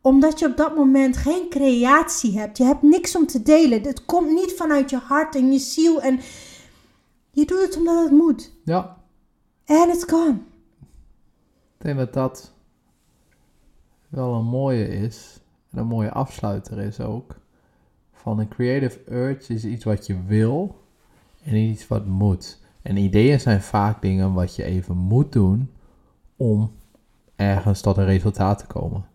omdat 0.01 0.39
je 0.39 0.45
op 0.45 0.57
dat 0.57 0.75
moment 0.75 1.17
geen 1.17 1.49
creatie 1.49 2.39
hebt. 2.39 2.57
Je 2.57 2.63
hebt 2.63 2.81
niks 2.81 3.15
om 3.15 3.27
te 3.27 3.41
delen. 3.43 3.81
Het 3.81 4.05
komt 4.05 4.29
niet 4.31 4.53
vanuit 4.53 4.89
je 4.89 4.97
hart 4.97 5.35
en 5.35 5.51
je 5.51 5.59
ziel. 5.59 6.01
En 6.01 6.19
je 7.31 7.45
doet 7.45 7.61
het 7.61 7.77
omdat 7.77 8.03
het 8.03 8.11
moet. 8.11 8.51
Ja, 8.63 8.97
En 9.65 9.89
it's 9.89 10.03
gone. 10.03 10.37
ik 11.77 11.85
denk 11.85 11.97
dat 11.97 12.13
dat 12.13 12.53
wel 14.09 14.33
een 14.33 14.45
mooie 14.45 14.87
is. 14.87 15.39
En 15.71 15.77
een 15.79 15.87
mooie 15.87 16.11
afsluiter 16.11 16.79
is 16.79 16.99
ook. 16.99 17.35
Van 18.13 18.39
een 18.39 18.47
creative 18.47 18.99
urge 19.11 19.53
is 19.53 19.65
iets 19.65 19.83
wat 19.83 20.05
je 20.05 20.23
wil 20.25 20.81
en 21.43 21.55
iets 21.55 21.87
wat 21.87 22.05
moet. 22.05 22.59
En 22.81 22.97
ideeën 22.97 23.39
zijn 23.39 23.61
vaak 23.61 24.01
dingen 24.01 24.33
wat 24.33 24.55
je 24.55 24.63
even 24.63 24.97
moet 24.97 25.31
doen 25.31 25.71
om 26.35 26.71
ergens 27.35 27.81
tot 27.81 27.97
een 27.97 28.05
resultaat 28.05 28.57
te 28.59 28.65
komen. 28.65 29.05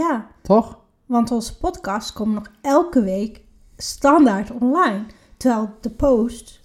Ja, 0.00 0.26
Toch? 0.42 0.78
want 1.06 1.30
onze 1.30 1.58
podcast 1.58 2.12
komt 2.12 2.34
nog 2.34 2.50
elke 2.60 3.02
week 3.02 3.40
standaard 3.76 4.50
online. 4.50 5.02
Terwijl 5.36 5.70
de 5.80 5.90
post, 5.90 6.60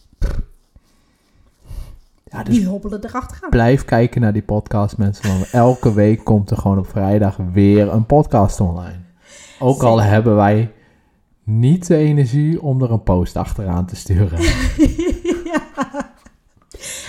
Ja, 2.23 2.43
dus 2.43 2.55
die 2.55 2.67
hobbelen 2.67 3.03
erachteraan. 3.03 3.49
blijf 3.49 3.86
kijken 3.86 4.21
naar 4.21 4.33
die 4.33 4.41
podcast, 4.41 4.97
mensen. 4.97 5.27
Want 5.29 5.49
elke 5.51 5.93
week 5.93 6.23
komt 6.23 6.49
er 6.51 6.57
gewoon 6.57 6.77
op 6.77 6.88
vrijdag 6.88 7.38
weer 7.53 7.91
een 7.93 8.05
podcast 8.05 8.59
online. 8.59 8.99
Ook 9.59 9.83
al 9.83 10.01
hebben 10.01 10.36
wij 10.36 10.71
niet 11.43 11.88
de 11.88 11.95
energie 11.95 12.61
om 12.61 12.81
er 12.81 12.91
een 12.91 13.03
post 13.03 13.36
achteraan 13.36 13.86
te 13.86 13.95
sturen. 13.95 14.39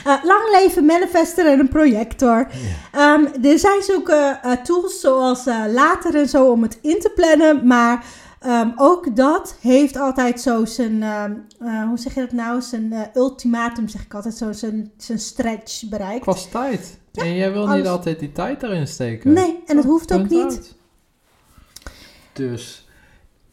Eh, 0.04 0.24
lang 0.24 0.50
leven 0.60 0.84
manifester 0.84 1.46
en 1.46 1.58
een 1.58 1.68
projector. 1.68 2.46
Ehm, 2.92 3.24
er 3.42 3.58
zijn 3.58 3.82
zulke 3.82 4.38
eh, 4.42 4.52
tools 4.52 5.00
zoals 5.00 5.46
eh, 5.46 5.64
later 5.72 6.14
en 6.14 6.28
zo 6.28 6.50
om 6.50 6.62
het 6.62 6.78
in 6.82 7.00
te 7.00 7.12
plannen. 7.14 7.66
Maar 7.66 8.04
ehm, 8.40 8.70
ook 8.76 9.16
dat 9.16 9.56
heeft 9.60 9.96
altijd 9.96 10.40
zo 10.40 10.64
zijn, 10.64 11.02
ehm, 11.02 11.32
eh, 11.60 11.88
hoe 11.88 11.98
zeg 11.98 12.14
je 12.14 12.20
dat 12.20 12.32
nou? 12.32 12.60
Zijn 12.60 13.10
ultimatum 13.14 13.88
zeg 13.88 14.02
ik 14.02 14.14
altijd 14.14 14.34
zo, 14.34 14.52
zijn, 14.52 14.90
zijn 14.96 15.18
stretch 15.18 15.88
bereikt. 15.88 16.24
Kost 16.24 16.50
tijd. 16.50 16.98
En 17.12 17.34
jij 17.34 17.52
wil 17.52 17.66
niet 17.66 17.86
altijd 17.86 18.18
die 18.18 18.32
tijd 18.32 18.62
erin 18.62 18.86
steken. 18.86 19.32
Nee, 19.32 19.62
en 19.66 19.76
dat 19.76 19.84
hoeft 19.84 20.12
ook 20.12 20.28
niet. 20.28 20.42
uit. 20.42 20.74
Dus 22.32 22.88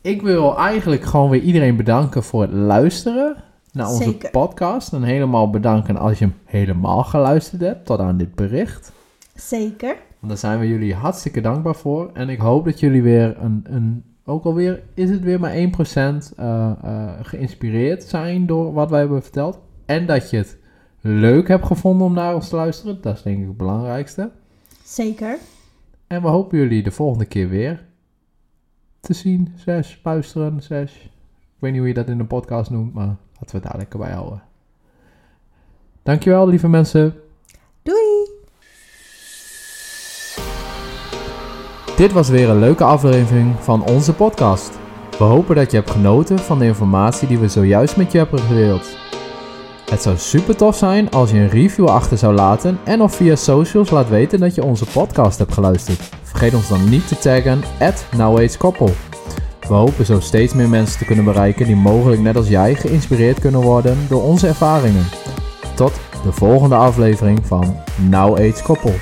ik 0.02 0.22
wil 0.22 0.58
eigenlijk 0.58 1.04
gewoon 1.04 1.30
weer 1.30 1.42
iedereen 1.42 1.76
bedanken 1.76 2.24
voor 2.24 2.42
het 2.42 2.54
luisteren 2.54 3.44
naar 3.74 3.90
onze 3.90 4.04
Zeker. 4.04 4.30
podcast. 4.30 4.94
En 4.94 5.04
helemaal 5.04 5.50
bedanken 5.50 5.98
als 5.98 6.20
je 6.20 6.26
hem 6.26 6.36
helemaal 6.46 7.04
geluisterd 7.04 7.62
hebt 7.62 7.86
tot 7.86 8.00
aan 8.00 8.18
dit 8.18 8.36
bericht. 8.36 8.92
Zeker. 9.36 9.96
Want 10.20 10.32
daar 10.32 10.38
zijn 10.38 10.60
we 10.60 10.68
jullie 10.68 10.96
hartstikke 10.96 11.42
dankbaar 11.42 11.76
voor. 11.76 12.10
En 12.14 12.30
ik 12.30 12.40
hoop 12.40 12.66
dat 12.66 12.80
jullie 12.80 13.02
weer 13.02 13.38
een, 13.42 13.62
een 13.64 14.04
ook 14.26 14.46
alweer 14.46 14.84
is 14.94 15.10
het 15.10 15.24
weer 15.24 15.40
maar 15.40 15.54
1% 15.54 15.56
eh, 15.56 16.72
eh, 16.84 17.12
geïnspireerd 17.22 18.04
zijn 18.04 18.46
door 18.46 18.74
wat 18.74 18.90
wij 18.90 19.00
hebben 19.00 19.22
verteld. 19.22 19.60
En 19.86 20.06
dat 20.06 20.30
je 20.30 20.38
het 20.38 20.58
leuk 21.02 21.48
hebt 21.48 21.66
gevonden 21.66 22.08
om 22.08 22.14
naar 22.14 22.36
ons 22.36 22.50
te 22.50 22.56
luisteren. 22.56 23.02
Dat 23.02 23.16
is 23.16 23.22
denk 23.22 23.40
ik 23.40 23.48
het 23.48 23.58
belangrijkste. 23.58 24.32
Zeker. 24.84 25.38
En 26.08 26.22
we 26.22 26.28
hopen 26.28 26.58
jullie 26.58 26.84
de 26.84 26.92
volgende 26.92 27.26
keer 27.26 27.50
weer 27.50 27.86
te 29.00 29.14
zien, 29.14 29.54
zes, 29.56 30.00
luisteren, 30.04 30.62
zes. 30.62 30.94
Ik 30.94 31.60
weet 31.60 31.72
niet 31.72 31.80
hoe 31.80 31.90
je 31.90 31.94
dat 31.94 32.10
in 32.10 32.20
een 32.20 32.28
podcast 32.28 32.72
noemt, 32.72 32.94
maar 32.94 33.16
laten 33.44 33.56
we 33.56 33.62
het 33.62 33.72
daar 33.72 33.78
lekker 33.78 34.00
bij 34.00 34.12
houden. 34.12 34.42
Dankjewel, 36.04 36.48
lieve 36.48 36.68
mensen. 36.68 37.16
Doei! 37.84 38.32
Dit 41.98 42.12
was 42.12 42.30
weer 42.30 42.50
een 42.50 42.60
leuke 42.60 42.84
aflevering 42.84 43.56
van 43.60 43.84
onze 43.84 44.14
podcast. 44.14 44.72
We 45.18 45.24
hopen 45.24 45.56
dat 45.56 45.72
je 45.72 45.78
hebt 45.78 45.92
genoten 45.92 46.40
van 46.40 46.60
de 46.60 46.66
informatie 46.66 47.28
die 47.28 47.38
we 47.38 47.48
zojuist 47.48 47.98
met 47.98 48.12
je 48.12 48.18
hebben 48.18 48.40
gedeeld. 48.40 48.98
Het 49.90 50.02
zou 50.02 50.18
super 50.18 50.56
tof 50.56 50.76
zijn 50.76 51.12
als 51.12 51.32
je 51.32 51.38
een 51.38 51.50
review 51.50 51.88
achter 51.88 52.18
zou 52.18 52.34
laten 52.34 52.80
en 52.84 53.02
of 53.02 53.16
via 53.16 53.36
socials 53.36 53.90
laat 53.90 54.10
weten 54.10 54.40
dat 54.40 54.56
je 54.56 54.64
onze 54.64 54.86
podcast 54.86 55.38
hebt 55.38 55.54
geluisterd. 55.54 56.00
Vergeet 56.24 56.54
ons 56.54 56.70
dan 56.70 56.90
niet 56.90 57.08
te 57.08 57.18
taggen 57.18 57.62
at. 57.80 59.13
We 59.68 59.74
hopen 59.74 60.06
zo 60.06 60.20
steeds 60.20 60.54
meer 60.54 60.70
mensen 60.70 60.98
te 60.98 61.06
kunnen 61.06 61.26
bereiken 61.26 61.66
die 61.66 61.76
mogelijk 61.76 62.22
net 62.22 62.36
als 62.36 62.48
jij 62.48 62.76
geïnspireerd 62.76 63.40
kunnen 63.40 63.62
worden 63.62 63.98
door 64.10 64.24
onze 64.24 64.48
ervaringen. 64.48 65.06
Tot 65.76 65.94
de 66.24 66.32
volgende 66.32 66.76
aflevering 66.76 67.40
van 67.46 67.76
Now 68.10 68.34
Age 68.34 68.64
Koppel. 68.64 68.94